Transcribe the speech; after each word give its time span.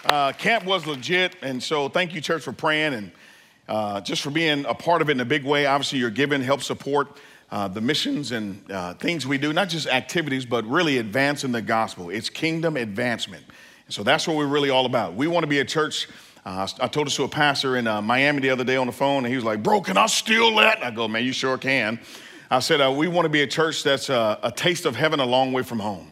uh, 0.04 0.32
camp 0.32 0.66
was 0.66 0.86
legit, 0.86 1.36
and 1.40 1.62
so 1.62 1.88
thank 1.88 2.14
you, 2.14 2.20
church, 2.20 2.42
for 2.42 2.52
praying 2.52 2.92
and 2.92 3.10
uh, 3.68 4.02
just 4.02 4.20
for 4.20 4.28
being 4.28 4.66
a 4.66 4.74
part 4.74 5.00
of 5.00 5.08
it 5.08 5.12
in 5.12 5.20
a 5.20 5.24
big 5.24 5.44
way. 5.44 5.64
Obviously, 5.64 5.98
you're 5.98 6.10
giving 6.10 6.42
help 6.42 6.60
support 6.60 7.16
uh, 7.54 7.68
the 7.68 7.80
missions 7.80 8.32
and 8.32 8.68
uh, 8.72 8.94
things 8.94 9.28
we 9.28 9.38
do, 9.38 9.52
not 9.52 9.68
just 9.68 9.86
activities, 9.86 10.44
but 10.44 10.64
really 10.64 10.98
advancing 10.98 11.52
the 11.52 11.62
gospel. 11.62 12.10
It's 12.10 12.28
kingdom 12.28 12.76
advancement. 12.76 13.44
So 13.88 14.02
that's 14.02 14.26
what 14.26 14.36
we're 14.36 14.48
really 14.48 14.70
all 14.70 14.86
about. 14.86 15.14
We 15.14 15.28
want 15.28 15.44
to 15.44 15.46
be 15.46 15.60
a 15.60 15.64
church. 15.64 16.08
Uh, 16.44 16.66
I 16.80 16.88
told 16.88 17.06
this 17.06 17.14
to 17.14 17.22
a 17.22 17.28
pastor 17.28 17.76
in 17.76 17.86
uh, 17.86 18.02
Miami 18.02 18.40
the 18.40 18.50
other 18.50 18.64
day 18.64 18.74
on 18.74 18.88
the 18.88 18.92
phone, 18.92 19.18
and 19.18 19.28
he 19.28 19.36
was 19.36 19.44
like, 19.44 19.62
Bro, 19.62 19.82
can 19.82 19.96
I 19.96 20.06
steal 20.06 20.56
that? 20.56 20.84
I 20.84 20.90
go, 20.90 21.06
Man, 21.06 21.24
you 21.24 21.32
sure 21.32 21.56
can. 21.56 22.00
I 22.50 22.58
said, 22.58 22.80
uh, 22.80 22.90
We 22.90 23.06
want 23.06 23.26
to 23.26 23.28
be 23.28 23.42
a 23.42 23.46
church 23.46 23.84
that's 23.84 24.08
a 24.08 24.52
taste 24.56 24.84
of 24.84 24.96
heaven 24.96 25.20
a 25.20 25.24
long 25.24 25.52
way 25.52 25.62
from 25.62 25.78
home. 25.78 26.10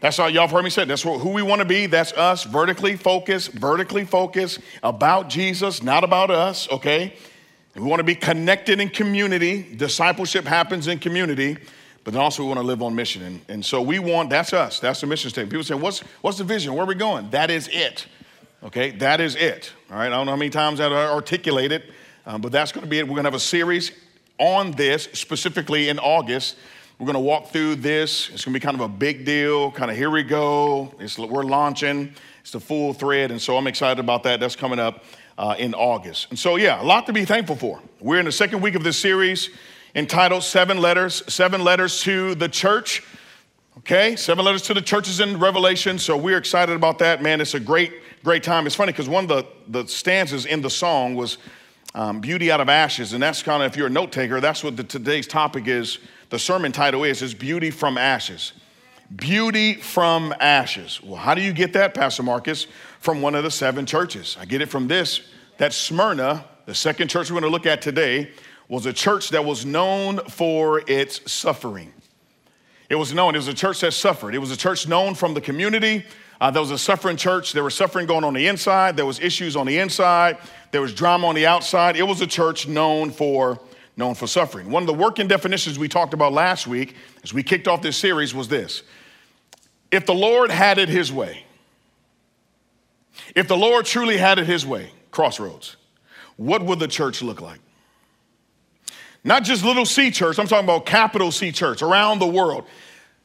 That's 0.00 0.18
all 0.18 0.30
y'all 0.30 0.48
heard 0.48 0.64
me 0.64 0.70
say. 0.70 0.86
That's 0.86 1.02
who 1.02 1.28
we 1.28 1.42
want 1.42 1.60
to 1.60 1.66
be. 1.66 1.84
That's 1.84 2.14
us, 2.14 2.44
vertically 2.44 2.96
focused, 2.96 3.52
vertically 3.52 4.06
focused 4.06 4.60
about 4.82 5.28
Jesus, 5.28 5.82
not 5.82 6.04
about 6.04 6.30
us, 6.30 6.70
okay? 6.70 7.12
We 7.74 7.82
want 7.82 8.00
to 8.00 8.04
be 8.04 8.14
connected 8.14 8.80
in 8.80 8.88
community. 8.88 9.62
Discipleship 9.76 10.44
happens 10.44 10.86
in 10.86 11.00
community, 11.00 11.56
but 12.04 12.12
then 12.12 12.22
also 12.22 12.42
we 12.44 12.48
want 12.48 12.60
to 12.60 12.66
live 12.66 12.82
on 12.82 12.94
mission. 12.94 13.22
And, 13.22 13.40
and 13.48 13.64
so 13.64 13.82
we 13.82 13.98
want, 13.98 14.30
that's 14.30 14.52
us. 14.52 14.78
That's 14.78 15.00
the 15.00 15.08
mission 15.08 15.30
statement. 15.30 15.50
People 15.50 15.64
say, 15.64 15.74
what's, 15.74 16.00
what's 16.20 16.38
the 16.38 16.44
vision? 16.44 16.74
Where 16.74 16.84
are 16.84 16.86
we 16.86 16.94
going? 16.94 17.30
That 17.30 17.50
is 17.50 17.68
it. 17.72 18.06
Okay, 18.62 18.92
that 18.92 19.20
is 19.20 19.34
it. 19.34 19.72
All 19.90 19.96
right, 19.96 20.06
I 20.06 20.10
don't 20.10 20.26
know 20.26 20.32
how 20.32 20.36
many 20.36 20.50
times 20.50 20.80
I 20.80 20.86
articulate 20.86 21.72
it, 21.72 21.90
um, 22.26 22.40
but 22.40 22.52
that's 22.52 22.72
going 22.72 22.84
to 22.84 22.88
be 22.88 22.98
it. 22.98 23.02
We're 23.02 23.14
going 23.14 23.24
to 23.24 23.30
have 23.30 23.34
a 23.34 23.40
series 23.40 23.92
on 24.38 24.70
this 24.72 25.08
specifically 25.12 25.88
in 25.88 25.98
August. 25.98 26.56
We're 26.98 27.06
going 27.06 27.14
to 27.14 27.20
walk 27.20 27.48
through 27.48 27.76
this. 27.76 28.30
It's 28.30 28.44
going 28.44 28.54
to 28.54 28.60
be 28.60 28.64
kind 28.64 28.76
of 28.76 28.82
a 28.82 28.88
big 28.88 29.24
deal. 29.24 29.72
Kind 29.72 29.90
of 29.90 29.96
here 29.96 30.10
we 30.10 30.22
go. 30.22 30.94
It's, 31.00 31.18
we're 31.18 31.42
launching. 31.42 32.14
It's 32.40 32.52
the 32.52 32.60
full 32.60 32.94
thread, 32.94 33.32
and 33.32 33.42
so 33.42 33.56
I'm 33.56 33.66
excited 33.66 33.98
about 33.98 34.22
that. 34.22 34.38
That's 34.38 34.56
coming 34.56 34.78
up 34.78 35.04
uh, 35.38 35.54
in 35.58 35.74
August. 35.74 36.28
And 36.30 36.38
so, 36.38 36.56
yeah, 36.56 36.80
a 36.80 36.84
lot 36.84 37.06
to 37.06 37.12
be 37.12 37.24
thankful 37.24 37.56
for. 37.56 37.80
We're 38.00 38.18
in 38.18 38.26
the 38.26 38.32
second 38.32 38.60
week 38.60 38.74
of 38.74 38.84
this 38.84 38.98
series 38.98 39.50
entitled 39.94 40.42
Seven 40.42 40.78
Letters, 40.78 41.22
Seven 41.32 41.62
Letters 41.62 42.02
to 42.02 42.34
the 42.34 42.48
Church. 42.48 43.02
Okay, 43.78 44.14
seven 44.14 44.44
letters 44.44 44.62
to 44.62 44.74
the 44.74 44.80
churches 44.80 45.18
in 45.18 45.38
Revelation. 45.38 45.98
So 45.98 46.16
we're 46.16 46.38
excited 46.38 46.76
about 46.76 47.00
that. 47.00 47.22
Man, 47.22 47.40
it's 47.40 47.54
a 47.54 47.60
great, 47.60 47.92
great 48.22 48.44
time. 48.44 48.66
It's 48.66 48.76
funny 48.76 48.92
because 48.92 49.08
one 49.08 49.24
of 49.24 49.28
the, 49.28 49.46
the 49.82 49.88
stanzas 49.88 50.46
in 50.46 50.62
the 50.62 50.70
song 50.70 51.16
was 51.16 51.38
um, 51.94 52.20
Beauty 52.20 52.52
Out 52.52 52.60
of 52.60 52.68
Ashes. 52.68 53.14
And 53.14 53.22
that's 53.22 53.42
kind 53.42 53.62
of, 53.62 53.72
if 53.72 53.76
you're 53.76 53.88
a 53.88 53.90
note 53.90 54.12
taker, 54.12 54.40
that's 54.40 54.62
what 54.62 54.76
the, 54.76 54.84
today's 54.84 55.26
topic 55.26 55.66
is. 55.66 55.98
The 56.30 56.38
sermon 56.38 56.70
title 56.70 57.02
is, 57.02 57.20
is 57.20 57.34
Beauty 57.34 57.72
from 57.72 57.98
Ashes. 57.98 58.52
Beauty 59.16 59.74
from 59.74 60.32
Ashes. 60.40 61.02
Well, 61.02 61.16
how 61.16 61.34
do 61.34 61.42
you 61.42 61.52
get 61.52 61.72
that, 61.74 61.94
Pastor 61.94 62.22
Marcus? 62.22 62.68
From 63.04 63.20
one 63.20 63.34
of 63.34 63.44
the 63.44 63.50
seven 63.50 63.84
churches. 63.84 64.34
I 64.40 64.46
get 64.46 64.62
it 64.62 64.70
from 64.70 64.88
this 64.88 65.20
that 65.58 65.74
Smyrna, 65.74 66.42
the 66.64 66.74
second 66.74 67.08
church 67.08 67.30
we're 67.30 67.38
going 67.38 67.50
to 67.50 67.52
look 67.52 67.66
at 67.66 67.82
today, 67.82 68.30
was 68.66 68.86
a 68.86 68.94
church 68.94 69.28
that 69.28 69.44
was 69.44 69.66
known 69.66 70.20
for 70.30 70.82
its 70.86 71.30
suffering. 71.30 71.92
It 72.88 72.94
was 72.94 73.12
known, 73.12 73.34
it 73.34 73.38
was 73.38 73.48
a 73.48 73.52
church 73.52 73.82
that 73.82 73.92
suffered. 73.92 74.34
It 74.34 74.38
was 74.38 74.50
a 74.50 74.56
church 74.56 74.88
known 74.88 75.14
from 75.14 75.34
the 75.34 75.42
community. 75.42 76.02
Uh, 76.40 76.50
there 76.50 76.62
was 76.62 76.70
a 76.70 76.78
suffering 76.78 77.18
church. 77.18 77.52
There 77.52 77.62
was 77.62 77.74
suffering 77.74 78.06
going 78.06 78.24
on 78.24 78.32
the 78.32 78.46
inside. 78.46 78.96
There 78.96 79.04
was 79.04 79.20
issues 79.20 79.54
on 79.54 79.66
the 79.66 79.78
inside. 79.80 80.38
There 80.70 80.80
was 80.80 80.94
drama 80.94 81.26
on 81.26 81.34
the 81.34 81.46
outside. 81.46 81.98
It 81.98 82.04
was 82.04 82.22
a 82.22 82.26
church 82.26 82.66
known 82.66 83.10
for 83.10 83.60
known 83.98 84.14
for 84.14 84.26
suffering. 84.26 84.70
One 84.70 84.82
of 84.82 84.86
the 84.86 84.94
working 84.94 85.28
definitions 85.28 85.78
we 85.78 85.88
talked 85.88 86.14
about 86.14 86.32
last 86.32 86.66
week 86.66 86.96
as 87.22 87.34
we 87.34 87.42
kicked 87.42 87.68
off 87.68 87.82
this 87.82 87.98
series 87.98 88.34
was 88.34 88.48
this. 88.48 88.82
If 89.90 90.06
the 90.06 90.14
Lord 90.14 90.50
had 90.50 90.78
it 90.78 90.88
his 90.88 91.12
way, 91.12 91.44
if 93.34 93.48
the 93.48 93.56
Lord 93.56 93.86
truly 93.86 94.16
had 94.16 94.38
it 94.38 94.46
his 94.46 94.66
way, 94.66 94.90
crossroads, 95.10 95.76
what 96.36 96.62
would 96.64 96.78
the 96.78 96.88
church 96.88 97.22
look 97.22 97.40
like? 97.40 97.60
Not 99.22 99.44
just 99.44 99.64
little 99.64 99.86
C 99.86 100.10
church, 100.10 100.38
I'm 100.38 100.46
talking 100.46 100.64
about 100.64 100.84
capital 100.84 101.32
C 101.32 101.50
church 101.50 101.82
around 101.82 102.18
the 102.18 102.26
world. 102.26 102.64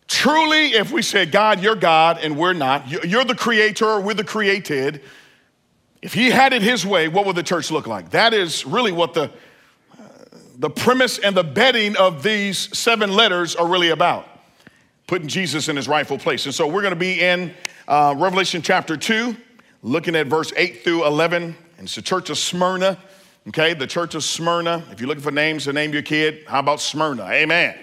Truly, 0.08 0.74
if 0.74 0.92
we 0.92 1.02
said, 1.02 1.32
God, 1.32 1.62
you're 1.62 1.76
God 1.76 2.20
and 2.22 2.38
we're 2.38 2.54
not, 2.54 2.90
you're 3.06 3.26
the 3.26 3.36
creator, 3.36 4.00
we're 4.00 4.14
the 4.14 4.24
created, 4.24 5.02
if 6.02 6.14
he 6.14 6.30
had 6.30 6.54
it 6.54 6.62
his 6.62 6.86
way, 6.86 7.10
what 7.10 7.26
would 7.26 7.36
the 7.36 7.44
church 7.44 7.72
look 7.72 7.86
like? 7.86 8.12
That 8.12 8.34
is 8.34 8.66
really 8.66 8.92
what 8.92 9.14
the, 9.14 9.24
uh, 9.24 10.08
the 10.58 10.70
premise 10.70 11.20
and 11.20 11.36
the 11.36 11.44
bedding 11.44 11.98
of 11.98 12.24
these 12.24 12.76
seven 12.78 13.14
letters 13.14 13.56
are 13.56 13.68
really 13.68 13.90
about 13.90 14.28
putting 15.08 15.28
Jesus 15.28 15.68
in 15.68 15.76
his 15.76 15.88
rightful 15.88 16.18
place. 16.18 16.46
And 16.46 16.56
so 16.56 16.68
we're 16.68 16.82
going 16.82 16.94
to 16.94 17.00
be 17.00 17.20
in 17.20 17.54
uh, 17.88 18.16
Revelation 18.18 18.62
chapter 18.62 18.96
2, 18.96 19.36
looking 19.81 20.16
at 20.16 20.28
verse 20.28 20.51
8 20.56 20.84
through 20.84 21.06
11. 21.06 21.44
And 21.44 21.56
it's 21.79 21.95
the 21.95 22.01
church 22.01 22.29
of 22.29 22.38
Smyrna. 22.38 22.97
Okay, 23.47 23.73
the 23.73 23.88
church 23.88 24.16
of 24.16 24.23
Smyrna. 24.23 24.84
If 24.91 25.00
you're 25.00 25.07
looking 25.07 25.23
for 25.23 25.31
names 25.31 25.63
to 25.63 25.73
name 25.73 25.94
your 25.94 26.01
kid, 26.01 26.44
how 26.47 26.59
about 26.59 26.81
Smyrna? 26.81 27.23
Amen. 27.25 27.75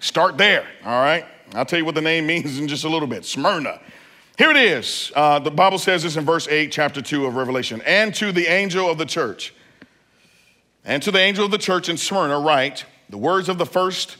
Start 0.00 0.38
there, 0.38 0.66
all 0.84 1.02
right? 1.02 1.24
I'll 1.54 1.64
tell 1.64 1.78
you 1.78 1.84
what 1.84 1.94
the 1.94 2.00
name 2.00 2.26
means 2.28 2.58
in 2.58 2.68
just 2.68 2.84
a 2.84 2.88
little 2.88 3.08
bit. 3.08 3.24
Smyrna. 3.24 3.80
Here 4.36 4.50
it 4.50 4.56
is. 4.56 5.12
Uh, 5.14 5.38
the 5.38 5.50
Bible 5.50 5.78
says 5.78 6.02
this 6.02 6.16
in 6.16 6.24
verse 6.24 6.48
8, 6.48 6.72
chapter 6.72 7.00
2 7.00 7.26
of 7.26 7.36
Revelation. 7.36 7.82
And 7.86 8.14
to 8.16 8.32
the 8.32 8.46
angel 8.46 8.90
of 8.90 8.98
the 8.98 9.06
church, 9.06 9.54
and 10.84 11.02
to 11.02 11.10
the 11.10 11.20
angel 11.20 11.44
of 11.44 11.50
the 11.50 11.58
church 11.58 11.88
in 11.88 11.96
Smyrna, 11.96 12.38
write 12.40 12.84
the 13.08 13.18
words 13.18 13.48
of 13.48 13.58
the 13.58 13.66
first, 13.66 14.16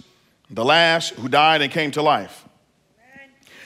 the 0.50 0.64
last, 0.64 1.14
who 1.14 1.28
died 1.28 1.62
and 1.62 1.72
came 1.72 1.90
to 1.92 2.02
life. 2.02 2.43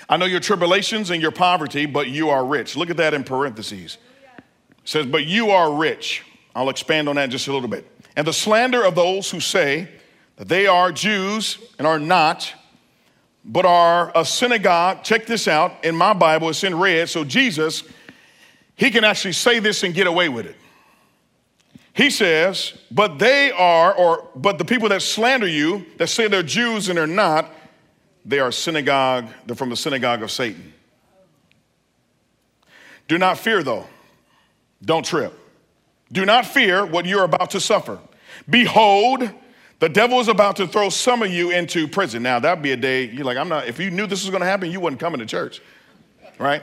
I 0.08 0.16
know 0.16 0.24
your 0.24 0.40
tribulations 0.40 1.10
and 1.10 1.20
your 1.20 1.30
poverty, 1.30 1.86
but 1.86 2.08
you 2.08 2.30
are 2.30 2.44
rich. 2.44 2.76
Look 2.76 2.90
at 2.90 2.96
that 2.96 3.12
in 3.12 3.24
parentheses. 3.24 3.98
It 4.38 4.44
says, 4.84 5.06
but 5.06 5.26
you 5.26 5.50
are 5.50 5.72
rich. 5.72 6.24
I'll 6.54 6.70
expand 6.70 7.08
on 7.08 7.16
that 7.16 7.28
just 7.28 7.46
a 7.48 7.52
little 7.52 7.68
bit. 7.68 7.86
And 8.16 8.26
the 8.26 8.32
slander 8.32 8.82
of 8.82 8.94
those 8.94 9.30
who 9.30 9.38
say 9.38 9.88
that 10.36 10.48
they 10.48 10.66
are 10.66 10.92
Jews 10.92 11.58
and 11.78 11.86
are 11.86 11.98
not, 11.98 12.52
but 13.44 13.66
are 13.66 14.10
a 14.14 14.24
synagogue. 14.24 15.04
Check 15.04 15.26
this 15.26 15.46
out. 15.46 15.84
In 15.84 15.94
my 15.94 16.14
Bible, 16.14 16.48
it's 16.48 16.64
in 16.64 16.78
red. 16.78 17.08
So 17.08 17.22
Jesus, 17.22 17.82
he 18.76 18.90
can 18.90 19.04
actually 19.04 19.34
say 19.34 19.58
this 19.58 19.82
and 19.82 19.94
get 19.94 20.06
away 20.06 20.28
with 20.28 20.46
it. 20.46 20.56
He 21.92 22.10
says, 22.10 22.72
but 22.90 23.18
they 23.18 23.50
are, 23.50 23.92
or 23.92 24.28
but 24.36 24.58
the 24.58 24.64
people 24.64 24.88
that 24.88 25.02
slander 25.02 25.48
you, 25.48 25.84
that 25.98 26.06
say 26.06 26.28
they're 26.28 26.42
Jews 26.42 26.88
and 26.88 26.96
they're 26.96 27.06
not, 27.06 27.52
they 28.24 28.40
are 28.40 28.52
synagogue, 28.52 29.26
they're 29.46 29.56
from 29.56 29.70
the 29.70 29.76
synagogue 29.76 30.22
of 30.22 30.30
Satan. 30.30 30.72
Do 33.06 33.18
not 33.18 33.38
fear, 33.38 33.62
though. 33.62 33.86
Don't 34.84 35.04
trip. 35.04 35.32
Do 36.12 36.24
not 36.24 36.46
fear 36.46 36.84
what 36.84 37.06
you're 37.06 37.24
about 37.24 37.50
to 37.50 37.60
suffer. 37.60 37.98
Behold, 38.48 39.28
the 39.80 39.88
devil 39.88 40.20
is 40.20 40.28
about 40.28 40.56
to 40.56 40.66
throw 40.66 40.88
some 40.88 41.22
of 41.22 41.30
you 41.30 41.50
into 41.50 41.86
prison. 41.88 42.22
Now, 42.22 42.38
that'd 42.38 42.62
be 42.62 42.72
a 42.72 42.76
day 42.76 43.04
you're 43.04 43.24
like, 43.24 43.36
I'm 43.36 43.48
not, 43.48 43.66
if 43.66 43.78
you 43.78 43.90
knew 43.90 44.06
this 44.06 44.22
was 44.22 44.30
going 44.30 44.40
to 44.40 44.46
happen, 44.46 44.70
you 44.70 44.80
wouldn't 44.80 45.00
come 45.00 45.14
into 45.14 45.26
church, 45.26 45.60
right? 46.38 46.62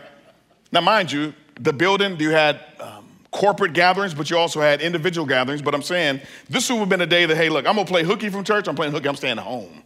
Now, 0.72 0.82
mind 0.82 1.12
you, 1.12 1.34
the 1.60 1.74
building, 1.74 2.20
you 2.20 2.32
had 2.32 2.60
um, 2.80 3.08
corporate 3.32 3.74
gatherings, 3.74 4.14
but 4.14 4.30
you 4.30 4.38
also 4.38 4.62
had 4.62 4.82
individual 4.82 5.26
gatherings. 5.26 5.62
But 5.62 5.74
I'm 5.74 5.82
saying 5.82 6.22
this 6.50 6.70
would 6.70 6.79
have 6.79 6.90
been 6.90 7.02
a 7.02 7.08
day 7.08 7.26
that, 7.26 7.35
hey, 7.35 7.50
look, 7.50 7.66
I'm 7.66 7.76
to 7.76 7.85
play 7.85 8.03
hooky 8.03 8.29
from 8.29 8.44
church. 8.44 8.68
I'm 8.68 8.76
playing 8.76 8.91
hooky. 8.91 9.08
I'm 9.08 9.16
staying 9.16 9.38
home, 9.38 9.84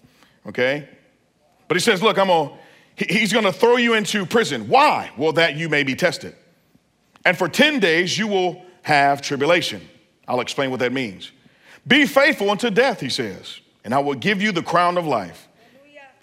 okay? 0.48 0.88
But 1.70 1.78
he 1.78 1.82
says, 1.82 2.04
look, 2.04 2.18
I'm 2.18 2.28
gonna, 2.28 2.52
he's 2.98 3.32
gonna 3.32 3.54
throw 3.54 3.78
you 3.78 3.94
into 3.94 4.26
prison. 4.26 4.68
Why? 4.68 5.12
Well, 5.16 5.32
that 5.34 5.56
you 5.56 5.70
may 5.70 5.84
be 5.84 5.96
tested. 5.96 6.36
And 7.24 7.38
for 7.38 7.48
10 7.48 7.80
days 7.80 8.18
you 8.18 8.28
will 8.28 8.66
have 8.82 9.22
tribulation. 9.22 9.88
I'll 10.28 10.42
explain 10.42 10.72
what 10.72 10.80
that 10.82 10.92
means. 10.92 11.32
Be 11.88 12.06
faithful 12.06 12.50
unto 12.50 12.70
death, 12.70 13.00
he 13.00 13.10
says, 13.10 13.62
and 13.86 13.94
I 13.94 14.00
will 14.00 14.16
give 14.16 14.42
you 14.42 14.52
the 14.52 14.64
crown 14.64 14.98
of 14.98 15.06
life. 15.06 15.48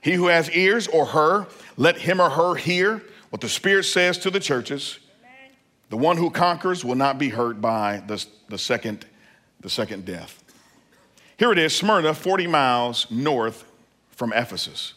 He 0.02 0.12
who 0.12 0.26
has 0.26 0.50
ears 0.50 0.88
or 0.88 1.06
her, 1.06 1.46
let 1.76 1.96
him 1.96 2.20
or 2.20 2.28
her 2.28 2.56
hear 2.56 3.02
what 3.30 3.40
the 3.40 3.48
Spirit 3.48 3.84
says 3.84 4.18
to 4.18 4.30
the 4.30 4.40
churches. 4.40 4.98
The 5.90 5.96
one 5.96 6.16
who 6.16 6.30
conquers 6.30 6.84
will 6.84 6.96
not 6.96 7.18
be 7.18 7.28
hurt 7.28 7.60
by 7.60 8.02
the, 8.06 8.24
the, 8.48 8.58
second, 8.58 9.06
the 9.60 9.70
second 9.70 10.04
death. 10.04 10.42
Here 11.36 11.52
it 11.52 11.58
is, 11.58 11.74
Smyrna, 11.74 12.14
40 12.14 12.48
miles 12.48 13.08
north 13.10 13.64
from 14.10 14.32
Ephesus. 14.32 14.94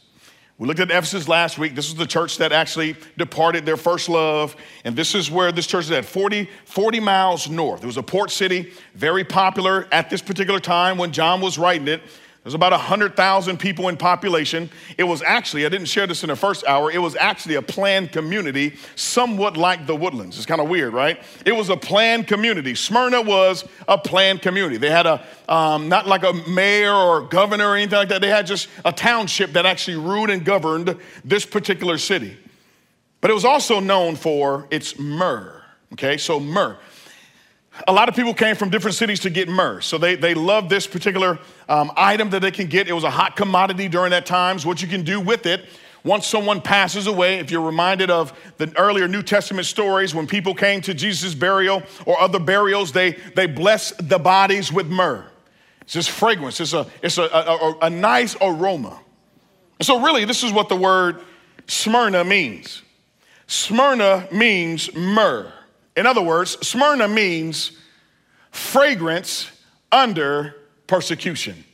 We 0.59 0.67
looked 0.67 0.81
at 0.81 0.91
Ephesus 0.91 1.29
last 1.29 1.57
week. 1.57 1.73
This 1.73 1.87
is 1.87 1.95
the 1.95 2.05
church 2.05 2.37
that 2.39 2.51
actually 2.51 2.97
departed 3.17 3.65
their 3.65 3.77
first 3.77 4.09
love. 4.09 4.57
And 4.83 4.93
this 4.93 5.15
is 5.15 5.31
where 5.31 5.53
this 5.53 5.65
church 5.65 5.85
is 5.85 5.91
at 5.91 6.03
40, 6.03 6.49
40 6.65 6.99
miles 6.99 7.49
north. 7.49 7.81
It 7.81 7.85
was 7.85 7.95
a 7.95 8.03
port 8.03 8.29
city, 8.29 8.73
very 8.93 9.23
popular 9.23 9.87
at 9.89 10.09
this 10.09 10.21
particular 10.21 10.59
time 10.59 10.97
when 10.97 11.13
John 11.13 11.39
was 11.39 11.57
writing 11.57 11.87
it. 11.87 12.01
There's 12.49 12.55
about 12.55 12.71
100,000 12.71 13.59
people 13.59 13.89
in 13.89 13.97
population. 13.97 14.71
It 14.97 15.03
was 15.03 15.21
actually, 15.21 15.67
I 15.67 15.69
didn't 15.69 15.85
share 15.85 16.07
this 16.07 16.23
in 16.23 16.29
the 16.29 16.35
first 16.35 16.65
hour, 16.65 16.89
it 16.89 16.97
was 16.97 17.15
actually 17.15 17.53
a 17.53 17.61
planned 17.61 18.11
community, 18.11 18.75
somewhat 18.95 19.55
like 19.55 19.85
the 19.85 19.95
Woodlands. 19.95 20.35
It's 20.35 20.47
kind 20.47 20.59
of 20.59 20.67
weird, 20.67 20.91
right? 20.91 21.21
It 21.45 21.51
was 21.51 21.69
a 21.69 21.77
planned 21.77 22.25
community. 22.25 22.73
Smyrna 22.73 23.21
was 23.21 23.65
a 23.87 23.99
planned 23.99 24.41
community. 24.41 24.77
They 24.77 24.89
had 24.89 25.05
a, 25.05 25.23
um, 25.47 25.89
not 25.89 26.07
like 26.07 26.23
a 26.23 26.33
mayor 26.49 26.91
or 26.91 27.21
governor 27.21 27.67
or 27.67 27.75
anything 27.75 27.99
like 27.99 28.09
that, 28.09 28.19
they 28.19 28.29
had 28.29 28.47
just 28.47 28.67
a 28.83 28.91
township 28.91 29.53
that 29.53 29.67
actually 29.67 29.97
ruled 29.97 30.31
and 30.31 30.43
governed 30.43 30.97
this 31.23 31.45
particular 31.45 31.99
city. 31.99 32.35
But 33.21 33.29
it 33.29 33.35
was 33.35 33.45
also 33.45 33.79
known 33.79 34.15
for 34.15 34.65
its 34.71 34.97
myrrh, 34.97 35.61
okay? 35.93 36.17
So, 36.17 36.39
myrrh 36.39 36.79
a 37.87 37.93
lot 37.93 38.09
of 38.09 38.15
people 38.15 38.33
came 38.33 38.55
from 38.55 38.69
different 38.69 38.95
cities 38.95 39.19
to 39.21 39.29
get 39.29 39.47
myrrh. 39.47 39.81
So 39.81 39.97
they, 39.97 40.15
they 40.15 40.33
loved 40.33 40.69
this 40.69 40.87
particular 40.87 41.39
um, 41.67 41.91
item 41.95 42.29
that 42.31 42.41
they 42.41 42.51
can 42.51 42.67
get. 42.67 42.87
It 42.87 42.93
was 42.93 43.03
a 43.03 43.09
hot 43.09 43.35
commodity 43.35 43.87
during 43.87 44.11
that 44.11 44.25
time. 44.25 44.59
So 44.59 44.67
what 44.67 44.81
you 44.81 44.87
can 44.87 45.03
do 45.03 45.19
with 45.19 45.45
it, 45.45 45.65
once 46.03 46.25
someone 46.25 46.61
passes 46.61 47.07
away, 47.07 47.39
if 47.39 47.51
you're 47.51 47.61
reminded 47.61 48.09
of 48.09 48.33
the 48.57 48.71
earlier 48.77 49.07
New 49.07 49.21
Testament 49.23 49.67
stories, 49.67 50.15
when 50.15 50.27
people 50.27 50.53
came 50.53 50.81
to 50.81 50.93
Jesus' 50.93 51.35
burial 51.35 51.83
or 52.05 52.19
other 52.19 52.39
burials, 52.39 52.91
they, 52.91 53.11
they 53.35 53.45
blessed 53.45 54.07
the 54.07 54.17
bodies 54.19 54.71
with 54.71 54.87
myrrh. 54.87 55.25
It's 55.81 55.93
this 55.93 56.07
fragrance, 56.07 56.59
it's, 56.59 56.73
a, 56.73 56.85
it's 57.01 57.17
a, 57.17 57.23
a, 57.23 57.77
a 57.83 57.89
nice 57.89 58.35
aroma. 58.41 58.99
So, 59.81 60.01
really, 60.01 60.25
this 60.25 60.43
is 60.43 60.51
what 60.51 60.69
the 60.69 60.75
word 60.75 61.21
Smyrna 61.67 62.23
means. 62.23 62.83
Smyrna 63.47 64.27
means 64.31 64.93
myrrh. 64.93 65.51
In 65.99 66.05
other 66.05 66.21
words, 66.21 66.51
Smyrna 66.65 67.09
means 67.09 67.73
fragrance 68.51 69.51
under 69.91 70.55
persecution. 70.87 71.65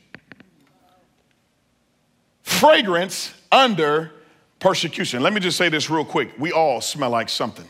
Fragrance 2.42 3.32
under 3.52 4.10
persecution. 4.58 5.22
Let 5.22 5.32
me 5.32 5.38
just 5.38 5.56
say 5.56 5.68
this 5.68 5.88
real 5.88 6.04
quick. 6.04 6.32
We 6.40 6.50
all 6.50 6.80
smell 6.80 7.10
like 7.10 7.28
something. 7.28 7.68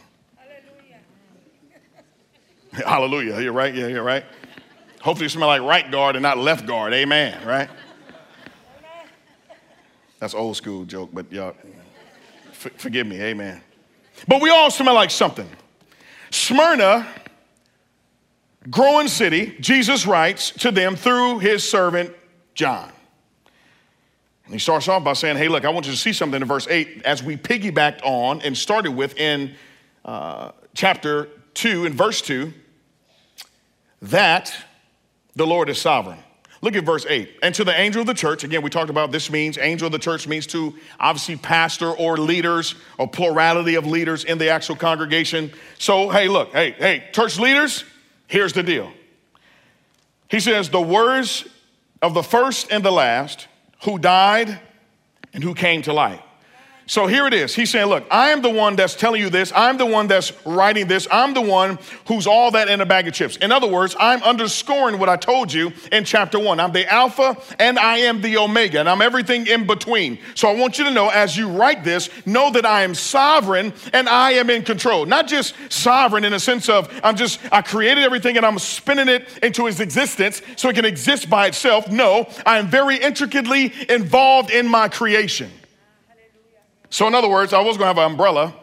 Hallelujah. 2.73 2.87
Hallelujah. 2.89 3.41
You're 3.43 3.53
right. 3.53 3.75
Yeah, 3.75 3.89
you're 3.89 4.03
right. 4.03 4.25
Hopefully, 5.03 5.27
you 5.27 5.29
smell 5.29 5.49
like 5.49 5.61
right 5.61 5.91
guard 5.91 6.17
and 6.17 6.23
not 6.23 6.39
left 6.39 6.65
guard. 6.65 6.95
Amen. 6.95 7.47
Right? 7.47 7.69
That's 10.21 10.33
old 10.33 10.57
school 10.57 10.87
joke, 10.87 11.11
but 11.13 11.31
y'all, 11.31 11.55
f- 12.53 12.73
forgive 12.79 13.07
me. 13.07 13.21
Amen. 13.21 13.61
But 14.27 14.41
we 14.41 14.49
all 14.49 14.71
smell 14.71 14.95
like 14.95 15.11
something. 15.11 15.51
Smyrna, 16.31 17.07
growing 18.71 19.09
city, 19.09 19.57
Jesus 19.61 20.07
writes 20.07 20.51
to 20.51 20.71
them 20.71 20.97
through 20.97 21.39
his 21.39 21.69
servant 21.69 22.15
John. 22.55 22.91
And 24.45 24.55
he 24.55 24.61
starts 24.61 24.89
off 24.89 25.03
by 25.05 25.13
saying, 25.13 25.37
Hey, 25.37 25.49
look, 25.49 25.65
I 25.65 25.71
want 25.71 25.87
you 25.87 25.93
to 25.93 25.99
see 25.99 26.13
something 26.13 26.41
in 26.41 26.47
verse 26.47 26.69
8 26.69 27.03
as 27.05 27.23
we 27.23 27.37
piggybacked 27.37 28.01
on 28.05 28.41
and 28.43 28.57
started 28.57 28.93
with 28.93 29.17
in 29.19 29.55
uh, 30.05 30.53
chapter 30.75 31.29
2, 31.55 31.87
in 31.87 31.95
verse 31.95 32.23
2, 32.23 32.53
that 34.03 34.55
the 35.35 35.47
Lord 35.47 35.69
is 35.69 35.81
sovereign. 35.81 36.19
Look 36.63 36.75
at 36.75 36.85
verse 36.85 37.05
8. 37.09 37.39
And 37.43 37.55
to 37.55 37.65
the 37.65 37.79
angel 37.79 38.01
of 38.01 38.07
the 38.07 38.15
church, 38.15 38.45
again, 38.45 38.63
we 38.63 38.71
talked 38.71 38.91
about 38.91 39.13
this 39.13 39.31
means 39.31 39.59
angel 39.59 39.87
of 39.87 39.93
the 39.93 39.99
church 39.99 40.27
means 40.27 40.47
to 40.49 40.75
obviously 40.99 41.37
pastor 41.37 41.91
or 41.91 42.17
leaders 42.17 42.75
or 42.99 43.09
plurality 43.09 43.75
of 43.75 43.87
leaders 43.87 44.25
in 44.25 44.39
the 44.39 44.49
actual 44.49 44.77
congregation. 44.77 45.53
So, 45.79 46.09
hey, 46.09 46.29
look, 46.29 46.53
hey, 46.53 46.73
hey, 46.73 47.09
church 47.13 47.39
leaders, 47.39 47.85
here's 48.27 48.53
the 48.53 48.63
deal. 48.63 48.91
He 50.29 50.41
says, 50.41 50.71
the 50.71 50.81
words 50.81 51.47
of 52.03 52.15
the 52.15 52.23
first 52.23 52.73
and 52.73 52.85
the 52.85 52.91
last 52.91 53.49
who 53.85 53.99
died 53.99 54.59
and 55.33 55.45
who 55.45 55.55
came 55.55 55.83
to 55.83 55.93
life. 55.93 56.23
So 56.89 57.09
here 57.09 57.27
it 57.27 57.35
is. 57.35 57.53
He's 57.53 57.71
saying, 57.71 57.87
Look, 57.89 58.07
I 58.13 58.29
am 58.29 58.43
the 58.43 58.51
one 58.51 58.77
that's 58.77 58.95
telling 58.95 59.21
you 59.21 59.29
this. 59.29 59.53
I'm 59.57 59.77
the 59.77 59.87
one 59.87 60.07
that's 60.07 60.33
writing 60.47 60.87
this. 60.87 61.09
I'm 61.11 61.35
the 61.35 61.41
one 61.41 61.81
who's 62.07 62.29
all 62.29 62.53
that 62.53 62.69
in 62.69 62.81
a 62.81 62.87
bag 62.87 63.09
of 63.09 63.15
chips. 63.15 63.37
In 63.39 63.51
other 63.51 63.67
words, 63.67 63.97
I'm 63.99 64.23
underscoring 64.23 65.01
what 65.01 65.09
I 65.09 65.17
told 65.17 65.53
you 65.53 65.73
in 65.91 66.05
chapter 66.05 66.39
one. 66.39 66.61
I'm 66.61 66.71
the 66.71 66.91
Alpha 66.91 67.37
and 67.59 67.77
I 67.77 67.99
am 67.99 68.21
the 68.21 68.37
Omega, 68.37 68.79
and 68.79 68.89
I'm 68.89 69.03
everything 69.03 69.49
in 69.49 69.67
between. 69.67 70.21
So 70.37 70.49
I 70.49 70.55
want 70.55 70.79
you 70.79 70.85
to 70.85 70.93
know 70.93 71.09
as 71.09 71.37
you 71.37 71.49
write 71.49 71.83
this, 71.83 72.09
know 72.25 72.53
that 72.53 72.65
I 72.65 72.85
am 72.85 72.95
sovereign 72.95 73.73
and 73.93 74.09
I 74.09 74.33
am 74.33 74.49
in 74.49 74.63
control. 74.63 75.07
Not 75.07 75.27
just 75.27 75.57
sovereign 75.69 76.25
in 76.25 76.35
a 76.35 76.41
sense 76.41 76.69
of 76.69 76.89
I'm 77.03 77.17
just, 77.17 77.41
I 77.51 77.63
created 77.63 78.05
everything 78.05 78.37
and 78.37 78.47
I'm 78.47 78.61
spinning 78.61 79.09
it 79.09 79.29
into 79.43 79.67
its 79.67 79.81
existence 79.81 80.41
so 80.55 80.69
it 80.69 80.77
can 80.77 80.85
exist 80.85 81.29
by 81.29 81.49
itself. 81.49 81.91
No, 81.91 82.29
I 82.47 82.59
am 82.59 82.69
very 82.69 82.97
intricately 82.97 83.73
involved 83.89 84.53
in 84.53 84.69
my 84.69 84.89
creation. 84.89 85.51
So, 86.91 87.07
in 87.07 87.15
other 87.15 87.29
words, 87.29 87.53
I 87.53 87.61
was 87.61 87.77
gonna 87.77 87.89
have 87.89 87.99
an 87.99 88.05
umbrella 88.05 88.55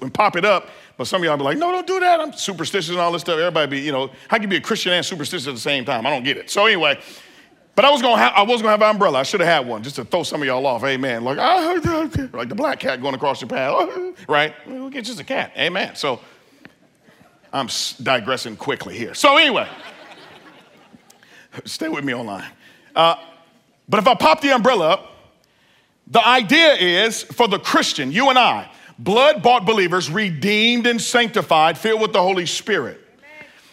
and 0.00 0.12
pop 0.12 0.36
it 0.36 0.44
up, 0.44 0.68
but 0.96 1.06
some 1.06 1.20
of 1.20 1.26
y'all 1.26 1.36
be 1.36 1.44
like, 1.44 1.58
no, 1.58 1.70
don't 1.70 1.86
do 1.86 2.00
that. 2.00 2.20
I'm 2.20 2.32
superstitious 2.32 2.90
and 2.90 2.98
all 2.98 3.12
this 3.12 3.22
stuff. 3.22 3.38
Everybody 3.38 3.70
be, 3.70 3.80
you 3.80 3.92
know, 3.92 4.08
how 4.28 4.36
can 4.36 4.42
you 4.42 4.48
be 4.48 4.56
a 4.56 4.60
Christian 4.60 4.92
and 4.92 5.04
superstitious 5.04 5.46
at 5.46 5.54
the 5.54 5.60
same 5.60 5.84
time? 5.84 6.06
I 6.06 6.10
don't 6.10 6.24
get 6.24 6.36
it. 6.36 6.50
So, 6.50 6.66
anyway, 6.66 6.98
but 7.74 7.84
I 7.84 7.90
was 7.90 8.00
gonna 8.00 8.16
have, 8.16 8.32
I 8.34 8.42
was 8.42 8.62
gonna 8.62 8.70
have 8.70 8.82
an 8.82 8.88
umbrella. 8.88 9.18
I 9.18 9.22
should 9.22 9.40
have 9.40 9.48
had 9.48 9.68
one 9.68 9.82
just 9.82 9.96
to 9.96 10.04
throw 10.04 10.22
some 10.22 10.40
of 10.40 10.46
y'all 10.46 10.66
off. 10.66 10.82
Amen. 10.82 11.24
Like, 11.24 11.38
ah, 11.38 11.78
like 12.32 12.48
the 12.48 12.54
black 12.54 12.80
cat 12.80 13.02
going 13.02 13.14
across 13.14 13.42
your 13.42 13.48
path, 13.48 14.24
right? 14.28 14.54
We'll 14.66 14.90
just 14.90 15.20
a 15.20 15.24
cat. 15.24 15.52
Amen. 15.58 15.94
So, 15.94 16.20
I'm 17.52 17.68
digressing 18.02 18.56
quickly 18.56 18.96
here. 18.96 19.14
So, 19.14 19.36
anyway, 19.36 19.68
stay 21.66 21.88
with 21.88 22.04
me 22.04 22.14
online. 22.14 22.50
Uh, 22.94 23.16
but 23.88 23.98
if 23.98 24.08
I 24.08 24.14
pop 24.14 24.40
the 24.40 24.54
umbrella 24.54 24.88
up, 24.88 25.15
the 26.06 26.26
idea 26.26 26.74
is 26.74 27.22
for 27.22 27.48
the 27.48 27.58
Christian, 27.58 28.12
you 28.12 28.30
and 28.30 28.38
I, 28.38 28.70
blood 28.98 29.42
bought 29.42 29.66
believers, 29.66 30.10
redeemed 30.10 30.86
and 30.86 31.00
sanctified, 31.00 31.76
filled 31.76 32.00
with 32.00 32.12
the 32.12 32.22
Holy 32.22 32.46
Spirit, 32.46 33.00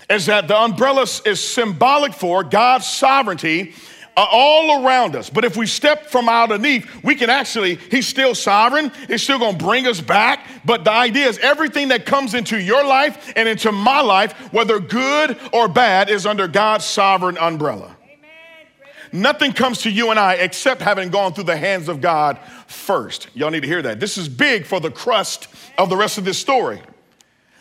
is 0.09 0.25
that 0.25 0.47
the 0.47 0.57
umbrella 0.57 1.03
is 1.03 1.39
symbolic 1.39 2.13
for 2.13 2.43
God's 2.43 2.87
sovereignty 2.87 3.73
uh, 4.15 4.25
all 4.29 4.85
around 4.85 5.15
us. 5.15 5.29
But 5.29 5.45
if 5.45 5.57
we 5.57 5.65
step 5.65 6.07
from 6.07 6.29
out 6.29 6.51
underneath, 6.51 6.87
we 7.03 7.15
can 7.15 7.29
actually, 7.29 7.75
He's 7.75 8.07
still 8.07 8.35
sovereign. 8.35 8.91
He's 9.07 9.23
still 9.23 9.39
going 9.39 9.57
to 9.57 9.63
bring 9.63 9.87
us 9.87 10.01
back. 10.01 10.47
But 10.65 10.83
the 10.83 10.91
idea 10.91 11.27
is 11.27 11.39
everything 11.39 11.87
that 11.87 12.05
comes 12.05 12.33
into 12.33 12.59
your 12.59 12.85
life 12.85 13.33
and 13.35 13.47
into 13.47 13.71
my 13.71 14.01
life, 14.01 14.33
whether 14.53 14.79
good 14.79 15.37
or 15.51 15.67
bad, 15.67 16.09
is 16.09 16.25
under 16.25 16.47
God's 16.47 16.85
sovereign 16.85 17.37
umbrella. 17.37 17.95
Nothing 19.13 19.53
comes 19.53 19.83
to 19.83 19.91
you 19.91 20.09
and 20.09 20.19
I 20.19 20.33
except 20.33 20.81
having 20.81 21.09
gone 21.09 21.33
through 21.33 21.43
the 21.43 21.55
hands 21.55 21.87
of 21.87 22.01
God 22.01 22.39
first. 22.65 23.27
Y'all 23.35 23.51
need 23.51 23.61
to 23.61 23.67
hear 23.67 23.83
that. 23.83 23.99
This 23.99 24.17
is 24.17 24.27
big 24.27 24.65
for 24.65 24.79
the 24.79 24.89
crust 24.89 25.47
of 25.77 25.89
the 25.89 25.95
rest 25.95 26.17
of 26.17 26.25
this 26.25 26.39
story. 26.39 26.81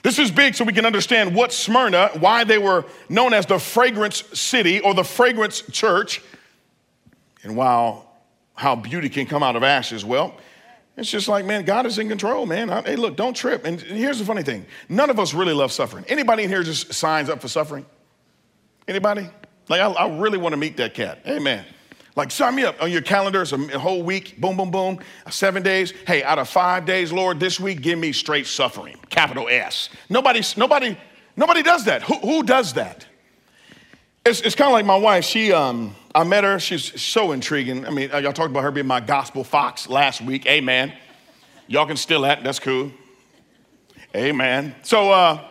This 0.03 0.19
is 0.19 0.31
big 0.31 0.55
so 0.55 0.65
we 0.65 0.73
can 0.73 0.87
understand 0.87 1.35
what 1.35 1.53
Smyrna, 1.53 2.09
why 2.19 2.45
they 2.45 2.57
were 2.57 2.87
known 3.11 3.35
as 3.35 3.45
the 3.45 3.59
fragrance 3.59 4.25
city 4.33 4.81
or 4.81 4.95
the 4.95 5.05
fragrance 5.05 5.63
church, 5.71 6.23
and 7.45 7.55
while 7.55 8.11
how 8.55 8.75
beauty 8.75 9.11
can 9.11 9.27
come 9.27 9.43
out 9.43 9.55
of 9.55 9.63
ashes. 9.63 10.07
Well, 10.07 10.35
it's 10.97 11.11
just 11.11 11.29
like, 11.29 11.45
man, 11.45 11.65
God 11.65 11.85
is 11.85 11.99
in 11.99 12.09
control, 12.09 12.47
man. 12.47 12.69
hey, 12.85 12.97
look, 12.97 13.15
don't 13.15 13.35
trip. 13.35 13.65
And 13.65 13.79
here's 13.79 14.19
the 14.19 14.25
funny 14.25 14.43
thing: 14.43 14.65
none 14.89 15.11
of 15.11 15.21
us 15.21 15.35
really 15.35 15.55
love 15.55 15.71
suffering. 15.71 16.07
Anybody 16.09 16.45
in 16.45 16.49
here 16.49 16.63
just 16.63 16.95
signs 16.95 17.29
up 17.29 17.43
for 17.43 17.49
suffering? 17.49 17.85
Anybody? 18.89 19.29
Like, 19.73 19.81
I, 19.81 19.91
I 19.91 20.19
really 20.19 20.37
want 20.37 20.53
to 20.53 20.59
meet 20.59 20.77
that 20.77 20.93
cat. 20.93 21.21
Amen. 21.27 21.65
Like, 22.15 22.31
sign 22.31 22.55
me 22.57 22.63
up 22.63 22.83
on 22.83 22.93
your 22.93 23.01
calendar. 23.01 23.41
It's 23.41 23.53
a 23.53 23.79
whole 23.79 24.03
week, 24.03 24.39
boom, 24.39 24.59
boom, 24.59 24.71
boom, 24.71 24.99
seven 25.31 25.63
days. 25.63 25.93
Hey, 26.07 26.23
out 26.23 26.39
of 26.39 26.47
five 26.51 26.85
days, 26.85 27.11
Lord, 27.11 27.41
this 27.41 27.59
week, 27.59 27.81
give 27.81 27.99
me 27.99 28.13
straight 28.13 28.47
suffering, 28.47 28.99
capital 29.09 29.49
S. 29.49 29.89
Nobody, 30.11 30.43
nobody, 30.59 30.95
nobody 31.39 31.63
does 31.63 31.87
that. 31.87 32.03
Who, 32.03 32.17
who 32.17 32.43
does 32.43 32.75
that? 32.75 33.07
It's, 34.27 34.43
it's 34.43 34.55
kind 34.55 34.69
of 34.69 34.75
like 34.75 34.85
my 34.85 34.99
wife. 34.99 35.25
She, 35.25 35.55
um, 35.55 35.97
I 36.15 36.23
met 36.25 36.45
her. 36.45 36.59
She's 36.59 37.01
so 37.01 37.33
intriguing. 37.33 37.87
I 37.87 37.91
mean, 37.93 38.11
y'all 38.11 38.35
talked 38.35 38.51
about 38.51 38.65
her 38.65 38.73
being 38.73 38.87
my 38.87 39.01
gospel 39.01 39.43
fox 39.43 39.89
last 39.89 40.21
week. 40.21 40.45
Amen. 40.45 40.93
Y'all 41.67 41.87
can 41.87 41.97
steal 41.97 42.21
that. 42.21 42.45
That's 42.45 42.59
cool. 42.59 42.93
Amen. 44.15 44.75
So, 44.83 45.11
uh, 45.11 45.43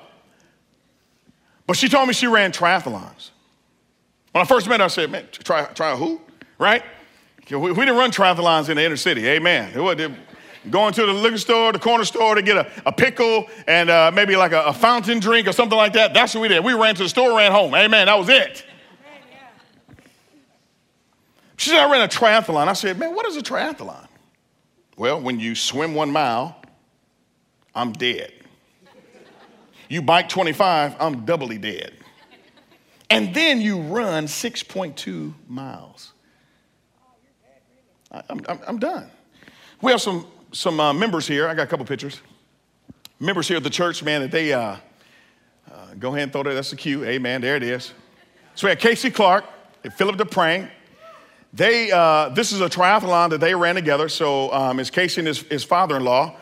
but 1.66 1.76
she 1.76 1.90
told 1.90 2.08
me 2.08 2.14
she 2.14 2.28
ran 2.28 2.52
triathlons. 2.52 3.31
When 4.32 4.42
I 4.42 4.46
first 4.46 4.68
met 4.68 4.80
her, 4.80 4.86
I 4.86 4.88
said, 4.88 5.12
man, 5.12 5.26
try, 5.32 5.66
try 5.66 5.92
a 5.92 5.96
who? 5.96 6.22
Right? 6.58 6.84
We, 7.50 7.58
we 7.58 7.74
didn't 7.74 7.98
run 7.98 8.12
triathlons 8.12 8.70
in 8.70 8.78
the 8.78 8.84
inner 8.84 8.96
city. 8.96 9.28
Amen. 9.28 9.74
It 9.76 9.80
was, 9.80 9.98
going 10.70 10.94
to 10.94 11.06
the 11.06 11.14
liquor 11.14 11.38
store, 11.38 11.74
the 11.74 11.80
corner 11.80 12.06
store 12.06 12.36
to 12.36 12.42
get 12.42 12.56
a, 12.56 12.72
a 12.86 12.92
pickle 12.92 13.48
and 13.68 13.90
uh, 13.90 14.12
maybe 14.14 14.36
like 14.36 14.52
a, 14.52 14.62
a, 14.66 14.74
fountain 14.74 15.20
drink 15.20 15.48
or 15.48 15.52
something 15.52 15.78
like 15.78 15.94
that. 15.94 16.14
That's 16.14 16.36
what 16.36 16.42
we 16.42 16.48
did. 16.50 16.64
We 16.64 16.74
ran 16.74 16.94
to 16.96 17.04
the 17.04 17.10
store, 17.10 17.36
ran 17.36 17.52
home. 17.52 17.74
Amen. 17.74 18.06
That 18.06 18.18
was 18.18 18.30
it. 18.30 18.64
She 21.58 21.72
said, 21.72 21.80
I 21.80 21.92
ran 21.92 22.02
a 22.02 22.08
triathlon. 22.08 22.68
I 22.68 22.74
said, 22.74 22.98
man, 23.00 23.14
what 23.16 23.26
is 23.26 23.38
a 23.38 23.42
triathlon? 23.42 24.08
Well, 24.98 25.20
when 25.20 25.40
you 25.40 25.56
swim 25.56 25.96
one 25.96 26.12
mile, 26.12 26.62
I'm 27.74 27.92
dead. 27.92 28.32
You 29.90 30.02
bike 30.02 30.30
25, 30.30 30.96
I'm 31.00 31.26
doubly 31.26 31.58
dead 31.58 32.01
and 33.12 33.34
then 33.34 33.62
you 33.62 33.80
run 33.82 34.26
6.2 34.26 35.34
miles. 35.48 36.14
I, 38.12 38.24
am 38.30 38.42
I'm, 38.48 38.60
I'm 38.68 38.80
done. 38.80 39.10
We 39.82 39.92
have 39.92 40.02
some, 40.02 40.26
some 40.52 40.80
uh, 40.80 40.94
members 40.94 41.28
here. 41.28 41.48
I 41.48 41.54
got 41.54 41.64
a 41.64 41.68
couple 41.68 41.86
pictures. 41.86 42.22
Members 43.20 43.48
here 43.48 43.58
at 43.58 43.64
the 43.64 43.70
church, 43.70 44.04
man, 44.04 44.22
that 44.22 44.32
they, 44.32 44.54
uh, 44.54 44.62
uh, 44.62 44.78
go 46.00 46.10
ahead 46.10 46.24
and 46.24 46.32
throw 46.32 46.44
that. 46.44 46.54
That's 46.54 46.70
the 46.70 46.76
cue. 46.76 47.04
Amen. 47.06 47.42
There 47.42 47.56
it 47.56 47.64
is. 47.64 47.94
So 48.56 48.68
we 48.68 48.70
had 48.70 48.80
Casey 48.80 49.12
Clark 49.12 49.46
and 49.84 49.94
Philip 49.94 50.18
DePrang. 50.18 50.70
They, 51.54 51.92
uh, 51.92 52.30
this 52.30 52.52
is 52.52 52.62
a 52.62 52.70
triathlon 52.70 53.32
that 53.32 53.40
they 53.40 53.54
ran 53.54 53.76
together. 53.76 54.08
So 54.08 54.52
um, 54.54 54.80
it's 54.80 54.90
Casey 54.90 55.22
and 55.22 55.28
his, 55.28 55.42
his 55.42 55.64
father-in-law. 55.64 56.36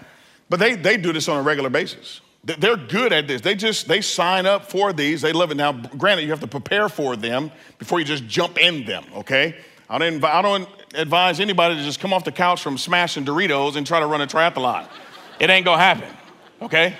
But 0.49 0.59
they, 0.59 0.75
they 0.75 0.97
do 0.97 1.13
this 1.13 1.27
on 1.27 1.37
a 1.37 1.41
regular 1.41 1.69
basis. 1.69 2.21
They're 2.43 2.77
good 2.77 3.11
at 3.11 3.27
this. 3.27 3.41
They 3.41 3.53
just, 3.53 3.87
they 3.87 4.01
sign 4.01 4.45
up 4.45 4.69
for 4.71 4.93
these. 4.93 5.21
They 5.21 5.33
love 5.33 5.51
it. 5.51 5.55
Now, 5.55 5.73
granted, 5.73 6.23
you 6.23 6.29
have 6.29 6.39
to 6.39 6.47
prepare 6.47 6.87
for 6.87 7.15
them 7.15 7.51
before 7.77 7.99
you 7.99 8.05
just 8.05 8.25
jump 8.27 8.57
in 8.57 8.85
them, 8.85 9.03
okay? 9.17 9.57
I 9.89 9.97
don't, 9.97 10.23
I 10.23 10.41
don't 10.41 10.67
advise 10.95 11.39
anybody 11.39 11.75
to 11.75 11.83
just 11.83 11.99
come 11.99 12.13
off 12.13 12.23
the 12.23 12.31
couch 12.31 12.61
from 12.61 12.77
smashing 12.77 13.25
Doritos 13.25 13.75
and 13.75 13.85
try 13.85 13.99
to 13.99 14.05
run 14.05 14.21
a 14.21 14.27
triathlon. 14.27 14.87
It 15.39 15.49
ain't 15.49 15.65
gonna 15.65 15.81
happen, 15.81 16.09
okay? 16.61 16.95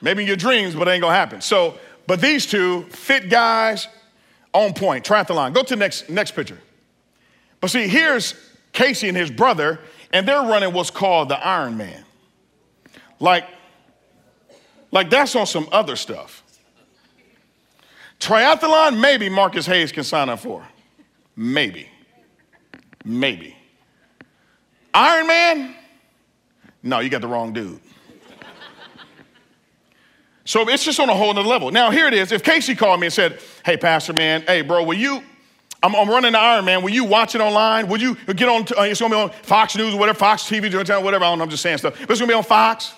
Maybe 0.00 0.22
in 0.22 0.28
your 0.28 0.36
dreams, 0.36 0.74
but 0.74 0.86
it 0.86 0.92
ain't 0.92 1.02
gonna 1.02 1.14
happen. 1.14 1.40
So, 1.40 1.76
but 2.06 2.20
these 2.20 2.46
two 2.46 2.84
fit 2.84 3.28
guys 3.28 3.88
on 4.52 4.74
point, 4.74 5.04
triathlon. 5.04 5.54
Go 5.54 5.62
to 5.62 5.70
the 5.70 5.76
next, 5.76 6.08
next 6.08 6.32
picture. 6.32 6.58
But 7.60 7.70
see, 7.70 7.88
here's 7.88 8.34
Casey 8.72 9.08
and 9.08 9.16
his 9.16 9.30
brother, 9.30 9.80
and 10.12 10.26
they're 10.26 10.42
running 10.42 10.72
what's 10.72 10.90
called 10.90 11.28
the 11.28 11.34
Ironman. 11.34 12.04
Like, 13.18 13.44
like 14.90 15.10
that's 15.10 15.34
on 15.36 15.46
some 15.46 15.68
other 15.72 15.96
stuff. 15.96 16.42
Triathlon, 18.20 19.00
maybe 19.00 19.28
Marcus 19.28 19.66
Hayes 19.66 19.92
can 19.92 20.04
sign 20.04 20.28
up 20.28 20.40
for. 20.40 20.66
Maybe. 21.36 21.88
Maybe. 23.04 23.56
Iron 24.92 25.26
Man? 25.26 25.74
No, 26.82 26.98
you 26.98 27.08
got 27.08 27.20
the 27.20 27.28
wrong 27.28 27.52
dude. 27.52 27.80
So 30.44 30.66
it's 30.68 30.82
just 30.82 30.98
on 30.98 31.10
a 31.10 31.14
whole 31.14 31.30
other 31.30 31.42
level. 31.42 31.70
Now, 31.70 31.90
here 31.90 32.06
it 32.06 32.14
is. 32.14 32.32
If 32.32 32.42
Casey 32.42 32.74
called 32.74 33.00
me 33.00 33.08
and 33.08 33.12
said, 33.12 33.38
Hey, 33.64 33.76
Pastor, 33.76 34.14
man, 34.14 34.42
hey, 34.46 34.62
bro, 34.62 34.82
will 34.82 34.96
you? 34.96 35.22
I'm, 35.82 35.94
I'm 35.94 36.08
running 36.08 36.32
the 36.32 36.38
Iron 36.38 36.64
Man. 36.64 36.82
Will 36.82 36.90
you 36.90 37.04
watch 37.04 37.34
it 37.34 37.40
online? 37.40 37.86
Would 37.88 38.00
you 38.00 38.14
get 38.14 38.48
on? 38.48 38.62
Uh, 38.62 38.82
it's 38.82 39.00
gonna 39.00 39.14
be 39.14 39.20
on 39.20 39.30
Fox 39.42 39.76
News 39.76 39.94
or 39.94 39.98
whatever, 39.98 40.18
Fox 40.18 40.44
TV, 40.44 40.74
whatever. 40.74 41.24
I 41.24 41.28
don't 41.28 41.38
know. 41.38 41.44
I'm 41.44 41.50
just 41.50 41.62
saying 41.62 41.78
stuff. 41.78 41.96
But 42.00 42.10
it's 42.10 42.20
gonna 42.20 42.30
be 42.30 42.34
on 42.34 42.42
Fox 42.42 42.94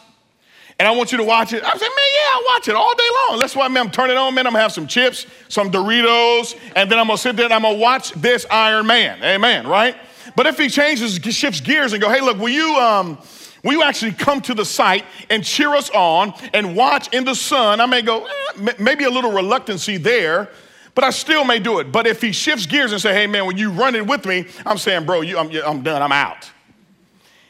and 0.81 0.89
I 0.89 0.93
want 0.93 1.13
you 1.13 1.19
to 1.19 1.25
watch 1.25 1.53
it. 1.53 1.63
I 1.63 1.73
said, 1.73 1.81
man, 1.81 1.91
yeah, 1.91 2.29
I'll 2.33 2.55
watch 2.55 2.69
it 2.69 2.75
all 2.75 2.95
day 2.97 3.05
long. 3.29 3.39
That's 3.39 3.55
why, 3.55 3.69
man, 3.69 3.85
I'm 3.85 3.91
turning 3.93 4.17
on, 4.17 4.35
man. 4.35 4.47
I'm 4.47 4.55
gonna 4.55 4.63
have 4.63 4.73
some 4.73 4.87
chips, 4.87 5.27
some 5.49 5.71
Doritos, 5.71 6.59
and 6.75 6.91
then 6.91 6.99
I'm 6.99 7.07
gonna 7.07 7.19
sit 7.19 7.37
there 7.37 7.45
and 7.45 7.53
I'm 7.53 7.61
gonna 7.61 7.77
watch 7.77 8.13
this 8.13 8.47
Iron 8.51 8.87
Man. 8.87 9.23
Amen, 9.23 9.67
right? 9.67 9.95
But 10.37 10.47
if 10.47 10.57
he 10.57 10.71
changes, 10.71 11.17
shifts 11.17 11.61
gears 11.61 11.93
and 11.93 12.01
go, 12.01 12.09
hey, 12.09 12.23
look, 12.23 12.39
will 12.39 12.49
you, 12.49 12.77
um, 12.77 13.19
will 13.63 13.73
you 13.73 13.83
actually 13.83 14.13
come 14.13 14.41
to 14.41 14.55
the 14.55 14.65
site 14.65 15.05
and 15.29 15.45
cheer 15.45 15.75
us 15.75 15.91
on 15.91 16.33
and 16.55 16.75
watch 16.75 17.13
in 17.13 17.27
the 17.27 17.35
sun? 17.35 17.79
I 17.83 17.85
may 17.85 18.01
go, 18.01 18.25
eh, 18.25 18.73
maybe 18.79 19.05
a 19.05 19.11
little 19.11 19.33
reluctancy 19.33 19.99
there, 19.99 20.49
but 20.95 21.05
I 21.05 21.11
still 21.11 21.45
may 21.45 21.59
do 21.59 21.81
it. 21.81 21.93
But 21.93 22.07
if 22.07 22.23
he 22.23 22.33
shifts 22.33 22.65
gears 22.65 22.93
and 22.93 23.03
say, 23.03 23.13
hey, 23.13 23.27
man, 23.27 23.45
when 23.45 23.59
you 23.59 23.71
run 23.71 23.97
it 23.97 24.07
with 24.07 24.25
me, 24.25 24.47
I'm 24.65 24.79
saying, 24.79 25.05
bro, 25.05 25.21
you, 25.21 25.37
I'm, 25.37 25.55
I'm 25.63 25.83
done, 25.83 26.01
I'm 26.01 26.11
out. 26.11 26.51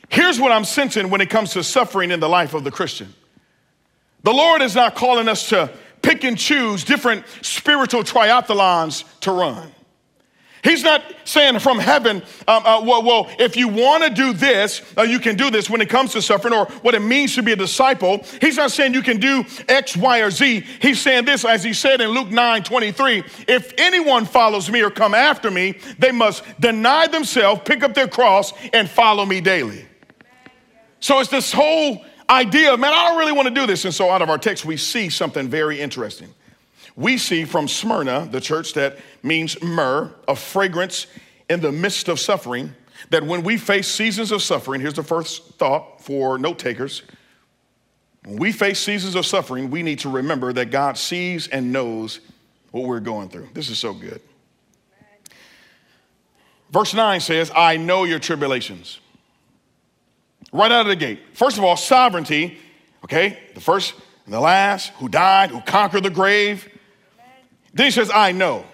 Here's 0.09 0.41
what 0.41 0.51
I'm 0.51 0.65
sensing 0.65 1.11
when 1.11 1.21
it 1.21 1.31
comes 1.31 1.53
to 1.53 1.63
suffering 1.63 2.11
in 2.11 2.19
the 2.19 2.29
life 2.29 2.55
of 2.55 2.65
the 2.65 2.73
Christian. 2.73 3.15
The 4.23 4.33
Lord 4.33 4.63
is 4.63 4.75
not 4.75 4.95
calling 4.95 5.29
us 5.29 5.49
to 5.51 5.71
pick 6.03 6.25
and 6.25 6.37
choose 6.37 6.85
different 6.85 7.25
spiritual 7.43 8.03
triathlons 8.03 9.05
to 9.21 9.33
run. 9.33 9.73
He's 10.63 10.83
not 10.83 11.03
saying 11.25 11.59
from 11.61 11.79
heaven, 11.79 12.23
um, 12.47 12.67
uh, 12.67 12.83
well, 12.85 13.03
well, 13.03 13.31
if 13.39 13.57
you 13.57 13.69
want 13.69 14.05
to 14.05 14.11
do 14.11 14.35
this, 14.35 14.83
uh, 14.97 15.03
you 15.03 15.19
can 15.19 15.37
do 15.37 15.51
this 15.51 15.71
when 15.71 15.81
it 15.81 15.89
comes 15.89 16.13
to 16.13 16.21
suffering 16.21 16.53
or 16.53 16.67
what 16.83 16.95
it 16.95 17.01
means 17.01 17.35
to 17.37 17.43
be 17.43 17.53
a 17.53 17.57
disciple. 17.57 18.23
He's 18.43 18.59
not 18.59 18.71
saying 18.71 18.93
you 18.93 19.01
can 19.01 19.19
do 19.19 19.43
X, 19.69 19.97
Y, 19.97 20.19
or 20.19 20.31
Z. 20.31 20.67
He's 20.83 21.01
saying 21.01 21.25
this, 21.25 21.47
as 21.47 21.65
he 21.65 21.73
said 21.73 22.03
in 22.03 22.11
Luke 22.11 22.29
9 22.29 22.63
23 22.63 23.25
if 23.49 23.73
anyone 23.79 24.27
follows 24.27 24.71
me 24.71 24.83
or 24.83 24.91
come 24.91 25.15
after 25.15 25.51
me, 25.51 25.79
they 25.99 26.13
must 26.13 26.45
deny 26.61 27.07
themselves, 27.07 27.63
pick 27.65 27.83
up 27.83 27.95
their 27.95 28.09
cross, 28.09 28.53
and 28.75 28.89
follow 28.89 29.25
me 29.25 29.41
daily. 29.41 29.87
So 31.01 31.21
it's 31.21 31.31
this 31.31 31.53
whole 31.53 32.05
idea, 32.31 32.77
man, 32.77 32.93
I 32.93 33.09
don't 33.09 33.19
really 33.19 33.33
want 33.33 33.49
to 33.49 33.55
do 33.55 33.67
this. 33.67 33.85
And 33.85 33.93
so 33.93 34.11
out 34.11 34.23
of 34.23 34.31
our 34.31 34.39
text, 34.39 34.65
we 34.65 34.77
see 34.77 35.11
something 35.11 35.49
very 35.49 35.81
interesting. 35.81 36.33
We 36.97 37.19
see 37.19 37.45
from 37.45 37.69
Smyrna, 37.69 38.29
the 38.31 38.41
church 38.41 38.75
that 38.75 38.99
means 39.23 39.61
myrrh, 39.63 40.13
a 40.29 40.37
fragrance 40.37 41.07
in 41.49 41.61
the 41.61 41.73
midst 41.73 42.09
of 42.09 42.21
suffering, 42.21 42.75
that 43.11 43.25
when 43.25 43.43
we 43.43 43.57
face 43.57 43.89
seasons 43.89 44.31
of 44.33 44.43
suffering, 44.43 44.81
here's 44.81 44.95
the 44.95 45.03
first 45.03 45.55
thought 45.55 46.03
for 46.03 46.39
note 46.39 46.59
takers. 46.59 47.03
When 48.25 48.37
we 48.37 48.53
face 48.53 48.79
seasons 48.79 49.15
of 49.15 49.25
suffering, 49.25 49.71
we 49.71 49.83
need 49.83 50.01
to 50.01 50.11
remember 50.11 50.53
that 50.53 50.71
God 50.71 50.99
sees 50.99 51.49
and 51.49 51.73
knows 51.73 52.21
what 52.71 52.85
we're 52.85 53.01
going 53.01 53.31
through. 53.31 53.49
This 53.55 53.71
is 53.71 53.79
so 53.79 53.95
good. 53.95 54.21
Verse 56.71 56.95
9 56.95 57.19
says, 57.21 57.51
I 57.57 57.79
know 57.79 58.05
your 58.05 58.19
tribulations 58.19 59.01
right 60.53 60.71
out 60.71 60.83
of 60.83 60.87
the 60.87 60.97
gate. 60.97 61.21
First 61.33 61.59
of 61.59 61.65
all, 61.65 61.77
sovereignty, 61.77 62.59
okay? 63.05 63.39
The 63.55 63.61
first 63.61 63.95
and 64.25 64.35
the 64.35 64.41
last, 64.41 64.93
who 64.95 65.09
died, 65.09 65.51
who 65.51 65.61
conquered 65.61 66.05
the 66.05 66.11
grave. 66.11 66.69
Then 67.75 67.87
he 67.87 67.91
says, 67.91 68.11
I 68.13 68.33
know. 68.33 68.65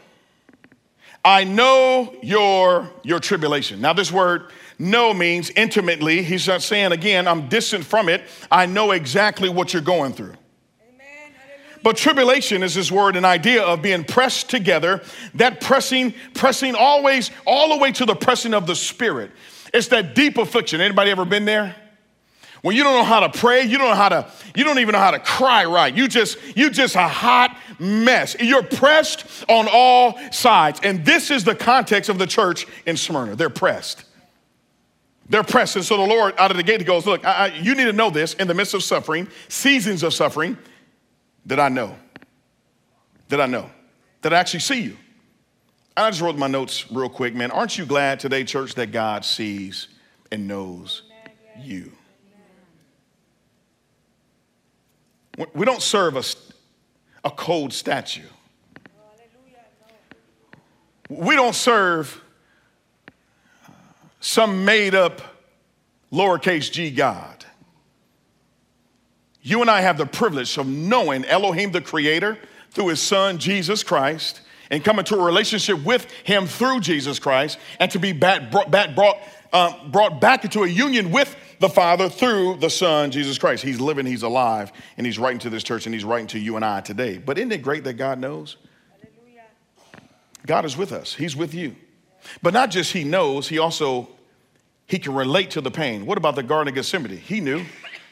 I 1.25 1.45
know 1.45 2.15
your, 2.23 2.91
your 3.03 3.19
tribulation. 3.19 3.81
Now, 3.81 3.93
this 3.93 4.13
word 4.13 4.51
know 4.79 5.13
means 5.13 5.51
intimately. 5.51 6.23
He's 6.23 6.47
not 6.47 6.63
saying, 6.63 6.93
again, 6.93 7.27
I'm 7.27 7.49
distant 7.49 7.85
from 7.85 8.09
it. 8.09 8.23
I 8.51 8.67
know 8.67 8.93
exactly 8.93 9.49
what 9.49 9.73
you're 9.73 9.83
going 9.83 10.13
through. 10.13 10.35
But 11.83 11.97
tribulation 11.97 12.63
is 12.63 12.75
this 12.75 12.91
word, 12.91 13.17
an 13.17 13.25
idea 13.25 13.63
of 13.63 13.81
being 13.81 14.05
pressed 14.05 14.51
together, 14.51 15.03
that 15.35 15.61
pressing, 15.61 16.15
pressing 16.35 16.75
always, 16.75 17.31
all 17.47 17.71
the 17.71 17.77
way 17.77 17.93
to 17.93 18.05
the 18.05 18.17
pressing 18.17 18.55
of 18.55 18.67
the 18.67 18.75
spirit. 18.75 19.31
It's 19.77 19.89
that 19.89 20.15
deep 20.15 20.39
affliction. 20.39 20.81
Anybody 20.81 21.11
ever 21.11 21.27
been 21.27 21.45
there? 21.45 21.77
When 22.63 22.75
you 22.75 22.83
don't 22.83 22.95
know 22.95 23.05
how 23.05 23.21
to 23.21 23.29
pray, 23.29 23.63
you 23.63 23.77
don't 23.77 23.91
know 23.91 23.95
how 23.95 24.09
to, 24.09 24.31
you 24.55 24.65
don't 24.65 24.79
even 24.79 24.95
know 24.95 24.99
how 24.99 25.11
to 25.11 25.19
cry 25.19 25.67
right. 25.67 25.95
You 25.95 26.09
just, 26.09 26.39
you 26.57 26.71
just 26.71 26.97
a 26.97 27.07
hot 27.07 27.57
mess. 27.79 28.35
You're 28.41 28.63
pressed 28.63 29.27
on 29.49 29.69
all 29.71 30.19
sides. 30.33 30.81
And 30.83 31.05
this 31.05 31.31
is 31.31 31.45
the 31.45 31.55
context 31.55 32.09
of 32.09 32.19
the 32.19 32.27
church 32.27 32.67
in 32.87 32.97
Smyrna. 32.97 33.37
They're 33.37 33.51
pressed. 33.51 34.05
They're 35.29 35.45
pressed. 35.45 35.77
And 35.77 35.85
so 35.85 35.99
the 35.99 36.07
Lord 36.07 36.35
out 36.39 36.51
of 36.51 36.57
the 36.57 36.63
gate, 36.63 36.81
he 36.81 36.87
goes, 36.87 37.05
Look, 37.05 37.27
I, 37.27 37.31
I, 37.31 37.47
you 37.49 37.75
need 37.75 37.85
to 37.85 37.93
know 37.93 38.09
this 38.09 38.33
in 38.35 38.49
the 38.49 38.55
midst 38.55 38.73
of 38.73 38.83
suffering, 38.83 39.29
seasons 39.49 40.03
of 40.03 40.15
suffering, 40.15 40.57
that 41.45 41.61
I 41.61 41.69
know. 41.69 41.95
That 43.29 43.43
I 43.43 43.47
know. 43.47 43.71
That 44.23 44.33
I 44.33 44.39
actually 44.39 44.61
see 44.61 44.81
you. 44.81 44.97
I 45.97 46.11
just 46.11 46.21
wrote 46.21 46.37
my 46.37 46.47
notes 46.47 46.91
real 46.93 47.09
quick, 47.09 47.35
man. 47.35 47.51
Aren't 47.51 47.79
you 47.79 47.87
glad 47.87 48.21
today, 48.21 48.45
church, 48.45 48.75
that 48.75 48.93
God 48.93 49.25
sees 49.25 49.89
and 50.31 50.47
knows 50.47 51.03
you? 51.59 51.91
We 55.55 55.65
don't 55.65 55.83
serve 55.83 56.17
a, 56.17 56.25
a 57.25 57.31
cold 57.31 57.73
statue. 57.73 58.23
We 61.09 61.35
don't 61.35 61.55
serve 61.55 62.23
some 64.21 64.65
made 64.65 64.95
up 64.95 65.23
lowercase 66.13 66.71
g 66.71 66.91
God. 66.91 67.45
You 69.41 69.61
and 69.61 69.71
I 69.71 69.81
have 69.81 69.97
the 69.97 70.07
privilege 70.07 70.59
of 70.59 70.67
knowing 70.67 71.25
Elohim 71.25 71.71
the 71.71 71.81
Creator 71.81 72.37
through 72.71 72.89
His 72.89 73.01
Son, 73.01 73.39
Jesus 73.39 73.83
Christ, 73.83 74.41
and 74.71 74.85
come 74.85 74.99
into 74.99 75.17
a 75.17 75.23
relationship 75.23 75.83
with 75.85 76.11
him 76.25 76.47
through 76.47 76.81
Jesus 76.81 77.19
Christ 77.19 77.59
and 77.81 77.91
to 77.91 77.99
be 77.99 78.13
back, 78.13 78.51
brought, 78.51 78.71
back, 78.71 78.95
brought, 78.95 79.19
uh, 79.53 79.89
brought 79.89 80.21
back 80.21 80.45
into 80.45 80.65
a 80.65 80.69
union 80.69 81.11
with 81.11 81.35
the 81.61 81.69
Father 81.69 82.09
through 82.09 82.57
the 82.57 82.71
Son, 82.71 83.11
Jesus 83.11 83.39
Christ. 83.39 83.63
He's 83.63 83.81
living, 83.81 84.07
he's 84.07 84.23
alive, 84.23 84.73
and 84.97 85.07
he's 85.07 85.19
writing 85.19 85.39
to 85.41 85.51
this 85.51 85.63
church 85.63 85.87
and 85.87 85.95
he's 85.95 86.05
writing 86.05 86.27
to 86.29 86.39
you 86.39 86.57
and 86.57 86.65
I 86.65 86.81
today. 86.81 87.19
But 87.19 87.39
isn't 87.39 87.53
it 87.53 87.63
great 87.63 87.85
that 87.85 87.95
God 87.95 88.19
knows? 88.19 88.57
Hallelujah. 89.01 89.45
God 90.47 90.65
is 90.65 90.77
with 90.77 90.93
us. 90.93 91.15
He's 91.15 91.37
with 91.37 91.55
you. 91.55 91.77
But 92.43 92.53
not 92.53 92.71
just 92.71 92.93
he 92.93 93.05
knows, 93.05 93.49
he 93.49 93.59
also 93.59 94.09
he 94.87 94.99
can 94.99 95.15
relate 95.15 95.51
to 95.53 95.61
the 95.61 95.71
pain. 95.71 96.07
What 96.07 96.19
about 96.19 96.37
the 96.37 96.43
Garden 96.43 96.69
of 96.69 96.75
Gethsemane? 96.75 97.17
He 97.17 97.41
knew 97.41 97.65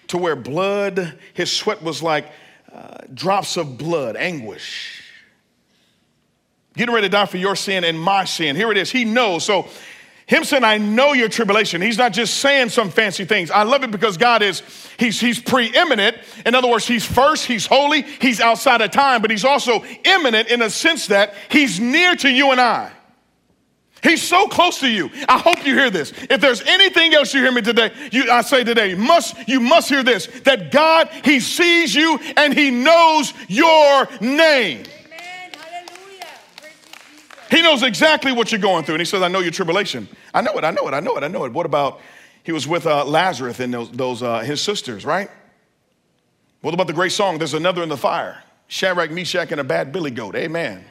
to 0.08 0.18
where 0.18 0.36
blood, 0.36 1.18
his 1.32 1.50
sweat 1.50 1.82
was 1.82 2.02
like 2.02 2.26
uh, 2.72 2.98
drops 3.12 3.56
of 3.56 3.78
blood, 3.78 4.16
anguish 4.16 5.03
getting 6.76 6.94
ready 6.94 7.06
to 7.06 7.12
die 7.12 7.26
for 7.26 7.36
your 7.36 7.56
sin 7.56 7.84
and 7.84 7.98
my 7.98 8.24
sin. 8.24 8.56
Here 8.56 8.70
it 8.70 8.76
is. 8.76 8.90
He 8.90 9.04
knows. 9.04 9.44
So, 9.44 9.68
him 10.26 10.44
saying, 10.44 10.64
I 10.64 10.78
know 10.78 11.12
your 11.12 11.28
tribulation. 11.28 11.82
He's 11.82 11.98
not 11.98 12.14
just 12.14 12.38
saying 12.38 12.70
some 12.70 12.90
fancy 12.90 13.26
things. 13.26 13.50
I 13.50 13.62
love 13.62 13.84
it 13.84 13.90
because 13.90 14.16
God 14.16 14.42
is, 14.42 14.62
he's, 14.98 15.20
he's 15.20 15.38
preeminent. 15.38 16.16
In 16.46 16.54
other 16.54 16.68
words, 16.68 16.86
he's 16.86 17.04
first, 17.04 17.44
he's 17.44 17.66
holy, 17.66 18.02
he's 18.02 18.40
outside 18.40 18.80
of 18.80 18.90
time, 18.90 19.20
but 19.20 19.30
he's 19.30 19.44
also 19.44 19.84
imminent 20.04 20.48
in 20.48 20.62
a 20.62 20.70
sense 20.70 21.08
that 21.08 21.34
he's 21.50 21.78
near 21.78 22.14
to 22.16 22.30
you 22.30 22.52
and 22.52 22.60
I. 22.60 22.90
He's 24.02 24.22
so 24.22 24.46
close 24.48 24.80
to 24.80 24.88
you. 24.88 25.10
I 25.28 25.38
hope 25.38 25.64
you 25.64 25.74
hear 25.74 25.90
this. 25.90 26.12
If 26.28 26.40
there's 26.40 26.60
anything 26.62 27.14
else 27.14 27.32
you 27.32 27.40
hear 27.40 27.52
me 27.52 27.62
today, 27.62 27.90
you, 28.12 28.30
I 28.30 28.42
say 28.42 28.62
today, 28.62 28.94
must, 28.94 29.48
you 29.48 29.60
must 29.60 29.88
hear 29.88 30.02
this 30.02 30.26
that 30.44 30.70
God, 30.70 31.08
He 31.24 31.40
sees 31.40 31.94
you 31.94 32.18
and 32.36 32.52
He 32.52 32.70
knows 32.70 33.32
your 33.48 34.08
name. 34.20 34.84
He 37.50 37.62
knows 37.62 37.82
exactly 37.82 38.32
what 38.32 38.50
you're 38.52 38.60
going 38.60 38.84
through. 38.84 38.96
And 38.96 39.00
He 39.00 39.06
says, 39.06 39.22
I 39.22 39.28
know 39.28 39.40
your 39.40 39.50
tribulation. 39.50 40.08
I 40.32 40.40
know 40.42 40.52
it, 40.52 40.64
I 40.64 40.70
know 40.70 40.88
it, 40.88 40.94
I 40.94 41.00
know 41.00 41.16
it, 41.16 41.24
I 41.24 41.28
know 41.28 41.44
it. 41.44 41.52
What 41.52 41.66
about, 41.66 42.00
He 42.42 42.52
was 42.52 42.66
with 42.66 42.86
uh, 42.86 43.04
Lazarus 43.04 43.60
and 43.60 43.72
those, 43.72 43.90
those 43.90 44.22
uh, 44.22 44.40
his 44.40 44.60
sisters, 44.60 45.04
right? 45.04 45.30
What 46.60 46.74
about 46.74 46.86
the 46.86 46.92
great 46.92 47.12
song, 47.12 47.38
There's 47.38 47.54
Another 47.54 47.82
in 47.82 47.88
the 47.88 47.96
Fire? 47.96 48.42
Shadrach, 48.68 49.10
Meshach, 49.10 49.52
and 49.52 49.60
a 49.60 49.64
bad 49.64 49.92
billy 49.92 50.10
goat. 50.10 50.34
Amen. 50.34 50.84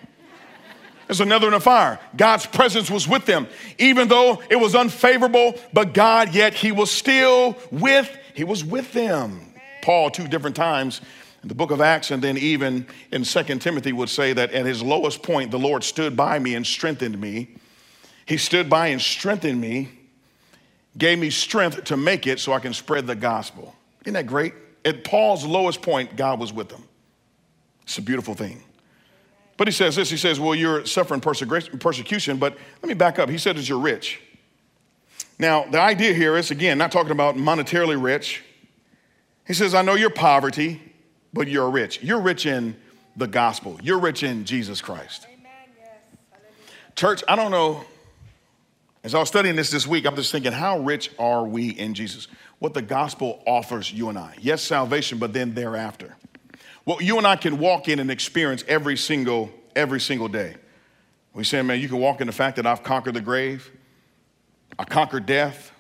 There's 1.08 1.22
another 1.22 1.48
in 1.48 1.54
the 1.54 1.60
fire. 1.60 2.00
God's 2.16 2.46
presence 2.46 2.90
was 2.90 3.08
with 3.08 3.26
them, 3.26 3.48
even 3.78 4.08
though 4.08 4.42
it 4.50 4.56
was 4.56 4.74
unfavorable, 4.74 5.56
but 5.74 5.94
God, 5.94 6.34
yet 6.34 6.54
He 6.54 6.72
was 6.72 6.90
still 6.90 7.58
with, 7.72 8.10
He 8.34 8.44
was 8.44 8.64
with 8.64 8.94
them. 8.94 9.54
Paul, 9.82 10.10
two 10.10 10.28
different 10.28 10.56
times 10.56 11.02
in 11.44 11.50
the 11.50 11.56
book 11.56 11.72
of 11.72 11.82
Acts, 11.82 12.10
and 12.10 12.24
then 12.24 12.38
even 12.38 12.88
in 13.12 13.26
Second 13.26 13.62
Timothy, 13.62 13.92
would 13.92 14.10
say 14.10 14.32
that 14.34 14.52
at 14.54 14.66
his 14.66 14.82
lowest 14.82 15.22
point, 15.22 15.52
the 15.52 15.60
Lord 15.60 15.84
stood 15.84 16.16
by 16.16 16.40
me 16.40 16.56
and 16.56 16.66
strengthened 16.66 17.20
me. 17.20 17.50
He 18.26 18.38
stood 18.38 18.70
by 18.70 18.88
and 18.88 19.02
strengthened 19.02 19.60
me, 19.60 19.90
gave 20.98 21.20
me 21.20 21.30
strength 21.30 21.84
to 21.86 21.98
make 21.98 22.28
it 22.28 22.40
so 22.40 22.54
I 22.54 22.60
can 22.60 22.74
spread 22.74 23.06
the 23.08 23.16
gospel. 23.16 23.76
Isn't 24.06 24.14
that 24.14 24.26
great? 24.26 24.54
At 24.86 25.04
Paul's 25.04 25.46
lowest 25.46 25.82
point, 25.82 26.16
God 26.16 26.40
was 26.40 26.54
with 26.54 26.72
him. 26.72 26.84
It's 27.84 27.98
a 27.98 28.02
beautiful 28.02 28.34
thing. 28.34 28.64
But 29.58 29.68
he 29.68 29.74
says 29.74 29.98
this 29.98 30.10
he 30.10 30.18
says, 30.18 30.40
Well, 30.40 30.56
you're 30.56 30.86
suffering 30.86 31.20
persecution, 31.20 32.38
but 32.38 32.58
let 32.82 32.88
me 32.88 32.94
back 32.94 33.20
up. 33.20 33.30
He 33.30 33.38
said 33.38 33.58
that 33.58 33.68
you're 33.68 33.80
rich. 33.80 34.22
Now, 35.38 35.66
the 35.66 35.80
idea 35.80 36.14
here 36.14 36.38
is, 36.38 36.52
again, 36.52 36.78
not 36.78 36.92
talking 36.92 37.12
about 37.12 37.36
monetarily 37.36 38.02
rich. 38.02 38.44
He 39.46 39.54
says, 39.54 39.74
I 39.74 39.82
know 39.82 39.96
your 39.96 40.10
poverty, 40.10 40.93
but 41.34 41.48
you're 41.48 41.70
rich. 41.70 42.02
You're 42.02 42.22
rich 42.22 42.46
in 42.46 42.76
the 43.16 43.28
gospel, 43.28 43.80
you're 43.84 44.00
rich 44.00 44.24
in 44.24 44.46
Jesus 44.46 44.82
Christ. 44.82 45.28
Church, 46.96 47.24
I 47.28 47.36
don't 47.36 47.52
know. 47.52 47.84
As 49.04 49.14
I 49.14 49.20
was 49.20 49.28
studying 49.28 49.56
this 49.56 49.70
this 49.70 49.86
week, 49.86 50.06
I'm 50.06 50.16
just 50.16 50.32
thinking, 50.32 50.54
how 50.54 50.80
rich 50.80 51.12
are 51.20 51.44
we 51.44 51.70
in 51.70 51.94
Jesus? 51.94 52.28
What 52.60 52.74
the 52.74 52.82
gospel 52.82 53.44
offers 53.46 53.92
you 53.92 54.08
and 54.10 54.18
I. 54.18 54.36
Yes, 54.40 54.62
salvation, 54.62 55.18
but 55.18 55.34
then 55.34 55.54
thereafter 55.54 56.16
what 56.84 57.04
you 57.04 57.18
and 57.18 57.26
I 57.26 57.36
can 57.36 57.60
walk 57.60 57.88
in 57.88 58.00
and 58.00 58.12
experience 58.12 58.64
every 58.68 58.98
single, 58.98 59.50
every 59.76 60.00
single 60.00 60.28
day. 60.28 60.56
We 61.34 61.44
say, 61.44 61.62
man, 61.62 61.80
you 61.80 61.88
can 61.88 61.98
walk 61.98 62.22
in 62.22 62.28
the 62.28 62.34
fact 62.34 62.58
that 62.58 62.66
I've 62.66 62.84
conquered 62.84 63.16
the 63.16 63.22
grave, 63.22 63.72
I 64.78 64.84
conquered 64.84 65.26
death, 65.26 65.72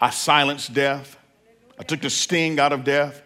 I 0.00 0.10
silenced 0.10 0.74
death, 0.74 1.18
I 1.78 1.82
took 1.82 2.00
the 2.00 2.10
sting 2.10 2.60
out 2.60 2.72
of 2.72 2.84
death, 2.84 3.22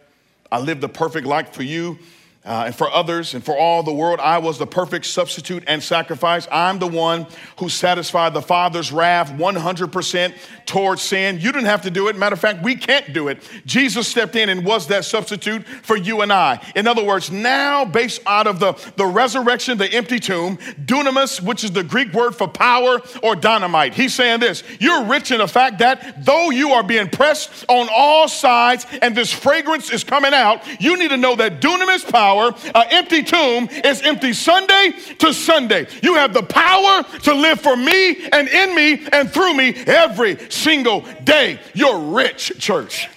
I 0.50 0.58
lived 0.58 0.80
the 0.80 0.88
perfect 0.88 1.26
life 1.26 1.52
for 1.52 1.62
you 1.62 1.98
uh, 2.46 2.64
and 2.66 2.74
for 2.74 2.88
others 2.92 3.34
and 3.34 3.44
for 3.44 3.58
all 3.58 3.82
the 3.82 3.92
world, 3.92 4.20
I 4.20 4.38
was 4.38 4.56
the 4.56 4.66
perfect 4.66 5.06
substitute 5.06 5.64
and 5.66 5.82
sacrifice. 5.82 6.46
I'm 6.52 6.78
the 6.78 6.86
one 6.86 7.26
who 7.58 7.68
satisfied 7.68 8.34
the 8.34 8.42
Father's 8.42 8.92
wrath 8.92 9.32
100% 9.32 10.34
towards 10.64 11.02
sin. 11.02 11.40
You 11.40 11.50
didn't 11.50 11.66
have 11.66 11.82
to 11.82 11.90
do 11.90 12.06
it. 12.06 12.16
Matter 12.16 12.34
of 12.34 12.40
fact, 12.40 12.62
we 12.62 12.76
can't 12.76 13.12
do 13.12 13.26
it. 13.28 13.38
Jesus 13.66 14.06
stepped 14.06 14.36
in 14.36 14.48
and 14.48 14.64
was 14.64 14.86
that 14.88 15.04
substitute 15.04 15.66
for 15.66 15.96
you 15.96 16.22
and 16.22 16.32
I. 16.32 16.64
In 16.76 16.86
other 16.86 17.04
words, 17.04 17.32
now, 17.32 17.84
based 17.84 18.22
out 18.26 18.46
of 18.46 18.60
the, 18.60 18.74
the 18.94 19.06
resurrection, 19.06 19.76
the 19.76 19.92
empty 19.92 20.20
tomb, 20.20 20.56
dunamis, 20.84 21.40
which 21.40 21.64
is 21.64 21.72
the 21.72 21.82
Greek 21.82 22.12
word 22.12 22.36
for 22.36 22.46
power 22.46 23.00
or 23.24 23.34
dynamite, 23.34 23.94
he's 23.94 24.14
saying 24.14 24.38
this 24.38 24.62
You're 24.78 25.04
rich 25.04 25.32
in 25.32 25.38
the 25.38 25.48
fact 25.48 25.80
that 25.80 26.24
though 26.24 26.50
you 26.50 26.70
are 26.70 26.84
being 26.84 27.08
pressed 27.08 27.64
on 27.68 27.88
all 27.92 28.28
sides 28.28 28.86
and 29.02 29.16
this 29.16 29.32
fragrance 29.32 29.90
is 29.90 30.04
coming 30.04 30.32
out, 30.32 30.62
you 30.80 30.96
need 30.96 31.10
to 31.10 31.16
know 31.16 31.34
that 31.36 31.60
dunamis 31.60 32.08
power 32.08 32.35
power. 32.36 32.54
An 32.74 32.86
empty 32.90 33.22
tomb 33.22 33.68
is 33.84 34.02
empty 34.02 34.32
Sunday 34.32 34.92
to 35.18 35.32
Sunday. 35.32 35.86
You 36.02 36.14
have 36.14 36.32
the 36.32 36.42
power 36.42 37.02
to 37.20 37.34
live 37.34 37.60
for 37.60 37.76
me 37.76 38.26
and 38.28 38.48
in 38.48 38.74
me 38.74 39.06
and 39.12 39.30
through 39.30 39.54
me 39.54 39.74
every 39.86 40.38
single 40.50 41.04
day. 41.24 41.60
You're 41.74 41.98
rich, 41.98 42.52
church. 42.58 43.08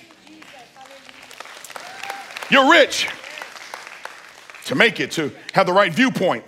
You're 2.49 2.71
rich 2.71 3.08
to 4.65 4.75
make 4.75 4.99
it, 4.99 5.12
to 5.12 5.32
have 5.53 5.67
the 5.67 5.73
right 5.73 5.93
viewpoint. 5.93 6.43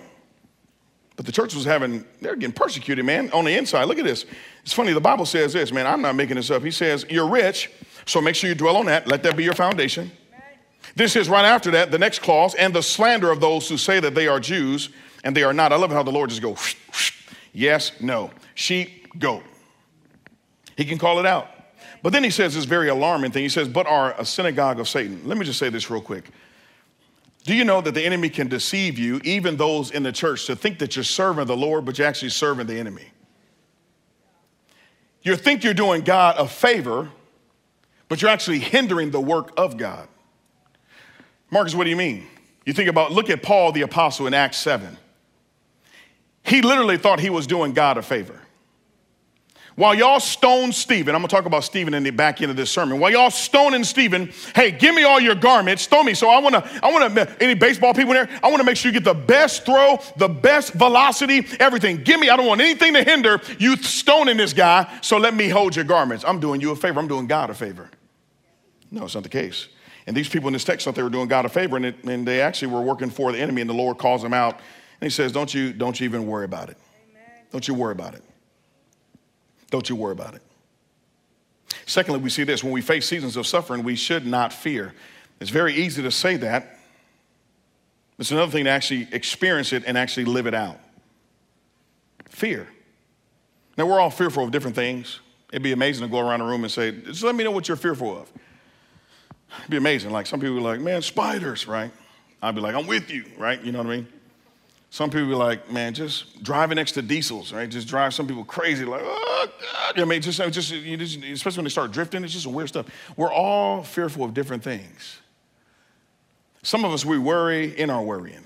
But 1.14 1.26
the 1.26 1.32
church 1.32 1.54
was 1.54 1.64
having, 1.64 2.04
they're 2.20 2.36
getting 2.36 2.54
persecuted, 2.54 3.04
man, 3.04 3.30
on 3.32 3.44
the 3.44 3.56
inside. 3.56 3.84
Look 3.84 3.98
at 3.98 4.04
this. 4.04 4.24
It's 4.62 4.72
funny, 4.72 4.92
the 4.92 5.00
Bible 5.00 5.26
says 5.26 5.52
this, 5.52 5.72
man, 5.72 5.86
I'm 5.86 6.00
not 6.00 6.16
making 6.16 6.36
this 6.36 6.50
up. 6.50 6.62
He 6.62 6.70
says, 6.70 7.04
You're 7.10 7.28
rich, 7.28 7.70
so 8.06 8.20
make 8.20 8.34
sure 8.34 8.48
you 8.48 8.54
dwell 8.54 8.76
on 8.76 8.86
that. 8.86 9.06
Let 9.06 9.22
that 9.24 9.36
be 9.36 9.44
your 9.44 9.54
foundation. 9.54 10.10
This 10.94 11.16
is 11.16 11.28
right 11.28 11.44
after 11.44 11.70
that, 11.72 11.90
the 11.90 11.98
next 11.98 12.20
clause, 12.20 12.54
and 12.54 12.74
the 12.74 12.82
slander 12.82 13.30
of 13.30 13.40
those 13.40 13.68
who 13.68 13.76
say 13.76 14.00
that 14.00 14.14
they 14.14 14.28
are 14.28 14.38
Jews 14.38 14.90
and 15.24 15.36
they 15.36 15.42
are 15.42 15.52
not. 15.52 15.72
I 15.72 15.76
love 15.76 15.90
how 15.90 16.02
the 16.02 16.12
Lord 16.12 16.30
just 16.30 16.42
goes, 16.42 16.74
yes, 17.52 17.92
no, 18.00 18.30
sheep, 18.54 19.18
goat. 19.18 19.42
He 20.76 20.84
can 20.84 20.98
call 20.98 21.18
it 21.18 21.26
out. 21.26 21.48
But 22.02 22.12
then 22.12 22.24
he 22.24 22.30
says 22.30 22.54
this 22.54 22.64
very 22.64 22.88
alarming 22.88 23.30
thing. 23.30 23.42
He 23.42 23.48
says, 23.48 23.68
but 23.68 23.86
are 23.86 24.14
a 24.18 24.24
synagogue 24.24 24.80
of 24.80 24.88
Satan. 24.88 25.22
Let 25.24 25.38
me 25.38 25.44
just 25.44 25.58
say 25.58 25.68
this 25.68 25.88
real 25.88 26.00
quick. 26.00 26.30
Do 27.44 27.54
you 27.54 27.64
know 27.64 27.80
that 27.80 27.94
the 27.94 28.04
enemy 28.04 28.28
can 28.28 28.48
deceive 28.48 28.98
you, 28.98 29.20
even 29.24 29.56
those 29.56 29.90
in 29.90 30.02
the 30.02 30.12
church, 30.12 30.46
to 30.46 30.56
think 30.56 30.78
that 30.78 30.96
you're 30.96 31.04
serving 31.04 31.46
the 31.46 31.56
Lord, 31.56 31.84
but 31.84 31.98
you're 31.98 32.06
actually 32.06 32.30
serving 32.30 32.66
the 32.66 32.78
enemy? 32.78 33.06
You 35.22 35.36
think 35.36 35.62
you're 35.62 35.74
doing 35.74 36.02
God 36.02 36.36
a 36.38 36.48
favor, 36.48 37.10
but 38.08 38.20
you're 38.20 38.30
actually 38.30 38.58
hindering 38.58 39.10
the 39.10 39.20
work 39.20 39.52
of 39.56 39.76
God. 39.76 40.08
Marcus, 41.52 41.74
what 41.74 41.84
do 41.84 41.90
you 41.90 41.96
mean? 41.96 42.26
You 42.64 42.72
think 42.72 42.88
about, 42.88 43.12
look 43.12 43.28
at 43.28 43.42
Paul 43.42 43.72
the 43.72 43.82
apostle 43.82 44.26
in 44.26 44.32
Acts 44.32 44.56
7. 44.56 44.96
He 46.44 46.62
literally 46.62 46.96
thought 46.96 47.20
he 47.20 47.28
was 47.28 47.46
doing 47.46 47.74
God 47.74 47.98
a 47.98 48.02
favor. 48.02 48.40
While 49.74 49.94
y'all 49.94 50.20
stone 50.20 50.72
Stephen, 50.72 51.14
I'm 51.14 51.20
gonna 51.20 51.28
talk 51.28 51.44
about 51.44 51.64
Stephen 51.64 51.92
in 51.92 52.02
the 52.02 52.10
back 52.10 52.40
end 52.40 52.50
of 52.50 52.56
this 52.56 52.70
sermon. 52.70 52.98
While 52.98 53.10
y'all 53.10 53.30
stoning 53.30 53.84
Stephen, 53.84 54.32
hey, 54.54 54.70
give 54.70 54.94
me 54.94 55.02
all 55.02 55.20
your 55.20 55.34
garments, 55.34 55.86
throw 55.86 56.02
me. 56.02 56.14
So 56.14 56.28
I 56.28 56.40
wanna, 56.40 56.68
I 56.82 56.90
wanna, 56.90 57.36
any 57.40 57.54
baseball 57.54 57.92
people 57.92 58.14
in 58.14 58.26
there, 58.26 58.40
I 58.42 58.50
wanna 58.50 58.64
make 58.64 58.76
sure 58.76 58.90
you 58.90 58.98
get 58.98 59.04
the 59.04 59.14
best 59.14 59.64
throw, 59.64 59.98
the 60.16 60.28
best 60.28 60.72
velocity, 60.72 61.46
everything. 61.58 62.02
Give 62.02 62.18
me, 62.18 62.30
I 62.30 62.36
don't 62.36 62.46
want 62.46 62.60
anything 62.62 62.94
to 62.94 63.04
hinder 63.04 63.40
you 63.58 63.76
stoning 63.76 64.38
this 64.38 64.52
guy, 64.52 64.90
so 65.02 65.18
let 65.18 65.34
me 65.34 65.48
hold 65.48 65.76
your 65.76 65.86
garments. 65.86 66.24
I'm 66.26 66.40
doing 66.40 66.62
you 66.62 66.70
a 66.70 66.76
favor, 66.76 66.98
I'm 66.98 67.08
doing 67.08 67.26
God 67.26 67.50
a 67.50 67.54
favor. 67.54 67.90
No, 68.90 69.04
it's 69.04 69.14
not 69.14 69.22
the 69.22 69.30
case. 69.30 69.68
And 70.06 70.16
these 70.16 70.28
people 70.28 70.48
in 70.48 70.52
this 70.52 70.64
text 70.64 70.84
thought 70.84 70.94
they 70.94 71.02
were 71.02 71.10
doing 71.10 71.28
God 71.28 71.44
a 71.44 71.48
favor, 71.48 71.76
and, 71.76 71.86
it, 71.86 72.02
and 72.04 72.26
they 72.26 72.40
actually 72.40 72.68
were 72.68 72.80
working 72.80 73.10
for 73.10 73.30
the 73.32 73.38
enemy, 73.38 73.60
and 73.60 73.70
the 73.70 73.74
Lord 73.74 73.98
calls 73.98 74.22
them 74.22 74.34
out. 74.34 74.54
And 74.54 75.02
he 75.02 75.10
says, 75.10 75.32
Don't 75.32 75.52
you, 75.52 75.72
don't 75.72 75.98
you 75.98 76.04
even 76.04 76.26
worry 76.26 76.44
about 76.44 76.70
it. 76.70 76.76
Amen. 77.10 77.44
Don't 77.50 77.66
you 77.68 77.74
worry 77.74 77.92
about 77.92 78.14
it. 78.14 78.22
Don't 79.70 79.88
you 79.88 79.96
worry 79.96 80.12
about 80.12 80.34
it. 80.34 80.42
Secondly, 81.86 82.20
we 82.20 82.30
see 82.30 82.44
this 82.44 82.62
when 82.62 82.72
we 82.72 82.82
face 82.82 83.06
seasons 83.06 83.36
of 83.36 83.46
suffering, 83.46 83.82
we 83.82 83.96
should 83.96 84.26
not 84.26 84.52
fear. 84.52 84.94
It's 85.40 85.50
very 85.50 85.74
easy 85.74 86.02
to 86.02 86.10
say 86.10 86.36
that. 86.36 86.78
It's 88.18 88.30
another 88.30 88.52
thing 88.52 88.64
to 88.64 88.70
actually 88.70 89.08
experience 89.12 89.72
it 89.72 89.84
and 89.86 89.96
actually 89.96 90.26
live 90.26 90.46
it 90.46 90.54
out. 90.54 90.78
Fear. 92.28 92.68
Now, 93.76 93.86
we're 93.86 94.00
all 94.00 94.10
fearful 94.10 94.44
of 94.44 94.50
different 94.50 94.76
things. 94.76 95.20
It'd 95.50 95.62
be 95.62 95.72
amazing 95.72 96.06
to 96.06 96.10
go 96.10 96.20
around 96.20 96.40
the 96.40 96.46
room 96.46 96.62
and 96.62 96.72
say, 96.72 96.92
just 96.92 97.22
let 97.22 97.34
me 97.34 97.42
know 97.44 97.50
what 97.50 97.68
you're 97.68 97.76
fearful 97.76 98.16
of. 98.16 98.30
It'd 99.58 99.70
be 99.70 99.76
amazing. 99.76 100.10
Like 100.10 100.26
some 100.26 100.40
people 100.40 100.58
are 100.58 100.60
like, 100.60 100.80
man, 100.80 101.02
spiders, 101.02 101.66
right? 101.66 101.90
I'd 102.42 102.54
be 102.54 102.60
like, 102.60 102.74
I'm 102.74 102.86
with 102.86 103.10
you, 103.10 103.24
right? 103.38 103.62
You 103.62 103.72
know 103.72 103.78
what 103.78 103.86
I 103.86 103.96
mean? 103.96 104.08
Some 104.90 105.08
people 105.08 105.28
be 105.28 105.34
like, 105.34 105.70
man, 105.70 105.94
just 105.94 106.42
driving 106.42 106.76
next 106.76 106.92
to 106.92 107.02
diesels, 107.02 107.50
right? 107.50 107.66
Just 107.66 107.88
drive 107.88 108.12
some 108.12 108.26
people 108.26 108.44
crazy, 108.44 108.84
like, 108.84 109.00
oh, 109.02 109.46
God. 109.72 110.00
I 110.00 110.04
mean, 110.04 110.20
just, 110.20 110.38
uh, 110.38 110.50
just, 110.50 110.70
you 110.70 110.98
just, 110.98 111.16
especially 111.22 111.60
when 111.60 111.64
they 111.64 111.70
start 111.70 111.92
drifting, 111.92 112.22
it's 112.24 112.34
just 112.34 112.46
weird 112.46 112.68
stuff. 112.68 112.86
We're 113.16 113.32
all 113.32 113.82
fearful 113.84 114.22
of 114.22 114.34
different 114.34 114.62
things. 114.62 115.20
Some 116.62 116.84
of 116.84 116.92
us, 116.92 117.06
we 117.06 117.16
worry 117.16 117.74
in 117.78 117.88
our 117.88 118.02
worrying, 118.02 118.44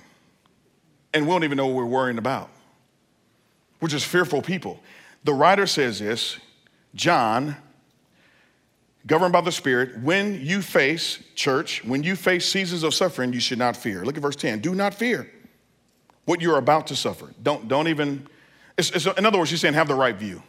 and 1.13 1.27
we 1.27 1.33
don't 1.33 1.43
even 1.43 1.57
know 1.57 1.67
what 1.67 1.75
we're 1.75 1.85
worrying 1.85 2.19
about. 2.19 2.49
We're 3.81 3.89
just 3.89 4.07
fearful 4.07 4.41
people. 4.41 4.81
The 5.25 5.35
writer 5.35 5.67
says 5.67 5.99
this, 5.99 6.37
John 6.95 7.57
governed 9.07 9.33
by 9.33 9.41
the 9.41 9.53
Spirit, 9.53 9.99
when 10.01 10.45
you 10.45 10.63
face, 10.63 11.19
church, 11.35 11.85
when 11.85 12.03
you 12.03 12.17
face 12.17 12.47
seasons 12.47 12.83
of 12.83 12.95
suffering, 12.95 13.33
you 13.33 13.41
should 13.41 13.59
not 13.59 13.77
fear. 13.77 14.05
Look 14.05 14.17
at 14.17 14.23
verse 14.23 14.37
10. 14.37 14.61
Do 14.61 14.75
not 14.75 14.95
fear 14.95 15.31
what 16.25 16.41
you're 16.41 16.59
about 16.59 16.89
to 16.89 16.97
suffer. 16.97 17.33
Don't, 17.43 17.69
don't 17.69 17.89
even, 17.89 18.27
it's, 18.77 18.91
it's, 18.91 19.07
in 19.07 19.25
other 19.25 19.39
words, 19.39 19.51
he's 19.51 19.61
saying 19.61 19.75
have 19.75 19.89
the 19.89 19.95
right 19.95 20.17
view. 20.17 20.43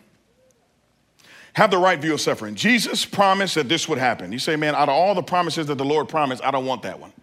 Have 1.54 1.72
the 1.72 1.78
right 1.78 2.00
view 2.00 2.14
of 2.14 2.22
suffering. 2.22 2.56
Jesus 2.56 3.06
promised 3.06 3.56
that 3.56 3.68
this 3.68 3.88
would 3.90 3.98
happen. 3.98 4.32
You 4.32 4.40
say, 4.40 4.56
man, 4.56 4.76
out 4.76 4.90
of 4.90 4.96
all 4.96 5.16
the 5.16 5.24
promises 5.24 5.68
that 5.68 5.78
the 5.78 5.86
Lord 5.86 6.08
promised, 6.08 6.44
I 6.44 6.52
don't 6.52 6.66
want 6.66 6.84
that 6.84 7.00
one. 7.00 7.14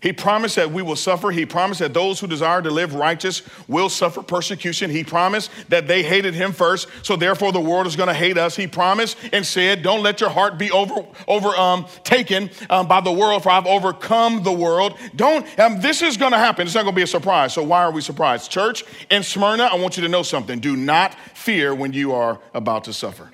He 0.00 0.12
promised 0.12 0.56
that 0.56 0.70
we 0.70 0.82
will 0.82 0.96
suffer. 0.96 1.30
He 1.30 1.44
promised 1.44 1.80
that 1.80 1.92
those 1.92 2.20
who 2.20 2.26
desire 2.26 2.62
to 2.62 2.70
live 2.70 2.94
righteous 2.94 3.42
will 3.66 3.88
suffer 3.88 4.22
persecution. 4.22 4.90
He 4.90 5.02
promised 5.02 5.50
that 5.68 5.88
they 5.88 6.02
hated 6.02 6.34
him 6.34 6.52
first, 6.52 6.88
so 7.02 7.16
therefore 7.16 7.52
the 7.52 7.60
world 7.60 7.86
is 7.86 7.96
going 7.96 8.08
to 8.08 8.14
hate 8.14 8.38
us. 8.38 8.54
He 8.54 8.66
promised 8.66 9.16
and 9.32 9.44
said, 9.44 9.82
"Don't 9.82 10.02
let 10.02 10.20
your 10.20 10.30
heart 10.30 10.56
be 10.58 10.70
over 10.70 11.04
over 11.26 11.48
um, 11.48 11.86
taken 12.04 12.50
um, 12.70 12.86
by 12.86 13.00
the 13.00 13.12
world, 13.12 13.42
for 13.42 13.50
I've 13.50 13.66
overcome 13.66 14.42
the 14.42 14.52
world." 14.52 14.96
Don't. 15.16 15.46
Um, 15.58 15.80
this 15.80 16.02
is 16.02 16.16
going 16.16 16.32
to 16.32 16.38
happen. 16.38 16.66
It's 16.66 16.74
not 16.74 16.82
going 16.82 16.94
to 16.94 16.96
be 16.96 17.02
a 17.02 17.06
surprise. 17.06 17.52
So 17.52 17.62
why 17.62 17.82
are 17.82 17.90
we 17.90 18.00
surprised, 18.00 18.50
church 18.50 18.84
in 19.10 19.22
Smyrna? 19.22 19.64
I 19.64 19.74
want 19.76 19.96
you 19.96 20.02
to 20.04 20.08
know 20.08 20.22
something. 20.22 20.60
Do 20.60 20.76
not 20.76 21.14
fear 21.34 21.74
when 21.74 21.92
you 21.92 22.12
are 22.12 22.40
about 22.54 22.84
to 22.84 22.92
suffer. 22.92 23.30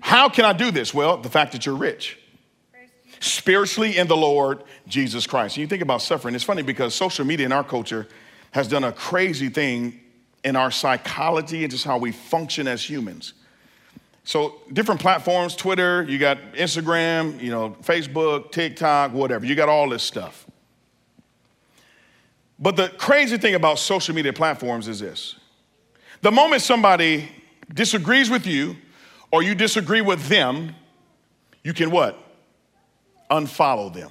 How 0.00 0.28
can 0.28 0.44
I 0.44 0.52
do 0.52 0.70
this? 0.70 0.92
Well, 0.92 1.16
the 1.16 1.30
fact 1.30 1.52
that 1.52 1.64
you're 1.64 1.74
rich 1.74 2.18
spiritually 3.20 3.96
in 3.96 4.08
the 4.08 4.16
Lord 4.16 4.62
Jesus 4.86 5.26
Christ. 5.26 5.56
And 5.56 5.62
you 5.62 5.66
think 5.66 5.82
about 5.82 6.02
suffering, 6.02 6.34
it's 6.34 6.44
funny 6.44 6.62
because 6.62 6.94
social 6.94 7.24
media 7.24 7.46
in 7.46 7.52
our 7.52 7.64
culture 7.64 8.06
has 8.52 8.68
done 8.68 8.84
a 8.84 8.92
crazy 8.92 9.48
thing 9.48 10.00
in 10.44 10.56
our 10.56 10.70
psychology 10.70 11.64
and 11.64 11.70
just 11.70 11.84
how 11.84 11.98
we 11.98 12.12
function 12.12 12.68
as 12.68 12.88
humans. 12.88 13.34
So, 14.24 14.56
different 14.72 15.00
platforms, 15.00 15.54
Twitter, 15.54 16.02
you 16.08 16.18
got 16.18 16.38
Instagram, 16.54 17.40
you 17.40 17.50
know, 17.50 17.76
Facebook, 17.82 18.50
TikTok, 18.50 19.12
whatever. 19.12 19.46
You 19.46 19.54
got 19.54 19.68
all 19.68 19.88
this 19.88 20.02
stuff. 20.02 20.46
But 22.58 22.76
the 22.76 22.88
crazy 22.88 23.38
thing 23.38 23.54
about 23.54 23.78
social 23.78 24.14
media 24.14 24.32
platforms 24.32 24.88
is 24.88 25.00
this 25.00 25.36
the 26.22 26.32
moment 26.32 26.62
somebody 26.62 27.28
disagrees 27.72 28.30
with 28.30 28.46
you 28.46 28.76
or 29.30 29.42
you 29.42 29.54
disagree 29.54 30.00
with 30.00 30.26
them, 30.28 30.74
you 31.62 31.72
can 31.72 31.90
what? 31.90 32.22
unfollow 33.30 33.92
them. 33.92 34.10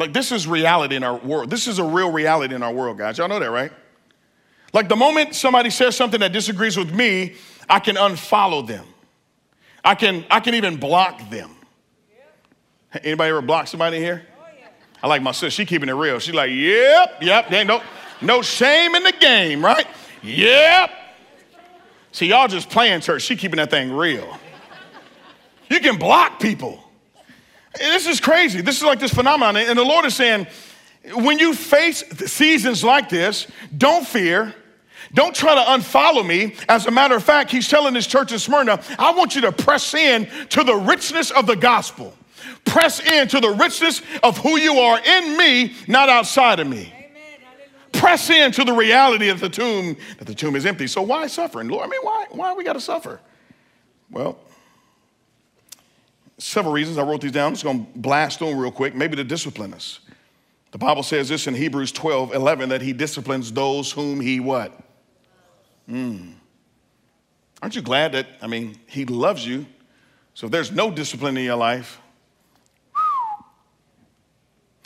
Like, 0.00 0.14
this 0.14 0.32
is 0.32 0.48
reality 0.48 0.96
in 0.96 1.04
our 1.04 1.18
world. 1.18 1.50
This 1.50 1.68
is 1.68 1.78
a 1.78 1.84
real 1.84 2.10
reality 2.10 2.54
in 2.54 2.62
our 2.62 2.72
world, 2.72 2.96
guys. 2.96 3.18
Y'all 3.18 3.28
know 3.28 3.38
that, 3.38 3.50
right? 3.50 3.70
Like, 4.72 4.88
the 4.88 4.96
moment 4.96 5.34
somebody 5.34 5.68
says 5.68 5.94
something 5.94 6.20
that 6.20 6.32
disagrees 6.32 6.76
with 6.76 6.92
me, 6.92 7.34
I 7.68 7.80
can 7.80 7.96
unfollow 7.96 8.66
them. 8.66 8.86
I 9.84 9.94
can, 9.94 10.24
I 10.30 10.40
can 10.40 10.54
even 10.54 10.78
block 10.78 11.28
them. 11.28 11.50
Anybody 13.04 13.28
ever 13.28 13.42
block 13.42 13.68
somebody 13.68 13.98
here? 13.98 14.26
I 15.02 15.06
like 15.06 15.20
my 15.20 15.32
sister. 15.32 15.50
She 15.50 15.66
keeping 15.66 15.90
it 15.90 15.92
real. 15.92 16.18
She's 16.18 16.34
like, 16.34 16.50
yep, 16.50 17.18
yep. 17.20 17.50
There 17.50 17.60
ain't 17.60 17.68
no, 17.68 17.82
no 18.22 18.40
shame 18.40 18.94
in 18.94 19.02
the 19.02 19.12
game, 19.12 19.62
right? 19.62 19.86
Yep. 20.22 20.90
See, 22.12 22.26
y'all 22.26 22.48
just 22.48 22.70
playing 22.70 23.02
church. 23.02 23.22
She 23.22 23.36
keeping 23.36 23.58
that 23.58 23.70
thing 23.70 23.92
real. 23.92 24.38
You 25.68 25.78
can 25.80 25.98
block 25.98 26.40
people. 26.40 26.89
This 27.76 28.06
is 28.06 28.20
crazy. 28.20 28.60
This 28.60 28.76
is 28.76 28.82
like 28.82 29.00
this 29.00 29.14
phenomenon. 29.14 29.56
And 29.56 29.78
the 29.78 29.84
Lord 29.84 30.04
is 30.04 30.14
saying, 30.14 30.46
when 31.14 31.38
you 31.38 31.54
face 31.54 32.04
seasons 32.30 32.84
like 32.84 33.08
this, 33.08 33.46
don't 33.76 34.06
fear. 34.06 34.54
Don't 35.12 35.34
try 35.34 35.54
to 35.54 35.60
unfollow 35.60 36.26
me. 36.26 36.54
As 36.68 36.86
a 36.86 36.90
matter 36.90 37.16
of 37.16 37.24
fact, 37.24 37.50
he's 37.50 37.68
telling 37.68 37.94
this 37.94 38.06
church 38.06 38.32
in 38.32 38.38
Smyrna, 38.38 38.82
I 38.98 39.12
want 39.12 39.34
you 39.34 39.40
to 39.42 39.52
press 39.52 39.94
in 39.94 40.28
to 40.50 40.62
the 40.62 40.74
richness 40.74 41.30
of 41.30 41.46
the 41.46 41.56
gospel. 41.56 42.14
Press 42.64 43.00
in 43.00 43.26
to 43.28 43.40
the 43.40 43.50
richness 43.50 44.02
of 44.22 44.38
who 44.38 44.58
you 44.58 44.78
are 44.78 45.00
in 45.00 45.36
me, 45.36 45.74
not 45.88 46.08
outside 46.08 46.60
of 46.60 46.68
me. 46.68 46.92
Press 47.92 48.30
in 48.30 48.52
to 48.52 48.64
the 48.64 48.72
reality 48.72 49.30
of 49.30 49.40
the 49.40 49.48
tomb, 49.48 49.96
that 50.18 50.26
the 50.26 50.34
tomb 50.34 50.54
is 50.54 50.64
empty. 50.64 50.86
So 50.86 51.02
why 51.02 51.26
suffering? 51.26 51.68
Lord, 51.68 51.86
I 51.86 51.88
mean, 51.88 52.00
why, 52.02 52.26
why 52.30 52.52
we 52.54 52.62
got 52.62 52.74
to 52.74 52.80
suffer? 52.80 53.20
Well, 54.10 54.38
several 56.40 56.72
reasons. 56.72 56.98
I 56.98 57.02
wrote 57.02 57.20
these 57.20 57.32
down. 57.32 57.52
Just 57.52 57.64
going 57.64 57.86
to 57.86 57.98
blast 57.98 58.38
through 58.38 58.48
them 58.48 58.58
real 58.58 58.72
quick, 58.72 58.94
maybe 58.94 59.16
to 59.16 59.24
discipline 59.24 59.74
us. 59.74 60.00
The 60.72 60.78
Bible 60.78 61.02
says 61.02 61.28
this 61.28 61.46
in 61.46 61.54
Hebrews 61.54 61.92
12, 61.92 62.34
11, 62.34 62.68
that 62.68 62.82
he 62.82 62.92
disciplines 62.92 63.52
those 63.52 63.90
whom 63.90 64.20
he 64.20 64.40
what? 64.40 64.72
Mm. 65.88 66.34
Aren't 67.60 67.76
you 67.76 67.82
glad 67.82 68.12
that, 68.12 68.26
I 68.40 68.46
mean, 68.46 68.78
he 68.86 69.04
loves 69.04 69.46
you. 69.46 69.66
So 70.34 70.46
if 70.46 70.52
there's 70.52 70.70
no 70.70 70.90
discipline 70.90 71.36
in 71.36 71.44
your 71.44 71.56
life, 71.56 72.00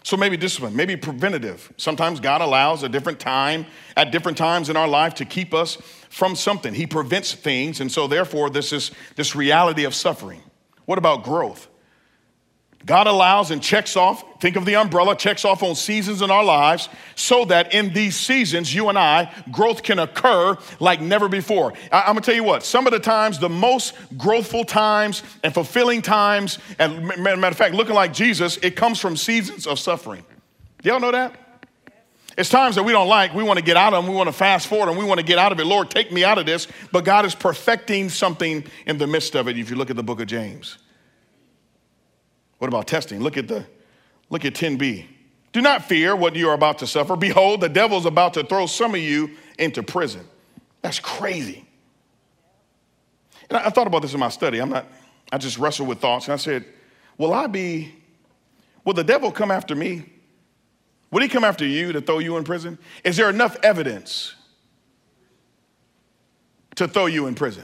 so 0.03 0.19
maybe 0.19 0.37
discipline, 0.37 0.77
maybe 0.77 0.97
preventative. 0.97 1.73
Sometimes 1.79 2.21
God 2.21 2.43
allows 2.43 2.83
a 2.83 2.89
different 2.91 3.21
time 3.21 3.65
at 3.97 4.11
different 4.11 4.37
times 4.37 4.69
in 4.69 4.77
our 4.77 4.89
life 4.89 5.15
to 5.15 5.25
keep 5.25 5.55
us 5.55 5.77
from 6.11 6.37
something. 6.37 6.75
He 6.75 6.87
prevents 6.87 7.33
things, 7.33 7.81
and 7.81 7.91
so 7.91 8.07
therefore 8.07 8.51
this 8.51 8.73
is 8.73 8.91
this 9.17 9.35
reality 9.35 9.85
of 9.85 9.95
suffering. 9.95 10.43
What 10.87 10.99
about 10.99 11.25
growth? 11.25 11.69
God 12.87 13.07
allows 13.07 13.51
and 13.51 13.63
checks 13.63 13.97
off, 13.97 14.23
think 14.41 14.57
of 14.57 14.67
the 14.67 14.77
umbrella, 14.77 15.17
checks 15.17 15.45
off 15.45 15.63
on 15.63 15.75
seasons 15.75 16.21
in 16.21 16.31
our 16.31 16.45
lives 16.45 16.91
so 17.15 17.47
that 17.47 17.73
in 17.73 17.95
these 17.95 18.15
seasons, 18.15 18.75
you 18.75 18.91
and 18.91 18.99
I, 18.99 19.33
growth 19.51 19.83
can 19.83 19.99
occur 19.99 20.59
like 20.81 21.01
never 21.01 21.29
before. 21.29 21.73
I, 21.91 22.01
am 22.01 22.07
gonna 22.09 22.21
tell 22.21 22.35
you 22.35 22.45
what, 22.45 22.63
some 22.63 22.87
of 22.87 22.93
the 22.93 22.99
times, 22.99 23.39
the 23.39 23.49
most 23.49 23.95
growthful 24.19 24.67
times 24.67 25.23
and 25.43 25.55
fulfilling 25.55 26.03
times, 26.03 26.59
and 26.79 27.07
matter 27.07 27.47
of 27.47 27.57
fact, 27.57 27.75
looking 27.75 27.95
like 27.95 28.13
Jesus, 28.13 28.59
it 28.59 28.77
comes 28.77 29.01
from 29.01 29.17
seasons 29.17 29.67
of 29.67 29.79
suffering. 29.79 30.25
Do 30.83 30.91
y'all 30.91 31.01
know 31.01 31.13
that? 31.13 31.44
It's 32.37 32.49
times 32.49 32.75
that 32.75 32.83
we 32.83 32.93
don't 32.93 33.09
like, 33.09 33.33
we 33.33 33.43
wanna 33.43 33.63
get 33.63 33.77
out 33.77 33.95
of 33.95 34.05
them, 34.05 34.13
we 34.13 34.17
wanna 34.17 34.33
fast 34.33 34.67
forward, 34.67 34.89
and 34.89 34.99
we 34.99 35.05
wanna 35.05 35.23
get 35.23 35.39
out 35.39 35.53
of 35.53 35.61
it. 35.61 35.67
Lord, 35.67 35.91
take 35.91 36.11
me 36.11 36.25
out 36.25 36.39
of 36.39 36.47
this. 36.47 36.67
But 36.91 37.05
God 37.05 37.25
is 37.25 37.35
perfecting 37.35 38.09
something 38.09 38.65
in 38.87 38.99
the 38.99 39.07
midst 39.07 39.35
of 39.35 39.49
it 39.49 39.59
if 39.59 39.71
you 39.71 39.77
look 39.77 39.91
at 39.91 39.97
the 39.97 40.03
book 40.03 40.21
of 40.21 40.27
James. 40.27 40.79
What 42.59 42.69
about 42.69 42.87
testing? 42.87 43.21
Look 43.21 43.37
at 43.37 43.49
the 43.49 43.67
look 44.31 44.45
at 44.45 44.55
10b. 44.55 45.07
Do 45.53 45.61
not 45.61 45.85
fear 45.85 46.17
what 46.17 46.35
you 46.35 46.49
are 46.49 46.55
about 46.55 46.79
to 46.79 46.87
suffer. 46.87 47.15
Behold, 47.15 47.61
the 47.61 47.69
devil 47.69 47.97
is 47.97 48.07
about 48.07 48.35
to 48.35 48.43
throw 48.43 48.67
some 48.67 48.95
of 48.95 49.01
you 49.01 49.31
into 49.59 49.83
prison. 49.83 50.27
That's 50.83 50.99
crazy. 50.99 51.65
And 53.49 53.59
I, 53.59 53.67
I 53.67 53.71
thought 53.71 53.87
about 53.87 54.03
this 54.03 54.15
in 54.15 54.21
my 54.21 54.31
study. 54.31 54.59
I'm 54.59 54.71
not, 54.71 54.87
I 55.31 55.39
just 55.39 55.59
wrestled 55.59 55.89
with 55.89 56.01
thoughts 56.01 56.27
and 56.27 56.33
I 56.33 56.37
said, 56.37 56.65
Will 57.19 57.33
I 57.33 57.47
be, 57.47 57.95
will 58.85 58.95
the 58.95 59.05
devil 59.05 59.31
come 59.31 59.51
after 59.51 59.77
me? 59.77 60.05
Would 61.15 61.23
he 61.23 61.29
come 61.29 61.45
after 61.45 61.65
you 61.65 61.93
to 61.93 62.01
throw 62.01 62.19
you 62.19 62.37
in 62.39 62.43
prison? 62.43 62.77
Is 63.05 63.17
there 63.17 63.31
enough 63.31 63.57
evidence 63.63 64.35
to 66.75 66.89
throw 66.89 67.07
you 67.07 67.29
in 67.29 67.37
prison? 67.37 67.63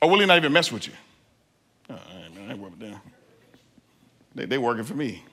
Or 0.00 0.08
will 0.08 0.20
he 0.20 0.26
not 0.26 0.36
even 0.36 0.52
mess 0.52 0.70
with 0.70 0.86
you? 0.86 0.92
Oh, 1.90 1.98
I 2.48 2.54
work 2.54 2.70
with 2.70 2.78
them. 2.78 3.00
They, 4.36 4.44
they 4.44 4.56
working 4.56 4.84
for 4.84 4.94
me. 4.94 5.24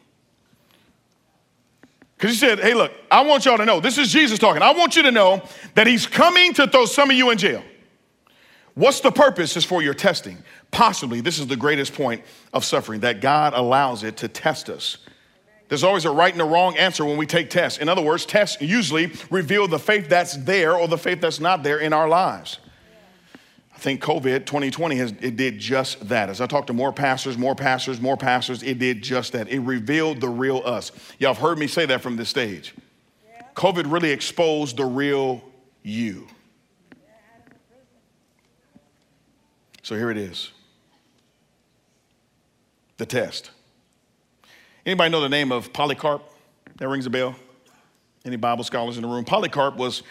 Because 2.18 2.32
he 2.32 2.38
said, 2.38 2.58
hey, 2.58 2.74
look, 2.74 2.92
I 3.12 3.22
want 3.22 3.46
y'all 3.46 3.58
to 3.60 3.66
know, 3.66 3.80
this 3.80 4.00
is 4.00 4.12
Jesus 4.12 4.40
talking. 4.40 4.64
I 4.64 4.72
want 4.72 4.96
you 4.96 5.04
to 5.04 5.12
know 5.12 5.44
that 5.76 5.86
he's 5.86 6.08
coming 6.08 6.56
to 6.56 6.66
throw 6.66 6.88
some 6.88 7.12
of 7.12 7.18
you 7.18 7.30
in 7.30 7.38
jail. 7.38 7.62
What's 8.74 9.02
the 9.02 9.12
purpose 9.12 9.56
is 9.56 9.64
for 9.64 9.84
your 9.84 9.94
testing. 9.94 10.40
Possibly, 10.72 11.22
this 11.22 11.38
is 11.38 11.46
the 11.46 11.56
greatest 11.56 11.94
point 11.94 12.24
of 12.52 12.66
suffering, 12.66 13.02
that 13.02 13.22
God 13.22 13.54
allows 13.54 14.04
it 14.04 14.18
to 14.18 14.28
test 14.28 14.72
us. 14.72 14.98
There's 15.70 15.84
always 15.84 16.06
a 16.06 16.12
right 16.12 16.34
and 16.34 16.42
a 16.42 16.46
wrong 16.46 16.76
answer 16.78 17.06
when 17.06 17.16
we 17.16 17.28
take 17.28 17.52
tests. 17.52 17.78
In 17.78 17.88
other 17.88 18.02
words, 18.02 18.26
tests 18.26 18.60
usually 18.60 19.14
reveal 19.30 19.68
the 19.68 19.78
faith 19.80 20.10
that's 20.10 20.36
there 20.36 20.76
or 20.76 20.88
the 20.88 20.98
faith 20.98 21.22
that's 21.22 21.40
not 21.40 21.62
there 21.62 21.78
in 21.78 21.94
our 21.94 22.10
lives. 22.10 22.58
I 23.74 23.78
think 23.78 24.02
COVID 24.02 24.46
2020 24.46 24.96
has 24.98 25.14
it 25.22 25.38
did 25.38 25.60
just 25.60 26.10
that. 26.10 26.28
As 26.30 26.42
I 26.42 26.48
talked 26.48 26.68
to 26.68 26.74
more 26.74 26.92
pastors, 26.92 27.38
more 27.38 27.56
pastors, 27.56 28.02
more 28.02 28.18
pastors, 28.18 28.64
it 28.64 28.80
did 28.80 29.04
just 29.04 29.32
that. 29.34 29.48
It 29.48 29.60
revealed 29.60 30.20
the 30.20 30.28
real 30.28 30.62
us. 30.66 30.92
Y'all 31.20 31.34
have 31.34 31.42
heard 31.42 31.60
me 31.60 31.68
say 31.68 31.86
that 31.86 32.02
from 32.02 32.18
this 32.18 32.30
stage. 32.30 32.74
COVID 33.56 33.92
really 33.92 34.10
exposed 34.10 34.76
the 34.76 34.86
real 34.86 35.44
you. 35.84 36.28
So 39.84 39.96
here 39.96 40.10
it 40.10 40.18
is. 40.18 40.52
The 42.98 43.06
test. 43.06 43.52
Anybody 44.86 45.12
know 45.12 45.22
the 45.22 45.30
name 45.30 45.52
of 45.52 45.74
Polycarp? 45.74 46.22
That 46.78 46.88
rings 46.88 47.06
a 47.06 47.10
bell. 47.10 47.36
Any 48.26 48.38
Bible 48.38 48.64
scholars 48.64 48.98
in 48.98 49.04
the 49.04 49.08
room? 49.08 49.26
Polycarp 49.26 49.76
was 49.76 50.04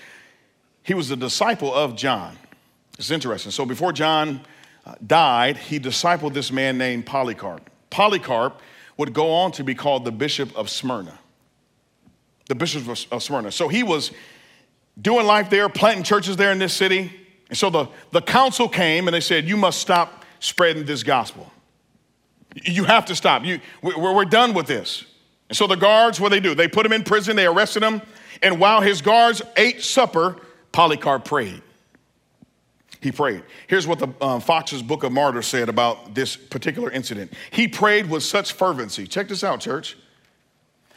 he 0.82 0.94
was 0.94 1.10
a 1.10 1.16
disciple 1.16 1.72
of 1.74 1.96
John. 1.96 2.36
It's 2.98 3.10
interesting. 3.10 3.52
So 3.52 3.66
before 3.66 3.92
John 3.92 4.40
uh, 4.86 4.94
died, 5.06 5.56
he 5.56 5.78
discipled 5.78 6.32
this 6.32 6.50
man 6.50 6.78
named 6.78 7.06
Polycarp. 7.06 7.70
Polycarp 7.90 8.60
would 8.96 9.12
go 9.12 9.30
on 9.30 9.52
to 9.52 9.64
be 9.64 9.74
called 9.74 10.04
the 10.04 10.12
Bishop 10.12 10.54
of 10.56 10.68
Smyrna. 10.68 11.18
The 12.48 12.54
Bishop 12.54 12.88
of 12.88 13.22
Smyrna. 13.22 13.52
So 13.52 13.68
he 13.68 13.82
was 13.82 14.10
doing 15.00 15.26
life 15.26 15.50
there, 15.50 15.68
planting 15.68 16.02
churches 16.02 16.36
there 16.36 16.52
in 16.52 16.58
this 16.58 16.74
city. 16.74 17.12
And 17.48 17.56
so 17.56 17.70
the, 17.70 17.86
the 18.10 18.22
council 18.22 18.68
came 18.68 19.06
and 19.08 19.14
they 19.14 19.20
said, 19.20 19.46
You 19.46 19.56
must 19.56 19.80
stop 19.80 20.24
spreading 20.40 20.84
this 20.84 21.02
gospel. 21.02 21.52
You 22.54 22.84
have 22.84 23.06
to 23.06 23.16
stop. 23.16 23.44
You, 23.44 23.60
we're, 23.82 24.14
we're 24.14 24.24
done 24.24 24.54
with 24.54 24.66
this. 24.66 25.04
And 25.48 25.56
so 25.56 25.66
the 25.66 25.76
guards, 25.76 26.20
what 26.20 26.30
they 26.30 26.40
do? 26.40 26.54
They 26.54 26.68
put 26.68 26.84
him 26.84 26.92
in 26.92 27.02
prison, 27.04 27.36
they 27.36 27.46
arrested 27.46 27.82
him, 27.82 28.02
and 28.42 28.60
while 28.60 28.80
his 28.80 29.00
guards 29.00 29.42
ate 29.56 29.82
supper, 29.82 30.36
Polycarp 30.72 31.24
prayed. 31.24 31.62
He 33.00 33.12
prayed. 33.12 33.44
Here's 33.68 33.86
what 33.86 33.98
the 34.00 34.08
um, 34.20 34.40
Fox's 34.40 34.82
Book 34.82 35.04
of 35.04 35.12
Martyrs 35.12 35.46
said 35.46 35.68
about 35.68 36.14
this 36.14 36.36
particular 36.36 36.90
incident. 36.90 37.32
He 37.50 37.68
prayed 37.68 38.10
with 38.10 38.24
such 38.24 38.52
fervency. 38.52 39.06
Check 39.06 39.28
this 39.28 39.44
out, 39.44 39.60
church. 39.60 39.96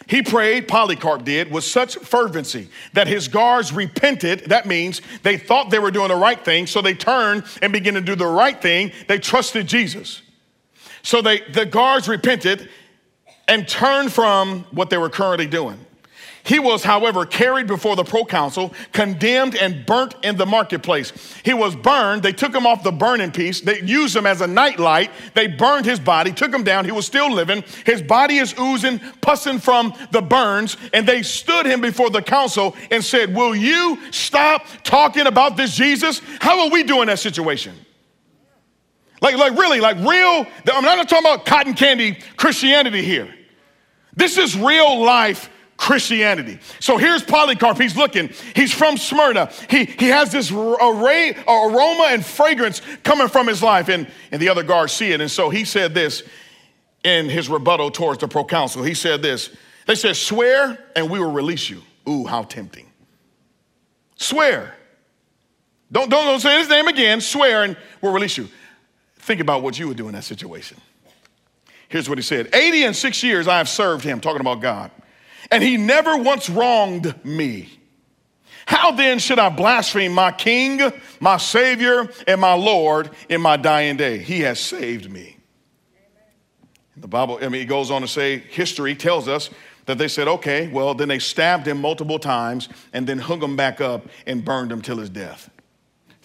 He 0.08 0.24
prayed, 0.24 0.68
Polycarp 0.68 1.24
did, 1.24 1.52
with 1.52 1.64
such 1.64 1.96
fervency 1.96 2.70
that 2.94 3.08
his 3.08 3.28
guards 3.28 3.72
repented. 3.72 4.46
That 4.48 4.66
means 4.66 5.02
they 5.22 5.38
thought 5.38 5.70
they 5.70 5.80
were 5.80 5.92
doing 5.92 6.08
the 6.08 6.16
right 6.16 6.44
thing, 6.44 6.66
so 6.66 6.82
they 6.82 6.96
turned 6.96 7.44
and 7.62 7.72
began 7.72 7.94
to 7.94 8.02
do 8.02 8.16
the 8.16 8.26
right 8.26 8.60
thing. 8.60 8.92
They 9.08 9.20
trusted 9.20 9.68
Jesus. 9.68 10.21
So 11.04 11.22
they, 11.22 11.42
the 11.42 11.66
guards 11.66 12.08
repented 12.08 12.70
and 13.48 13.68
turned 13.68 14.14
from 14.14 14.66
what 14.72 14.90
they 14.90 14.98
were 14.98 15.10
currently 15.10 15.48
doing. 15.48 15.86
He 16.44 16.60
was, 16.60 16.84
however, 16.84 17.26
carried 17.26 17.68
before 17.68 17.96
the 17.96 18.04
proconsul, 18.04 18.74
condemned 18.94 19.56
and 19.56 19.86
burnt 19.86 20.16
in 20.24 20.38
the 20.38 20.46
marketplace. 20.46 21.14
He 21.44 21.54
was 21.54 21.76
burned. 21.76 22.24
They 22.24 22.32
took 22.32 22.54
him 22.54 22.66
off 22.66 22.84
the 22.84 22.92
burning 22.92 23.32
piece. 23.32 23.62
They 23.62 23.82
used 23.82 24.16
him 24.16 24.26
as 24.26 24.42
a 24.42 24.48
nightlight. 24.48 25.12
They 25.36 25.48
burned 25.48 25.86
his 25.86 26.00
body, 26.00 26.32
took 26.32 26.54
him 26.54 26.64
down. 26.64 26.86
He 26.86 26.92
was 26.92 27.06
still 27.06 27.32
living. 27.32 27.64
His 27.86 28.02
body 28.02 28.38
is 28.38 28.56
oozing, 28.60 29.00
pussing 29.22 29.60
from 29.60 29.94
the 30.12 30.22
burns. 30.22 30.78
And 30.94 31.08
they 31.08 31.22
stood 31.22 31.66
him 31.66 31.80
before 31.80 32.10
the 32.10 32.22
council 32.22 32.76
and 32.90 33.04
said, 33.04 33.36
Will 33.36 33.56
you 33.56 34.00
stop 34.12 34.66
talking 34.84 35.28
about 35.28 35.58
this 35.58 35.76
Jesus? 35.76 36.22
How 36.40 36.62
are 36.62 36.70
we 36.70 36.84
doing 36.84 37.08
that 37.08 37.20
situation? 37.20 37.76
Like, 39.22 39.38
like 39.38 39.58
really, 39.58 39.80
like 39.80 39.98
real, 39.98 40.48
I'm 40.74 40.84
not 40.84 41.08
talking 41.08 41.32
about 41.32 41.46
cotton 41.46 41.76
candy 41.76 42.18
Christianity 42.38 43.04
here. 43.04 43.34
This 44.16 44.38
is 44.38 44.58
real 44.58 45.02
life 45.02 45.50
Christianity. 45.78 46.60
So 46.80 46.98
here's 46.98 47.24
Polycarp. 47.24 47.78
He's 47.80 47.98
looking. 47.98 48.30
He's 48.56 48.72
from 48.72 48.98
Smyrna. 48.98 49.52
He, 49.70 49.86
he 49.86 50.10
has 50.10 50.32
this 50.32 50.52
array, 50.52 51.36
aroma 51.48 52.10
and 52.12 52.24
fragrance 52.24 52.84
coming 53.04 53.28
from 53.28 53.48
his 53.48 53.64
life. 53.64 53.90
And, 53.90 54.08
and 54.32 54.42
the 54.42 54.50
other 54.50 54.62
guards 54.62 54.94
see 54.94 55.12
it. 55.12 55.22
And 55.22 55.32
so 55.32 55.50
he 55.50 55.66
said 55.66 55.96
this 55.96 56.22
in 57.04 57.30
his 57.30 57.50
rebuttal 57.50 57.90
towards 57.90 58.20
the 58.20 58.28
proconsul. 58.28 58.84
He 58.84 58.94
said 58.94 59.24
this. 59.24 59.56
They 59.88 59.96
said, 59.96 60.18
Swear 60.18 60.78
and 60.96 61.10
we 61.10 61.20
will 61.20 61.32
release 61.32 61.68
you. 61.68 61.82
Ooh, 62.08 62.26
how 62.26 62.44
tempting. 62.44 62.88
Swear. 64.18 64.76
Don't, 65.92 66.10
don't, 66.10 66.26
don't 66.26 66.40
say 66.40 66.60
his 66.60 66.70
name 66.70 66.88
again. 66.88 67.22
Swear 67.22 67.64
and 67.64 67.76
we'll 68.02 68.14
release 68.14 68.38
you. 68.38 68.50
Think 69.22 69.42
about 69.42 69.64
what 69.64 69.80
you 69.80 69.88
would 69.88 69.98
do 69.98 70.08
in 70.08 70.14
that 70.14 70.24
situation. 70.24 70.78
Here's 71.90 72.08
what 72.08 72.18
he 72.18 72.22
said 72.22 72.54
80 72.54 72.84
and 72.84 72.96
six 72.96 73.24
years 73.24 73.48
I 73.48 73.58
have 73.58 73.70
served 73.70 74.04
him, 74.04 74.20
talking 74.20 74.42
about 74.42 74.62
God 74.62 74.92
and 75.52 75.62
he 75.62 75.78
never 75.78 76.18
once 76.18 76.50
wronged 76.50 77.14
me. 77.26 77.70
How 78.66 78.92
then 78.92 79.20
should 79.20 79.38
I 79.38 79.50
blaspheme 79.50 80.14
my 80.14 80.32
King, 80.32 80.94
my 81.20 81.38
Savior, 81.38 82.08
and 82.26 82.40
my 82.40 82.54
Lord 82.54 83.10
in 83.28 83.42
my 83.42 83.58
dying 83.58 83.98
day? 83.98 84.20
He 84.20 84.42
has 84.42 84.60
saved 84.60 85.12
me. 85.12 85.38
The 86.96 87.08
Bible, 87.08 87.40
I 87.42 87.50
mean, 87.50 87.62
it 87.62 87.66
goes 87.66 87.92
on 87.92 88.02
to 88.02 88.08
say, 88.08 88.38
history 88.38 88.96
tells 88.96 89.28
us 89.28 89.50
that 89.88 89.98
they 89.98 90.08
said, 90.08 90.28
okay, 90.28 90.68
well, 90.68 90.94
then 90.94 91.08
they 91.08 91.20
stabbed 91.20 91.68
him 91.68 91.82
multiple 91.82 92.20
times 92.20 92.70
and 92.94 93.08
then 93.08 93.18
hung 93.18 93.42
him 93.42 93.56
back 93.56 93.82
up 93.82 94.08
and 94.28 94.46
burned 94.46 94.72
him 94.72 94.82
till 94.82 94.98
his 94.98 95.10
death. 95.10 95.50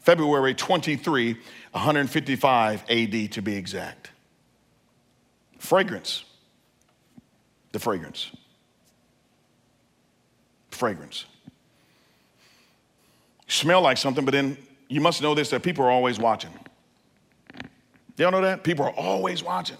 February 0.06 0.54
23, 0.54 1.34
155 1.72 2.84
AD 2.88 3.32
to 3.32 3.42
be 3.42 3.56
exact. 3.56 4.10
Fragrance. 5.58 6.24
The 7.72 7.78
fragrance 7.78 8.30
fragrance. 10.76 11.24
smell 13.48 13.80
like 13.80 13.96
something, 13.96 14.24
but 14.24 14.32
then 14.32 14.56
you 14.88 15.00
must 15.00 15.22
know 15.22 15.34
this 15.34 15.50
that 15.50 15.62
people 15.62 15.84
are 15.84 15.90
always 15.90 16.18
watching. 16.18 16.50
Y'all 18.16 18.30
know 18.30 18.40
that? 18.40 18.62
People 18.62 18.84
are 18.84 18.92
always 18.92 19.42
watching. 19.42 19.76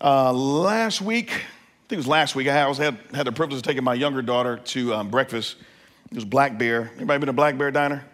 Uh, 0.00 0.32
last 0.32 1.00
week, 1.00 1.30
I 1.30 1.88
think 1.88 1.92
it 1.92 1.96
was 1.96 2.06
last 2.06 2.34
week, 2.34 2.48
I 2.48 2.66
was, 2.66 2.78
had, 2.78 2.98
had 3.14 3.26
the 3.26 3.32
privilege 3.32 3.58
of 3.58 3.62
taking 3.62 3.84
my 3.84 3.94
younger 3.94 4.22
daughter 4.22 4.58
to 4.58 4.94
um, 4.94 5.10
breakfast. 5.10 5.56
It 6.10 6.14
was 6.14 6.24
Black 6.24 6.58
Bear. 6.58 6.90
Anybody 6.96 7.18
been 7.18 7.26
to 7.26 7.32
Black 7.32 7.58
Bear 7.58 7.70
Diner? 7.70 8.04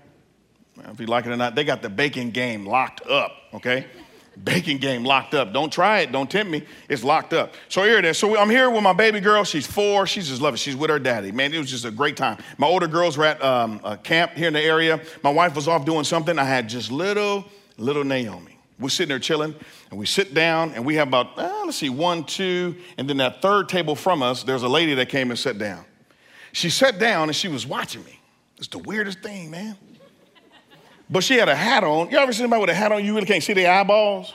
If 0.76 1.00
you 1.00 1.06
like 1.06 1.26
it 1.26 1.30
or 1.30 1.36
not, 1.36 1.54
they 1.54 1.64
got 1.64 1.82
the 1.82 1.88
bacon 1.88 2.30
game 2.30 2.66
locked 2.66 3.06
up, 3.06 3.32
okay? 3.54 3.86
Bacon 4.42 4.78
game 4.78 5.04
locked 5.04 5.34
up. 5.34 5.52
Don't 5.52 5.72
try 5.72 6.00
it. 6.00 6.10
Don't 6.10 6.28
tempt 6.28 6.50
me. 6.50 6.64
It's 6.88 7.04
locked 7.04 7.32
up. 7.32 7.54
So 7.68 7.84
here 7.84 7.98
it 7.98 8.04
is. 8.04 8.18
So 8.18 8.36
I'm 8.36 8.50
here 8.50 8.68
with 8.68 8.82
my 8.82 8.92
baby 8.92 9.20
girl. 9.20 9.44
She's 9.44 9.66
four. 9.66 10.08
She's 10.08 10.28
just 10.28 10.42
loving. 10.42 10.56
She's 10.56 10.74
with 10.74 10.90
her 10.90 10.98
daddy. 10.98 11.30
Man, 11.30 11.54
it 11.54 11.58
was 11.58 11.70
just 11.70 11.84
a 11.84 11.90
great 11.90 12.16
time. 12.16 12.38
My 12.58 12.66
older 12.66 12.88
girls 12.88 13.16
were 13.16 13.26
at 13.26 13.42
um, 13.44 13.80
a 13.84 13.96
camp 13.96 14.32
here 14.32 14.48
in 14.48 14.54
the 14.54 14.62
area. 14.62 15.00
My 15.22 15.30
wife 15.30 15.54
was 15.54 15.68
off 15.68 15.84
doing 15.84 16.02
something. 16.02 16.36
I 16.36 16.44
had 16.44 16.68
just 16.68 16.90
little, 16.90 17.44
little 17.78 18.02
Naomi. 18.02 18.58
We're 18.80 18.88
sitting 18.88 19.10
there 19.10 19.20
chilling, 19.20 19.54
and 19.90 20.00
we 20.00 20.04
sit 20.04 20.34
down, 20.34 20.72
and 20.72 20.84
we 20.84 20.96
have 20.96 21.06
about, 21.06 21.38
uh, 21.38 21.62
let's 21.64 21.76
see, 21.76 21.90
one, 21.90 22.24
two, 22.24 22.74
and 22.98 23.08
then 23.08 23.18
that 23.18 23.40
third 23.40 23.68
table 23.68 23.94
from 23.94 24.20
us, 24.20 24.42
there's 24.42 24.64
a 24.64 24.68
lady 24.68 24.94
that 24.94 25.08
came 25.08 25.30
and 25.30 25.38
sat 25.38 25.58
down. 25.58 25.84
She 26.50 26.70
sat 26.70 26.98
down, 26.98 27.28
and 27.28 27.36
she 27.36 27.46
was 27.46 27.68
watching 27.68 28.04
me. 28.04 28.18
It's 28.58 28.66
the 28.66 28.78
weirdest 28.78 29.20
thing, 29.20 29.52
man. 29.52 29.76
But 31.10 31.22
she 31.22 31.34
had 31.34 31.48
a 31.48 31.54
hat 31.54 31.84
on. 31.84 32.10
You 32.10 32.18
ever 32.18 32.32
seen 32.32 32.44
somebody 32.44 32.60
with 32.60 32.70
a 32.70 32.74
hat 32.74 32.92
on, 32.92 33.04
you 33.04 33.14
really 33.14 33.26
can't 33.26 33.42
see 33.42 33.52
their 33.52 33.72
eyeballs? 33.72 34.32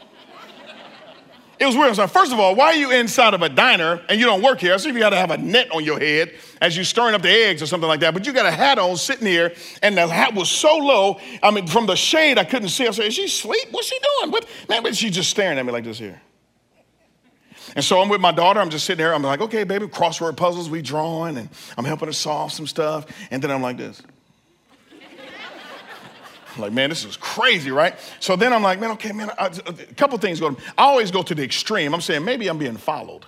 It 1.59 1.65
was 1.65 1.75
weird. 1.75 1.93
So 1.95 2.07
first 2.07 2.31
of 2.31 2.39
all, 2.39 2.55
why 2.55 2.67
are 2.67 2.75
you 2.75 2.91
inside 2.91 3.33
of 3.33 3.41
a 3.41 3.49
diner 3.49 4.01
and 4.07 4.17
you 4.17 4.25
don't 4.25 4.41
work 4.41 4.61
here? 4.61 4.73
I 4.73 4.77
see 4.77 4.87
if 4.87 4.95
you 4.95 5.01
got 5.01 5.09
to 5.09 5.17
have 5.17 5.29
a 5.29 5.37
net 5.37 5.69
on 5.71 5.83
your 5.83 5.99
head 5.99 6.33
as 6.61 6.73
you're 6.73 6.85
stirring 6.85 7.15
up 7.15 7.21
the 7.21 7.29
eggs 7.29 7.61
or 7.61 7.65
something 7.65 7.87
like 7.87 7.99
that. 7.99 8.13
But 8.13 8.25
you 8.25 8.31
got 8.31 8.45
a 8.45 8.51
hat 8.51 8.79
on 8.79 8.95
sitting 8.95 9.27
here, 9.27 9.53
and 9.83 9.97
the 9.97 10.07
hat 10.07 10.33
was 10.33 10.49
so 10.49 10.77
low. 10.77 11.19
I 11.43 11.51
mean, 11.51 11.67
from 11.67 11.85
the 11.85 11.97
shade, 11.97 12.37
I 12.37 12.45
couldn't 12.45 12.69
see. 12.69 12.87
I 12.87 12.91
said, 12.91 13.07
"Is 13.07 13.13
she 13.15 13.25
asleep? 13.25 13.67
What's 13.71 13.87
she 13.87 13.99
doing?" 13.99 14.31
What? 14.31 14.47
Man, 14.69 14.83
but 14.83 14.95
she's 14.95 15.11
just 15.11 15.29
staring 15.29 15.57
at 15.57 15.65
me 15.65 15.73
like 15.73 15.83
this 15.83 15.99
here. 15.99 16.21
And 17.75 17.83
so 17.83 17.99
I'm 18.01 18.07
with 18.07 18.21
my 18.21 18.31
daughter. 18.31 18.61
I'm 18.61 18.69
just 18.69 18.85
sitting 18.85 19.03
there. 19.03 19.13
I'm 19.13 19.21
like, 19.21 19.41
"Okay, 19.41 19.65
baby, 19.65 19.85
crossword 19.87 20.37
puzzles 20.37 20.69
we 20.69 20.81
drawing, 20.81 21.37
and 21.37 21.49
I'm 21.77 21.83
helping 21.83 22.07
her 22.07 22.13
solve 22.13 22.53
some 22.53 22.67
stuff." 22.67 23.05
And 23.31 23.43
then 23.43 23.51
I'm 23.51 23.61
like 23.61 23.75
this. 23.75 24.01
Like, 26.57 26.71
man, 26.71 26.89
this 26.89 27.05
is 27.05 27.17
crazy, 27.17 27.71
right? 27.71 27.95
So 28.19 28.35
then 28.35 28.53
I'm 28.53 28.63
like, 28.63 28.79
man, 28.79 28.91
okay, 28.91 29.11
man, 29.11 29.29
I, 29.37 29.47
a 29.47 29.73
couple 29.95 30.17
things 30.17 30.39
go. 30.39 30.55
I 30.77 30.83
always 30.83 31.11
go 31.11 31.21
to 31.21 31.35
the 31.35 31.43
extreme. 31.43 31.93
I'm 31.93 32.01
saying 32.01 32.23
maybe 32.25 32.47
I'm 32.47 32.57
being 32.57 32.77
followed. 32.77 33.25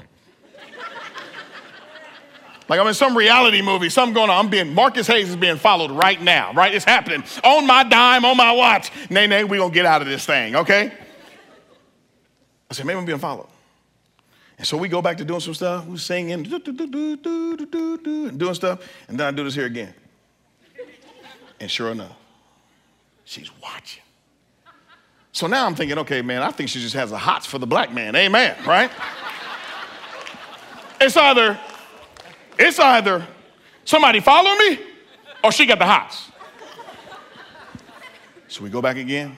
Like 2.69 2.79
I'm 2.79 2.87
in 2.87 2.93
some 2.93 3.17
reality 3.17 3.61
movie, 3.61 3.89
something 3.89 4.13
going 4.13 4.29
on. 4.29 4.45
I'm 4.45 4.49
being, 4.49 4.73
Marcus 4.73 5.05
Hayes 5.07 5.29
is 5.29 5.35
being 5.35 5.57
followed 5.57 5.91
right 5.91 6.21
now, 6.21 6.53
right? 6.53 6.73
It's 6.73 6.85
happening 6.85 7.21
on 7.43 7.67
my 7.67 7.83
dime, 7.83 8.23
on 8.23 8.37
my 8.37 8.53
watch. 8.53 8.91
Nay, 9.09 9.27
nay, 9.27 9.43
we're 9.43 9.57
going 9.57 9.71
to 9.71 9.75
get 9.75 9.85
out 9.85 10.01
of 10.01 10.07
this 10.07 10.25
thing, 10.25 10.55
okay? 10.55 10.93
I 12.69 12.73
said, 12.73 12.85
maybe 12.85 12.97
I'm 12.97 13.05
being 13.05 13.19
followed. 13.19 13.49
And 14.57 14.65
so 14.65 14.77
we 14.77 14.87
go 14.87 15.01
back 15.01 15.17
to 15.17 15.25
doing 15.25 15.41
some 15.41 15.53
stuff. 15.53 15.85
We're 15.85 15.97
singing, 15.97 16.43
do, 16.43 16.59
do, 16.59 16.71
do, 16.71 18.27
and 18.29 18.39
doing 18.39 18.53
stuff. 18.53 18.87
And 19.09 19.19
then 19.19 19.27
I 19.27 19.31
do 19.31 19.43
this 19.43 19.55
here 19.55 19.65
again. 19.65 19.93
And 21.59 21.69
sure 21.69 21.91
enough, 21.91 22.15
She's 23.31 23.49
watching. 23.63 24.03
So 25.31 25.47
now 25.47 25.65
I'm 25.65 25.73
thinking, 25.73 25.97
okay, 25.99 26.21
man, 26.21 26.41
I 26.41 26.51
think 26.51 26.67
she 26.67 26.81
just 26.81 26.95
has 26.95 27.13
a 27.13 27.17
hots 27.17 27.45
for 27.45 27.59
the 27.59 27.65
black 27.65 27.93
man. 27.93 28.13
Amen, 28.13 28.57
right? 28.67 28.91
it's 30.99 31.15
either, 31.15 31.57
it's 32.59 32.77
either 32.77 33.25
somebody 33.85 34.19
follow 34.19 34.53
me 34.55 34.79
or 35.45 35.53
she 35.53 35.65
got 35.65 35.79
the 35.79 35.85
hots. 35.85 36.29
So 38.49 38.65
we 38.65 38.69
go 38.69 38.81
back 38.81 38.97
again. 38.97 39.37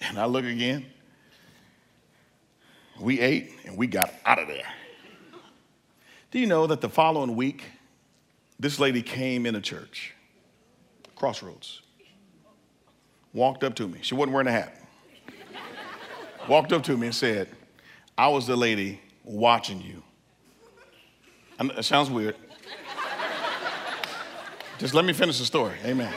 And 0.00 0.18
I 0.18 0.24
look 0.24 0.46
again. 0.46 0.86
We 2.98 3.20
ate 3.20 3.52
and 3.66 3.76
we 3.76 3.88
got 3.88 4.10
out 4.24 4.38
of 4.38 4.48
there. 4.48 4.72
Do 6.30 6.38
you 6.38 6.46
know 6.46 6.66
that 6.66 6.80
the 6.80 6.88
following 6.88 7.36
week, 7.36 7.62
this 8.58 8.80
lady 8.80 9.02
came 9.02 9.44
in 9.44 9.54
a 9.54 9.60
church? 9.60 10.14
Crossroads. 11.16 11.82
Walked 13.32 13.64
up 13.64 13.74
to 13.76 13.88
me. 13.88 13.98
She 14.02 14.14
wasn't 14.14 14.34
wearing 14.34 14.48
a 14.48 14.52
hat. 14.52 14.80
Walked 16.48 16.72
up 16.72 16.84
to 16.84 16.96
me 16.96 17.08
and 17.08 17.14
said, 17.14 17.48
I 18.16 18.28
was 18.28 18.46
the 18.46 18.56
lady 18.56 19.00
watching 19.24 19.80
you. 19.80 20.02
And 21.58 21.72
it 21.72 21.84
sounds 21.84 22.08
weird. 22.08 22.36
Just 24.78 24.94
let 24.94 25.04
me 25.04 25.12
finish 25.12 25.38
the 25.38 25.44
story. 25.44 25.74
Amen. 25.84 26.12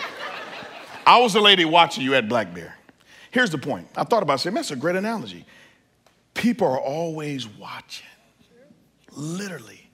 I 1.05 1.19
was 1.19 1.33
the 1.33 1.41
lady 1.41 1.65
watching 1.65 2.03
you 2.03 2.13
at 2.13 2.29
Black 2.29 2.53
Bear. 2.53 2.75
Here's 3.31 3.49
the 3.49 3.57
point. 3.57 3.87
I 3.95 4.03
thought 4.03 4.21
about 4.21 4.39
saying, 4.41 4.53
that's 4.53 4.71
a 4.71 4.75
great 4.75 4.95
analogy. 4.95 5.45
People 6.33 6.67
are 6.67 6.79
always 6.79 7.47
watching, 7.47 8.07
literally. 9.11 9.89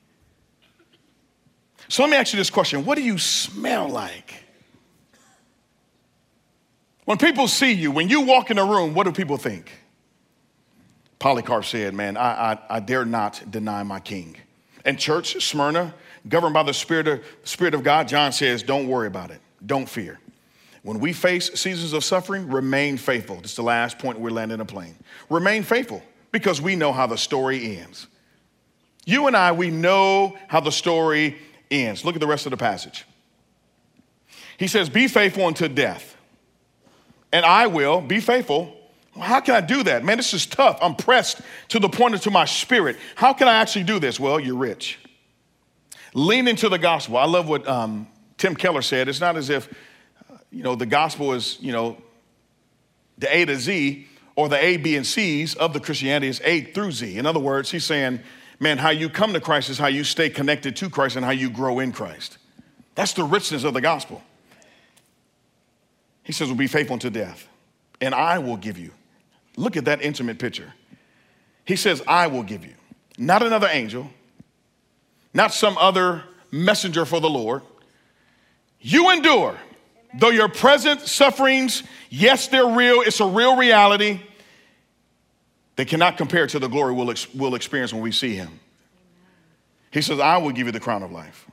So 1.87 2.03
let 2.03 2.11
me 2.11 2.17
ask 2.17 2.33
you 2.33 2.37
this 2.37 2.49
question 2.49 2.85
What 2.85 2.95
do 2.95 3.03
you 3.03 3.17
smell 3.17 3.87
like? 3.87 4.44
When 7.05 7.17
people 7.17 7.47
see 7.47 7.71
you, 7.71 7.91
when 7.91 8.09
you 8.09 8.21
walk 8.21 8.51
in 8.51 8.57
a 8.57 8.65
room, 8.65 8.93
what 8.93 9.03
do 9.05 9.11
people 9.11 9.37
think? 9.37 9.71
Polycarp 11.19 11.65
said, 11.65 11.93
Man, 11.93 12.17
I, 12.17 12.53
I, 12.53 12.59
I 12.69 12.79
dare 12.79 13.05
not 13.05 13.43
deny 13.49 13.83
my 13.83 13.99
king. 13.99 14.35
And 14.83 14.99
church, 14.99 15.43
Smyrna, 15.43 15.93
governed 16.27 16.53
by 16.53 16.63
the 16.63 16.73
Spirit 16.73 17.07
of, 17.07 17.23
Spirit 17.43 17.73
of 17.73 17.83
God, 17.83 18.07
John 18.07 18.31
says, 18.31 18.63
Don't 18.63 18.87
worry 18.87 19.07
about 19.07 19.31
it. 19.31 19.39
Don't 19.65 19.87
fear. 19.87 20.19
When 20.83 20.99
we 20.99 21.13
face 21.13 21.51
seasons 21.59 21.93
of 21.93 22.03
suffering, 22.03 22.47
remain 22.47 22.97
faithful. 22.97 23.37
This 23.37 23.51
is 23.51 23.55
the 23.55 23.63
last 23.63 23.97
point 23.97 24.19
we're 24.19 24.29
landing 24.29 24.59
a 24.59 24.65
plane. 24.65 24.95
Remain 25.31 25.63
faithful 25.63 26.03
because 26.31 26.61
we 26.61 26.75
know 26.75 26.91
how 26.91 27.07
the 27.07 27.17
story 27.17 27.77
ends. 27.77 28.05
You 29.05 29.25
and 29.25 29.35
I, 29.35 29.51
we 29.51 29.71
know 29.71 30.37
how 30.47 30.59
the 30.59 30.71
story 30.71 31.37
ends. 31.71 32.05
Look 32.05 32.15
at 32.15 32.21
the 32.21 32.27
rest 32.27 32.45
of 32.45 32.51
the 32.51 32.57
passage. 32.57 33.05
He 34.57 34.67
says, 34.67 34.89
Be 34.89 35.07
faithful 35.07 35.45
unto 35.45 35.67
death, 35.67 36.14
and 37.35 37.45
I 37.45 37.67
will 37.67 37.99
be 37.99 38.21
faithful. 38.21 38.73
how 39.19 39.41
can 39.41 39.55
I 39.55 39.59
do 39.59 39.83
that? 39.83 40.05
Man, 40.05 40.15
this 40.15 40.33
is 40.33 40.45
tough. 40.45 40.79
I'm 40.81 40.95
pressed 40.95 41.41
to 41.67 41.79
the 41.79 41.89
point 41.89 42.15
of 42.15 42.21
to 42.21 42.31
my 42.31 42.45
spirit. 42.45 42.95
How 43.15 43.33
can 43.33 43.49
I 43.49 43.55
actually 43.55 43.83
do 43.83 43.99
this? 43.99 44.17
Well, 44.17 44.39
you're 44.39 44.55
rich. 44.55 44.99
Lean 46.13 46.47
into 46.47 46.69
the 46.69 46.77
gospel. 46.77 47.17
I 47.17 47.25
love 47.25 47.49
what 47.49 47.67
um, 47.67 48.07
Tim 48.37 48.55
Keller 48.55 48.81
said. 48.81 49.09
It's 49.09 49.19
not 49.19 49.35
as 49.35 49.49
if 49.49 49.67
you 50.49 50.63
know, 50.63 50.75
the 50.75 50.85
gospel 50.85 51.33
is, 51.33 51.57
you 51.59 51.73
know, 51.73 51.97
the 53.17 53.35
A 53.35 53.43
to 53.43 53.57
Z 53.57 54.07
or 54.37 54.47
the 54.47 54.63
A, 54.63 54.77
B, 54.77 54.95
and 54.95 55.05
C's 55.05 55.55
of 55.55 55.73
the 55.73 55.81
Christianity 55.81 56.29
is 56.29 56.39
A 56.45 56.61
through 56.61 56.93
Z. 56.93 57.17
In 57.17 57.25
other 57.25 57.41
words, 57.41 57.69
he's 57.69 57.83
saying, 57.83 58.21
man, 58.61 58.77
how 58.77 58.91
you 58.91 59.09
come 59.09 59.33
to 59.33 59.41
Christ 59.41 59.69
is 59.69 59.77
how 59.77 59.87
you 59.87 60.05
stay 60.05 60.29
connected 60.29 60.77
to 60.77 60.89
Christ 60.89 61.17
and 61.17 61.25
how 61.25 61.31
you 61.31 61.49
grow 61.49 61.79
in 61.79 61.91
Christ. 61.91 62.37
That's 62.95 63.11
the 63.11 63.25
richness 63.25 63.65
of 63.65 63.73
the 63.73 63.81
gospel. 63.81 64.23
He 66.25 66.33
says, 66.33 66.49
"We'll 66.49 66.57
be 66.57 66.67
faithful 66.67 66.95
unto 66.95 67.09
death, 67.09 67.47
and 68.01 68.13
I 68.13 68.39
will 68.39 68.57
give 68.57 68.77
you. 68.77 68.91
Look 69.55 69.77
at 69.77 69.85
that 69.85 70.01
intimate 70.01 70.37
picture. 70.37 70.73
He 71.63 71.77
says, 71.77 72.03
I 72.07 72.27
will 72.27 72.43
give 72.43 72.65
you. 72.65 72.73
Not 73.17 73.41
another 73.41 73.69
angel, 73.71 74.09
not 75.33 75.53
some 75.53 75.77
other 75.77 76.23
messenger 76.51 77.05
for 77.05 77.21
the 77.21 77.29
Lord. 77.29 77.61
You 78.81 79.11
endure 79.11 79.57
Though 80.17 80.29
your 80.29 80.47
present 80.47 81.01
sufferings, 81.01 81.83
yes, 82.09 82.47
they're 82.47 82.67
real, 82.67 83.01
it's 83.01 83.19
a 83.19 83.25
real 83.25 83.57
reality, 83.57 84.21
they 85.75 85.83
cannot 85.83 86.15
compare 86.17 86.47
to 86.47 86.59
the 86.59 86.69
glory 86.69 86.93
we'll, 86.93 87.11
ex- 87.11 87.33
we'll 87.33 87.55
experience 87.55 87.91
when 87.91 88.01
we 88.01 88.13
see 88.13 88.33
him. 88.33 88.59
He 89.91 90.01
says, 90.01 90.19
I 90.19 90.37
will 90.37 90.51
give 90.51 90.67
you 90.67 90.71
the 90.71 90.79
crown 90.79 91.03
of 91.03 91.11
life. 91.11 91.45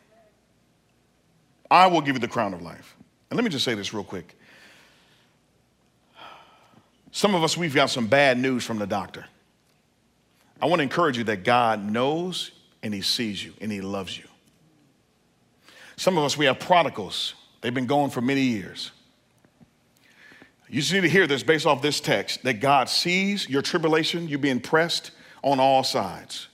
I 1.70 1.88
will 1.88 2.02
give 2.02 2.14
you 2.14 2.20
the 2.20 2.28
crown 2.28 2.54
of 2.54 2.62
life. 2.62 2.96
And 3.30 3.36
let 3.36 3.44
me 3.44 3.50
just 3.50 3.64
say 3.64 3.74
this 3.74 3.92
real 3.92 4.04
quick. 4.04 4.36
Some 7.12 7.34
of 7.34 7.44
us, 7.44 7.56
we've 7.56 7.74
got 7.74 7.90
some 7.90 8.08
bad 8.08 8.38
news 8.38 8.64
from 8.64 8.78
the 8.78 8.86
doctor. 8.86 9.26
I 10.60 10.66
want 10.66 10.80
to 10.80 10.84
encourage 10.84 11.16
you 11.16 11.24
that 11.24 11.44
God 11.44 11.84
knows 11.84 12.50
and 12.82 12.92
He 12.92 13.02
sees 13.02 13.44
you 13.44 13.52
and 13.60 13.70
He 13.70 13.80
loves 13.80 14.18
you. 14.18 14.24
Some 15.96 16.18
of 16.18 16.24
us, 16.24 16.36
we 16.36 16.46
have 16.46 16.58
prodigals 16.58 17.34
They've 17.62 17.72
been 17.72 17.86
going 17.86 18.10
for 18.10 18.20
many 18.20 18.42
years. 18.42 18.90
You 20.68 20.80
just 20.80 20.92
need 20.92 21.02
to 21.02 21.08
hear 21.08 21.26
this 21.26 21.42
based 21.42 21.64
off 21.64 21.80
this 21.80 22.00
text 22.00 22.42
that 22.42 22.54
God 22.54 22.88
sees 22.88 23.48
your 23.48 23.62
tribulation, 23.62 24.28
you're 24.28 24.38
being 24.38 24.60
pressed 24.60 25.12
on 25.42 25.60
all 25.60 25.84
sides, 25.84 26.48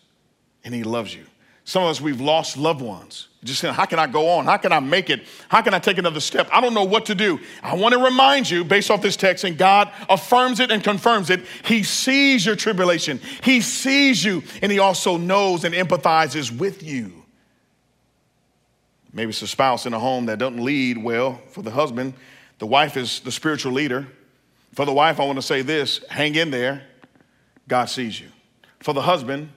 and 0.65 0.75
He 0.75 0.85
loves 0.85 1.15
you. 1.15 1.25
Some 1.69 1.83
of 1.83 1.91
us, 1.91 2.01
we've 2.01 2.23
lost 2.23 2.57
loved 2.57 2.81
ones. 2.81 3.29
Just 3.45 3.61
saying, 3.61 3.75
how 3.75 3.85
can 3.85 3.99
I 3.99 4.07
go 4.07 4.31
on? 4.31 4.47
How 4.47 4.57
can 4.57 4.73
I 4.73 4.81
make 4.81 5.11
it? 5.11 5.27
How 5.51 5.61
can 5.61 5.75
I 5.75 5.79
take 5.79 5.99
another 5.99 6.19
step? 6.19 6.49
I 6.51 6.63
don't 6.63 6.73
know 6.73 6.85
what 6.85 7.05
to 7.05 7.15
do. 7.15 7.41
I 7.63 7.75
want 7.75 7.93
to 7.93 8.03
remind 8.03 8.49
you, 8.49 8.65
based 8.65 8.91
off 8.91 9.03
this 9.03 9.17
text, 9.17 9.45
and 9.45 9.59
God 9.59 9.93
affirms 10.09 10.61
it 10.61 10.71
and 10.71 10.83
confirms 10.83 11.29
it. 11.29 11.45
He 11.67 11.83
sees 11.83 12.47
your 12.47 12.57
tribulation, 12.57 13.21
He 13.43 13.61
sees 13.61 14.25
you, 14.25 14.45
and 14.63 14.73
He 14.73 14.79
also 14.79 15.19
knows 15.19 15.65
and 15.65 15.75
empathizes 15.75 16.51
with 16.51 16.83
you. 16.83 17.23
Maybe 19.13 19.29
it's 19.29 19.43
a 19.43 19.47
spouse 19.47 19.85
in 19.85 19.93
a 19.93 19.99
home 19.99 20.25
that 20.25 20.39
doesn't 20.39 20.65
lead 20.65 20.97
well 20.97 21.39
for 21.51 21.61
the 21.61 21.71
husband. 21.71 22.15
The 22.61 22.67
wife 22.67 22.97
is 22.97 23.21
the 23.21 23.31
spiritual 23.31 23.73
leader. 23.73 24.07
For 24.73 24.87
the 24.87 24.95
wife, 24.95 25.21
I 25.21 25.27
want 25.27 25.37
to 25.37 25.43
say 25.43 25.61
this 25.61 26.03
hang 26.09 26.35
in 26.35 26.51
there. 26.51 26.85
God 27.69 27.91
sees 27.91 28.19
you. 28.19 28.29
For 28.81 28.95
the 28.95 29.03
husband, 29.03 29.51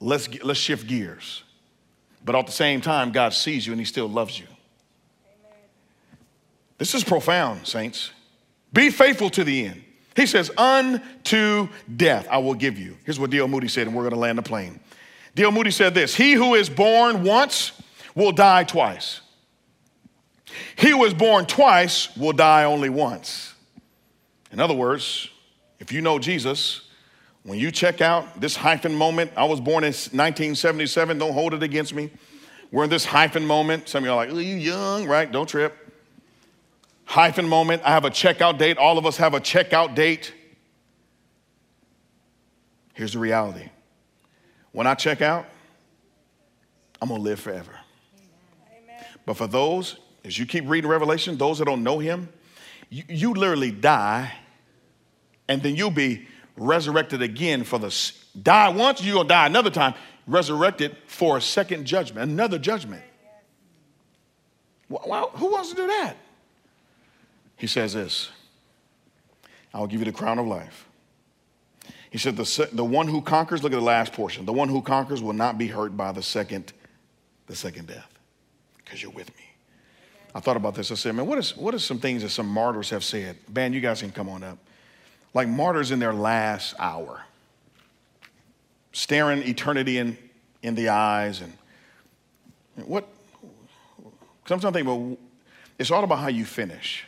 let's, 0.00 0.28
let's 0.42 0.58
shift 0.58 0.86
gears. 0.86 1.42
But 2.24 2.34
at 2.34 2.46
the 2.46 2.52
same 2.52 2.80
time, 2.80 3.12
God 3.12 3.32
sees 3.32 3.66
you 3.66 3.72
and 3.72 3.80
he 3.80 3.84
still 3.84 4.08
loves 4.08 4.38
you. 4.38 4.46
Amen. 4.46 5.58
This 6.78 6.94
is 6.94 7.04
profound, 7.04 7.66
saints. 7.66 8.10
Be 8.72 8.90
faithful 8.90 9.30
to 9.30 9.44
the 9.44 9.66
end. 9.66 9.82
He 10.16 10.26
says, 10.26 10.50
Unto 10.56 11.68
death 11.94 12.26
I 12.30 12.38
will 12.38 12.54
give 12.54 12.78
you. 12.78 12.96
Here's 13.04 13.20
what 13.20 13.30
D.L. 13.30 13.48
Moody 13.48 13.68
said, 13.68 13.86
and 13.86 13.94
we're 13.94 14.02
going 14.02 14.14
to 14.14 14.18
land 14.18 14.38
the 14.38 14.42
plane. 14.42 14.80
D.L. 15.34 15.52
Moody 15.52 15.70
said 15.70 15.94
this 15.94 16.14
He 16.14 16.32
who 16.32 16.54
is 16.54 16.68
born 16.68 17.22
once 17.22 17.72
will 18.14 18.32
die 18.32 18.64
twice. 18.64 19.20
He 20.76 20.90
who 20.90 20.98
was 20.98 21.14
born 21.14 21.46
twice 21.46 22.16
will 22.16 22.32
die 22.32 22.64
only 22.64 22.88
once. 22.88 23.54
In 24.50 24.58
other 24.58 24.74
words, 24.74 25.28
if 25.78 25.92
you 25.92 26.00
know 26.00 26.18
Jesus, 26.18 26.85
when 27.46 27.60
you 27.60 27.70
check 27.70 28.00
out 28.00 28.40
this 28.40 28.56
hyphen 28.56 28.92
moment, 28.92 29.30
I 29.36 29.44
was 29.44 29.60
born 29.60 29.84
in 29.84 29.92
1977, 29.92 31.16
don't 31.16 31.32
hold 31.32 31.54
it 31.54 31.62
against 31.62 31.94
me. 31.94 32.10
We're 32.72 32.82
in 32.82 32.90
this 32.90 33.04
hyphen 33.04 33.46
moment. 33.46 33.88
Some 33.88 34.02
of 34.02 34.06
you 34.06 34.10
are 34.10 34.16
like, 34.16 34.30
oh, 34.30 34.38
you 34.38 34.56
young, 34.56 35.06
right? 35.06 35.30
Don't 35.30 35.48
trip. 35.48 35.72
Hyphen 37.04 37.48
moment. 37.48 37.82
I 37.84 37.90
have 37.90 38.04
a 38.04 38.10
checkout 38.10 38.58
date. 38.58 38.78
All 38.78 38.98
of 38.98 39.06
us 39.06 39.16
have 39.18 39.32
a 39.32 39.38
checkout 39.38 39.94
date. 39.94 40.34
Here's 42.94 43.12
the 43.12 43.20
reality 43.20 43.70
when 44.72 44.88
I 44.88 44.94
check 44.94 45.22
out, 45.22 45.46
I'm 47.00 47.08
going 47.08 47.20
to 47.20 47.24
live 47.24 47.38
forever. 47.38 47.78
But 49.24 49.36
for 49.36 49.46
those, 49.46 49.98
as 50.24 50.36
you 50.36 50.46
keep 50.46 50.68
reading 50.68 50.90
Revelation, 50.90 51.38
those 51.38 51.58
that 51.60 51.66
don't 51.66 51.84
know 51.84 52.00
him, 52.00 52.28
you, 52.90 53.04
you 53.08 53.34
literally 53.34 53.70
die 53.70 54.32
and 55.48 55.62
then 55.62 55.76
you'll 55.76 55.92
be 55.92 56.26
resurrected 56.56 57.22
again 57.22 57.64
for 57.64 57.78
the 57.78 58.12
die 58.42 58.68
once, 58.68 59.02
you'll 59.02 59.24
die 59.24 59.46
another 59.46 59.70
time, 59.70 59.94
resurrected 60.26 60.96
for 61.06 61.36
a 61.36 61.40
second 61.40 61.84
judgment, 61.84 62.30
another 62.30 62.58
judgment. 62.58 63.02
Well, 64.88 65.30
who 65.34 65.50
wants 65.52 65.70
to 65.70 65.76
do 65.76 65.86
that? 65.86 66.16
He 67.56 67.66
says 67.66 67.94
this 67.94 68.30
I'll 69.74 69.86
give 69.86 70.00
you 70.00 70.06
the 70.06 70.12
crown 70.12 70.38
of 70.38 70.46
life. 70.46 70.86
He 72.10 72.18
said, 72.18 72.36
the, 72.36 72.68
the 72.72 72.84
one 72.84 73.08
who 73.08 73.20
conquers, 73.20 73.62
look 73.62 73.72
at 73.72 73.76
the 73.76 73.82
last 73.82 74.12
portion, 74.12 74.46
the 74.46 74.52
one 74.52 74.68
who 74.68 74.80
conquers 74.80 75.20
will 75.20 75.34
not 75.34 75.58
be 75.58 75.66
hurt 75.66 75.96
by 75.96 76.12
the 76.12 76.22
second, 76.22 76.72
the 77.46 77.56
second 77.56 77.88
death 77.88 78.16
because 78.86 79.02
you're 79.02 79.12
with 79.12 79.28
me. 79.36 79.44
I 80.34 80.40
thought 80.40 80.56
about 80.56 80.74
this. 80.74 80.90
I 80.90 80.94
said, 80.94 81.14
man, 81.14 81.26
what 81.26 81.38
is, 81.38 81.56
what 81.56 81.74
are 81.74 81.78
some 81.78 81.98
things 81.98 82.22
that 82.22 82.30
some 82.30 82.46
martyrs 82.46 82.90
have 82.90 83.02
said? 83.02 83.36
Man, 83.52 83.72
you 83.72 83.80
guys 83.80 84.00
can 84.00 84.12
come 84.12 84.28
on 84.28 84.42
up. 84.42 84.58
Like 85.36 85.48
martyrs 85.48 85.90
in 85.90 85.98
their 85.98 86.14
last 86.14 86.74
hour, 86.78 87.22
staring 88.92 89.42
eternity 89.42 89.98
in, 89.98 90.16
in 90.62 90.74
the 90.74 90.88
eyes. 90.88 91.42
And 91.42 91.52
what, 92.86 93.06
sometimes 94.46 94.64
I 94.64 94.70
think, 94.70 94.86
well, 94.88 95.18
it's 95.78 95.90
all 95.90 96.04
about 96.04 96.20
how 96.20 96.28
you 96.28 96.46
finish. 96.46 97.04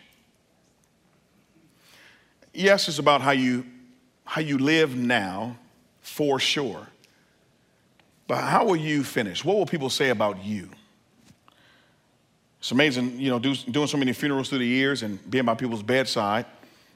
Yes, 2.53 2.87
it's 2.87 2.99
about 2.99 3.23
how 3.23 3.31
you, 3.31 3.65
how 4.27 4.43
you 4.43 4.59
live 4.59 4.95
now, 4.95 5.57
for 6.03 6.39
sure. 6.39 6.87
But 8.27 8.43
how 8.43 8.67
will 8.67 8.77
you 8.77 9.05
finish? 9.05 9.43
What 9.43 9.57
will 9.57 9.65
people 9.65 9.89
say 9.89 10.11
about 10.11 10.45
you? 10.45 10.69
It's 12.59 12.73
amazing, 12.73 13.19
you 13.19 13.31
know, 13.31 13.39
do, 13.39 13.55
doing 13.55 13.87
so 13.87 13.97
many 13.97 14.13
funerals 14.13 14.51
through 14.51 14.59
the 14.59 14.67
years 14.67 15.03
and 15.03 15.19
being 15.31 15.47
by 15.47 15.55
people's 15.55 15.83
bedside. 15.83 16.45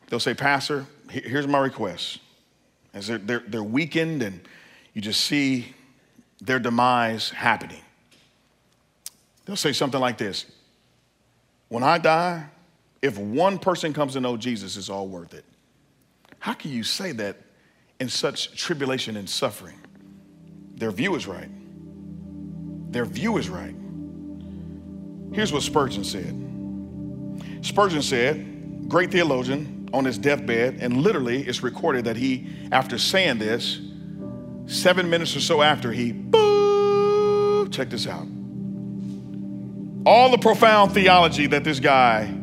They'll 0.09 0.21
say, 0.21 0.35
Pastor, 0.35 0.85
here's 1.13 1.47
my 1.47 1.59
request. 1.59 2.19
As 2.95 3.07
they're, 3.07 3.19
they're, 3.19 3.45
they're 3.47 3.63
weakened 3.63 4.23
and 4.23 4.41
you 4.95 5.03
just 5.03 5.23
see 5.23 5.75
their 6.41 6.59
demise 6.59 7.31
happening. 7.31 7.81
They'll 9.45 9.57
say 9.57 9.73
something 9.73 10.01
like 10.01 10.19
this 10.19 10.47
When 11.69 11.83
I 11.83 11.99
die, 11.99 12.47
if 13.01 13.19
one 13.19 13.59
person 13.59 13.93
comes 13.93 14.15
to 14.15 14.21
know 14.21 14.37
Jesus, 14.37 14.77
it's 14.77 14.89
all 14.89 15.09
worth 15.09 15.35
it. 15.35 15.45
How 16.39 16.55
can 16.55 16.71
you 16.71 16.83
say 16.83 17.13
that 17.13 17.37
in 18.01 18.09
such 18.09 18.57
tribulation 18.57 19.17
and 19.17 19.29
suffering? 19.29 19.79
Their 20.75 20.91
view 20.91 21.15
is 21.15 21.27
right. 21.27 21.51
Their 22.93 23.05
view 23.05 23.39
is 23.39 23.49
right. 23.49 23.75
Here's 25.33 25.53
what 25.53 25.63
Spurgeon 25.63 26.05
said 26.05 26.39
Spurgeon 27.63 28.03
said, 28.03 28.89
great 28.89 29.11
theologian 29.11 29.82
on 29.93 30.05
his 30.05 30.19
deathbed, 30.19 30.79
and 30.81 30.99
literally 30.99 31.43
it's 31.43 31.63
recorded 31.63 32.05
that 32.07 32.17
he, 32.17 32.49
after 32.71 32.99
saying 32.99 33.39
this, 33.39 33.81
seven 34.67 35.11
minutes 35.11 35.37
or 35.37 35.41
so 35.41 35.63
after, 35.63 35.93
he, 35.93 36.13
boo, 36.13 37.69
check 37.69 37.91
this 37.91 38.07
out. 38.07 38.27
All 40.05 40.31
the 40.31 40.39
profound 40.39 40.93
theology 40.93 41.47
that 41.49 41.65
this 41.65 41.79
guy 41.79 42.35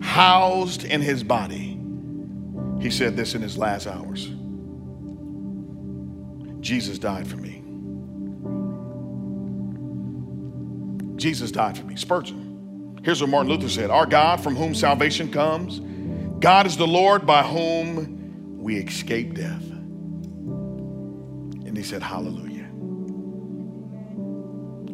housed 0.00 0.84
in 0.84 1.00
his 1.00 1.24
body, 1.24 1.80
he 2.80 2.90
said 2.90 3.16
this 3.16 3.34
in 3.34 3.42
his 3.42 3.58
last 3.58 3.86
hours 3.86 4.30
Jesus 6.60 6.98
died 6.98 7.26
for 7.26 7.36
me. 7.36 7.62
Jesus 11.16 11.50
died 11.50 11.78
for 11.78 11.84
me. 11.84 11.96
Spurgeon. 11.96 13.00
Here's 13.02 13.20
what 13.20 13.30
Martin 13.30 13.50
Luther 13.50 13.68
said 13.68 13.90
Our 13.90 14.06
God, 14.06 14.42
from 14.42 14.56
whom 14.56 14.74
salvation 14.74 15.30
comes, 15.30 15.80
God 16.40 16.66
is 16.66 16.76
the 16.76 16.86
Lord 16.86 17.26
by 17.26 17.42
whom 17.42 18.58
we 18.62 18.76
escape 18.76 19.34
death. 19.34 19.62
And 21.64 21.76
he 21.76 21.82
said, 21.82 22.02
Hallelujah. 22.02 22.66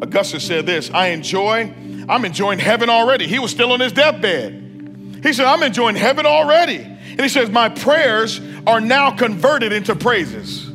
Augustus 0.01 0.47
said 0.47 0.67
this 0.67 0.91
I 0.91 1.09
enjoy, 1.09 1.73
I'm 2.09 2.25
enjoying 2.25 2.59
heaven 2.59 2.89
already. 2.91 3.27
He 3.27 3.39
was 3.39 3.51
still 3.51 3.73
on 3.73 3.81
his 3.81 3.93
deathbed. 3.93 5.21
He 5.23 5.33
said, 5.33 5.47
I'm 5.47 5.63
enjoying 5.63 5.97
heaven 5.97 6.27
already. 6.27 6.77
And 6.77 7.21
he 7.21 7.29
says, 7.29 7.51
My 7.51 7.69
prayers 7.69 8.41
are 8.67 8.81
now 8.81 9.11
converted 9.11 9.73
into 9.73 9.95
praises. 9.95 10.71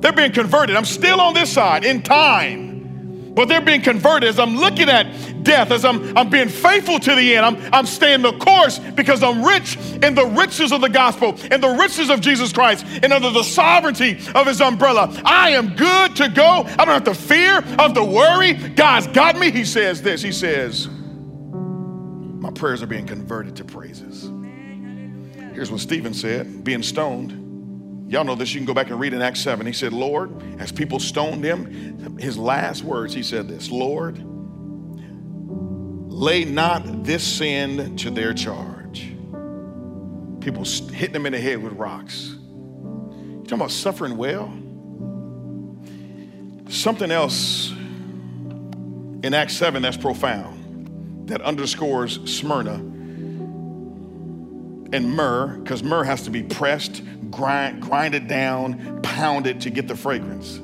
They're 0.00 0.12
being 0.12 0.32
converted. 0.32 0.76
I'm 0.76 0.84
still 0.84 1.20
on 1.20 1.34
this 1.34 1.52
side 1.52 1.84
in 1.84 2.02
time, 2.02 2.67
but 3.38 3.46
they're 3.46 3.60
being 3.60 3.82
converted 3.82 4.28
as 4.28 4.40
I'm 4.40 4.56
looking 4.56 4.88
at 4.88 5.44
death, 5.44 5.70
as 5.70 5.84
I'm, 5.84 6.18
I'm 6.18 6.28
being 6.28 6.48
faithful 6.48 6.98
to 6.98 7.14
the 7.14 7.36
end. 7.36 7.46
I'm, 7.46 7.72
I'm 7.72 7.86
staying 7.86 8.22
the 8.22 8.32
course 8.32 8.80
because 8.80 9.22
I'm 9.22 9.44
rich 9.44 9.76
in 9.76 10.16
the 10.16 10.26
riches 10.26 10.72
of 10.72 10.80
the 10.80 10.88
gospel 10.88 11.36
and 11.52 11.62
the 11.62 11.68
riches 11.68 12.10
of 12.10 12.20
Jesus 12.20 12.52
Christ 12.52 12.84
and 13.00 13.12
under 13.12 13.30
the 13.30 13.44
sovereignty 13.44 14.18
of 14.34 14.48
his 14.48 14.60
umbrella. 14.60 15.22
I 15.24 15.50
am 15.50 15.76
good 15.76 16.16
to 16.16 16.28
go. 16.30 16.64
I 16.64 16.84
don't 16.84 16.88
have 16.88 17.04
to 17.04 17.14
fear, 17.14 17.60
have 17.60 17.94
to 17.94 18.02
worry. 18.02 18.54
God's 18.54 19.06
got 19.06 19.38
me. 19.38 19.52
He 19.52 19.64
says 19.64 20.02
this 20.02 20.20
He 20.20 20.32
says, 20.32 20.88
My 20.88 22.50
prayers 22.50 22.82
are 22.82 22.88
being 22.88 23.06
converted 23.06 23.54
to 23.54 23.64
praises. 23.64 24.32
Here's 25.54 25.70
what 25.70 25.78
Stephen 25.78 26.12
said 26.12 26.64
being 26.64 26.82
stoned. 26.82 27.47
Y'all 28.08 28.24
know 28.24 28.34
this. 28.34 28.54
You 28.54 28.60
can 28.60 28.66
go 28.66 28.72
back 28.72 28.88
and 28.88 28.98
read 28.98 29.12
in 29.12 29.20
Acts 29.20 29.40
7. 29.40 29.66
He 29.66 29.72
said, 29.74 29.92
Lord, 29.92 30.32
as 30.58 30.72
people 30.72 30.98
stoned 30.98 31.44
him, 31.44 32.18
his 32.18 32.38
last 32.38 32.82
words, 32.82 33.12
he 33.12 33.22
said 33.22 33.48
this 33.48 33.70
Lord, 33.70 34.18
lay 36.10 36.44
not 36.44 37.04
this 37.04 37.22
sin 37.22 37.96
to 37.98 38.10
their 38.10 38.32
charge. 38.32 39.12
People 40.40 40.64
hitting 40.64 41.16
him 41.16 41.26
in 41.26 41.32
the 41.32 41.40
head 41.40 41.62
with 41.62 41.74
rocks. 41.74 42.30
You 42.30 43.42
talking 43.44 43.54
about 43.58 43.70
suffering 43.72 44.16
well? 44.16 44.46
Something 46.70 47.10
else 47.10 47.70
in 49.22 49.34
Acts 49.34 49.54
7 49.54 49.82
that's 49.82 49.98
profound 49.98 51.28
that 51.28 51.42
underscores 51.42 52.20
Smyrna 52.24 52.97
and 54.92 55.10
myrrh, 55.14 55.58
because 55.58 55.82
myrrh 55.82 56.04
has 56.04 56.22
to 56.22 56.30
be 56.30 56.42
pressed, 56.42 57.02
grind, 57.30 57.82
grind 57.82 58.14
it 58.14 58.26
down, 58.26 59.00
pounded 59.02 59.60
to 59.62 59.70
get 59.70 59.88
the 59.88 59.96
fragrance. 59.96 60.60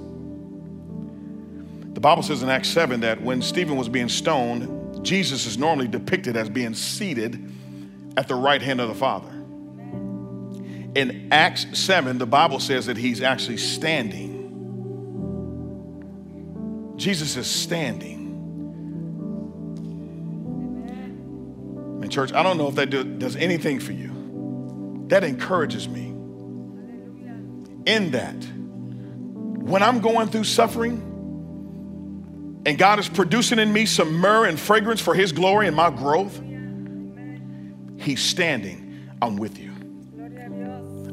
The 1.94 2.00
Bible 2.00 2.22
says 2.22 2.42
in 2.42 2.48
Acts 2.48 2.68
7 2.68 3.00
that 3.00 3.22
when 3.22 3.42
Stephen 3.42 3.76
was 3.76 3.88
being 3.88 4.08
stoned, 4.08 5.04
Jesus 5.04 5.46
is 5.46 5.58
normally 5.58 5.88
depicted 5.88 6.36
as 6.36 6.48
being 6.48 6.74
seated 6.74 7.52
at 8.16 8.28
the 8.28 8.34
right 8.34 8.62
hand 8.62 8.80
of 8.80 8.88
the 8.88 8.94
Father. 8.94 9.30
In 10.94 11.28
Acts 11.32 11.66
7, 11.78 12.18
the 12.18 12.26
Bible 12.26 12.60
says 12.60 12.86
that 12.86 12.96
he's 12.96 13.20
actually 13.20 13.58
standing. 13.58 14.40
Jesus 16.96 17.36
is 17.36 17.46
standing. 17.48 18.22
And, 22.02 22.10
church, 22.10 22.32
I 22.32 22.42
don't 22.42 22.58
know 22.58 22.68
if 22.68 22.76
that 22.76 22.90
do, 22.90 23.02
does 23.02 23.34
anything 23.34 23.80
for 23.80 23.92
you. 23.92 24.13
That 25.08 25.24
encourages 25.24 25.88
me. 25.88 26.08
In 27.86 28.12
that, 28.12 28.44
when 29.64 29.82
I'm 29.82 30.00
going 30.00 30.28
through 30.28 30.44
suffering, 30.44 31.10
and 32.66 32.78
God 32.78 32.98
is 32.98 33.08
producing 33.08 33.58
in 33.58 33.72
me 33.72 33.84
some 33.84 34.14
myrrh 34.14 34.46
and 34.46 34.58
fragrance 34.58 35.00
for 35.00 35.14
His 35.14 35.32
glory 35.32 35.66
and 35.66 35.76
my 35.76 35.90
growth, 35.90 36.40
He's 37.98 38.22
standing. 38.22 39.10
I'm 39.20 39.36
with 39.36 39.58
you. 39.58 39.72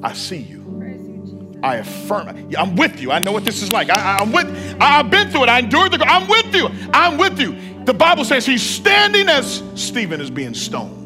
I 0.03 0.13
see 0.13 0.37
you. 0.37 1.59
I 1.63 1.75
affirm. 1.77 2.53
I'm 2.57 2.75
with 2.75 2.99
you. 2.99 3.11
I 3.11 3.19
know 3.19 3.31
what 3.31 3.45
this 3.45 3.61
is 3.61 3.71
like. 3.71 3.89
I, 3.89 4.21
am 4.21 4.31
with. 4.31 4.47
I, 4.81 4.97
have 4.97 5.11
been 5.11 5.29
through 5.29 5.43
it. 5.43 5.49
I 5.49 5.59
endured 5.59 5.91
the. 5.91 6.03
I'm 6.05 6.27
with 6.27 6.55
you. 6.55 6.69
I'm 6.93 7.17
with 7.17 7.39
you. 7.39 7.55
The 7.85 7.93
Bible 7.93 8.25
says 8.25 8.45
he's 8.45 8.63
standing 8.63 9.29
as 9.29 9.63
Stephen 9.75 10.19
is 10.21 10.31
being 10.31 10.53
stoned. 10.53 11.01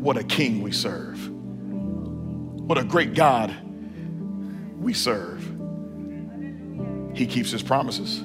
What 0.00 0.16
a 0.16 0.24
king 0.24 0.62
we 0.62 0.72
serve. 0.72 1.13
What 2.66 2.78
a 2.78 2.84
great 2.84 3.14
God 3.14 3.54
we 4.78 4.94
serve. 4.94 5.42
He 7.14 7.26
keeps 7.26 7.50
his 7.50 7.62
promises. 7.62 8.20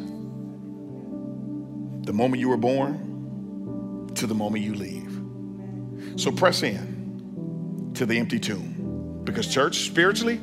The 2.06 2.14
moment 2.14 2.40
you 2.40 2.50
were 2.50 2.58
born 2.58 4.12
to 4.16 4.26
the 4.26 4.34
moment 4.34 4.64
you 4.64 4.74
leave. 4.74 6.20
So 6.20 6.32
press 6.32 6.64
in 6.64 7.92
to 7.96 8.06
the 8.06 8.18
empty 8.18 8.40
tomb. 8.40 9.22
Because, 9.24 9.48
church, 9.48 9.80
spiritually, 9.80 10.40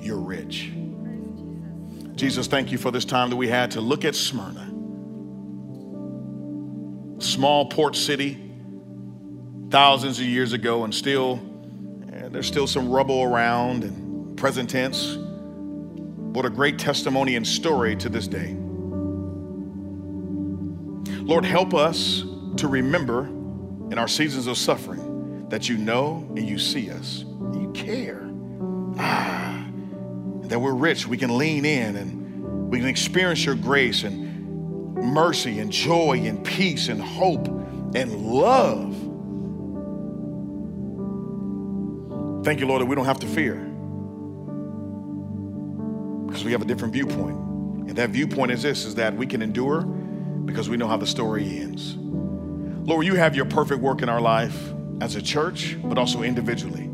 you're 0.00 0.18
rich. 0.18 0.72
Jesus, 2.14 2.46
thank 2.46 2.72
you 2.72 2.78
for 2.78 2.90
this 2.90 3.04
time 3.04 3.30
that 3.30 3.36
we 3.36 3.48
had 3.48 3.72
to 3.72 3.80
look 3.80 4.04
at 4.04 4.14
Smyrna. 4.14 4.70
Small 7.20 7.66
port 7.66 7.94
city, 7.94 8.52
thousands 9.70 10.18
of 10.18 10.24
years 10.24 10.52
ago, 10.52 10.84
and 10.84 10.94
still, 10.94 11.40
there's 12.34 12.48
still 12.48 12.66
some 12.66 12.90
rubble 12.90 13.22
around 13.22 13.84
and 13.84 14.36
present 14.36 14.68
tense. 14.68 15.16
What 15.16 16.44
a 16.44 16.50
great 16.50 16.80
testimony 16.80 17.36
and 17.36 17.46
story 17.46 17.94
to 17.96 18.08
this 18.08 18.26
day. 18.26 18.56
Lord, 21.22 21.44
help 21.44 21.74
us 21.74 22.24
to 22.56 22.66
remember 22.66 23.26
in 23.92 23.98
our 23.98 24.08
seasons 24.08 24.48
of 24.48 24.58
suffering 24.58 25.48
that 25.48 25.68
you 25.68 25.76
know 25.78 26.26
and 26.30 26.48
you 26.48 26.58
see 26.58 26.90
us, 26.90 27.24
you 27.52 27.70
care. 27.72 28.28
Ah, 28.98 29.64
that 30.42 30.58
we're 30.58 30.74
rich, 30.74 31.06
we 31.06 31.16
can 31.16 31.38
lean 31.38 31.64
in 31.64 31.94
and 31.94 32.68
we 32.68 32.80
can 32.80 32.88
experience 32.88 33.44
your 33.44 33.54
grace 33.54 34.02
and 34.02 34.96
mercy 34.96 35.60
and 35.60 35.70
joy 35.70 36.20
and 36.24 36.44
peace 36.44 36.88
and 36.88 37.00
hope 37.00 37.46
and 37.94 38.12
love. 38.26 39.03
Thank 42.44 42.60
you, 42.60 42.66
Lord, 42.66 42.82
that 42.82 42.86
we 42.86 42.94
don't 42.94 43.06
have 43.06 43.20
to 43.20 43.26
fear 43.26 43.54
because 46.26 46.44
we 46.44 46.52
have 46.52 46.60
a 46.60 46.66
different 46.66 46.92
viewpoint. 46.92 47.38
And 47.88 47.96
that 47.96 48.10
viewpoint 48.10 48.52
is 48.52 48.62
this 48.62 48.84
is 48.84 48.96
that 48.96 49.16
we 49.16 49.26
can 49.26 49.40
endure 49.40 49.80
because 49.80 50.68
we 50.68 50.76
know 50.76 50.86
how 50.86 50.98
the 50.98 51.06
story 51.06 51.60
ends. 51.60 51.96
Lord, 51.96 53.06
you 53.06 53.14
have 53.14 53.34
your 53.34 53.46
perfect 53.46 53.80
work 53.80 54.02
in 54.02 54.10
our 54.10 54.20
life 54.20 54.74
as 55.00 55.16
a 55.16 55.22
church, 55.22 55.78
but 55.82 55.96
also 55.96 56.22
individually. 56.22 56.86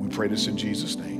We 0.00 0.08
pray 0.10 0.28
this 0.28 0.46
in 0.46 0.56
Jesus' 0.56 0.94
name. 0.94 1.19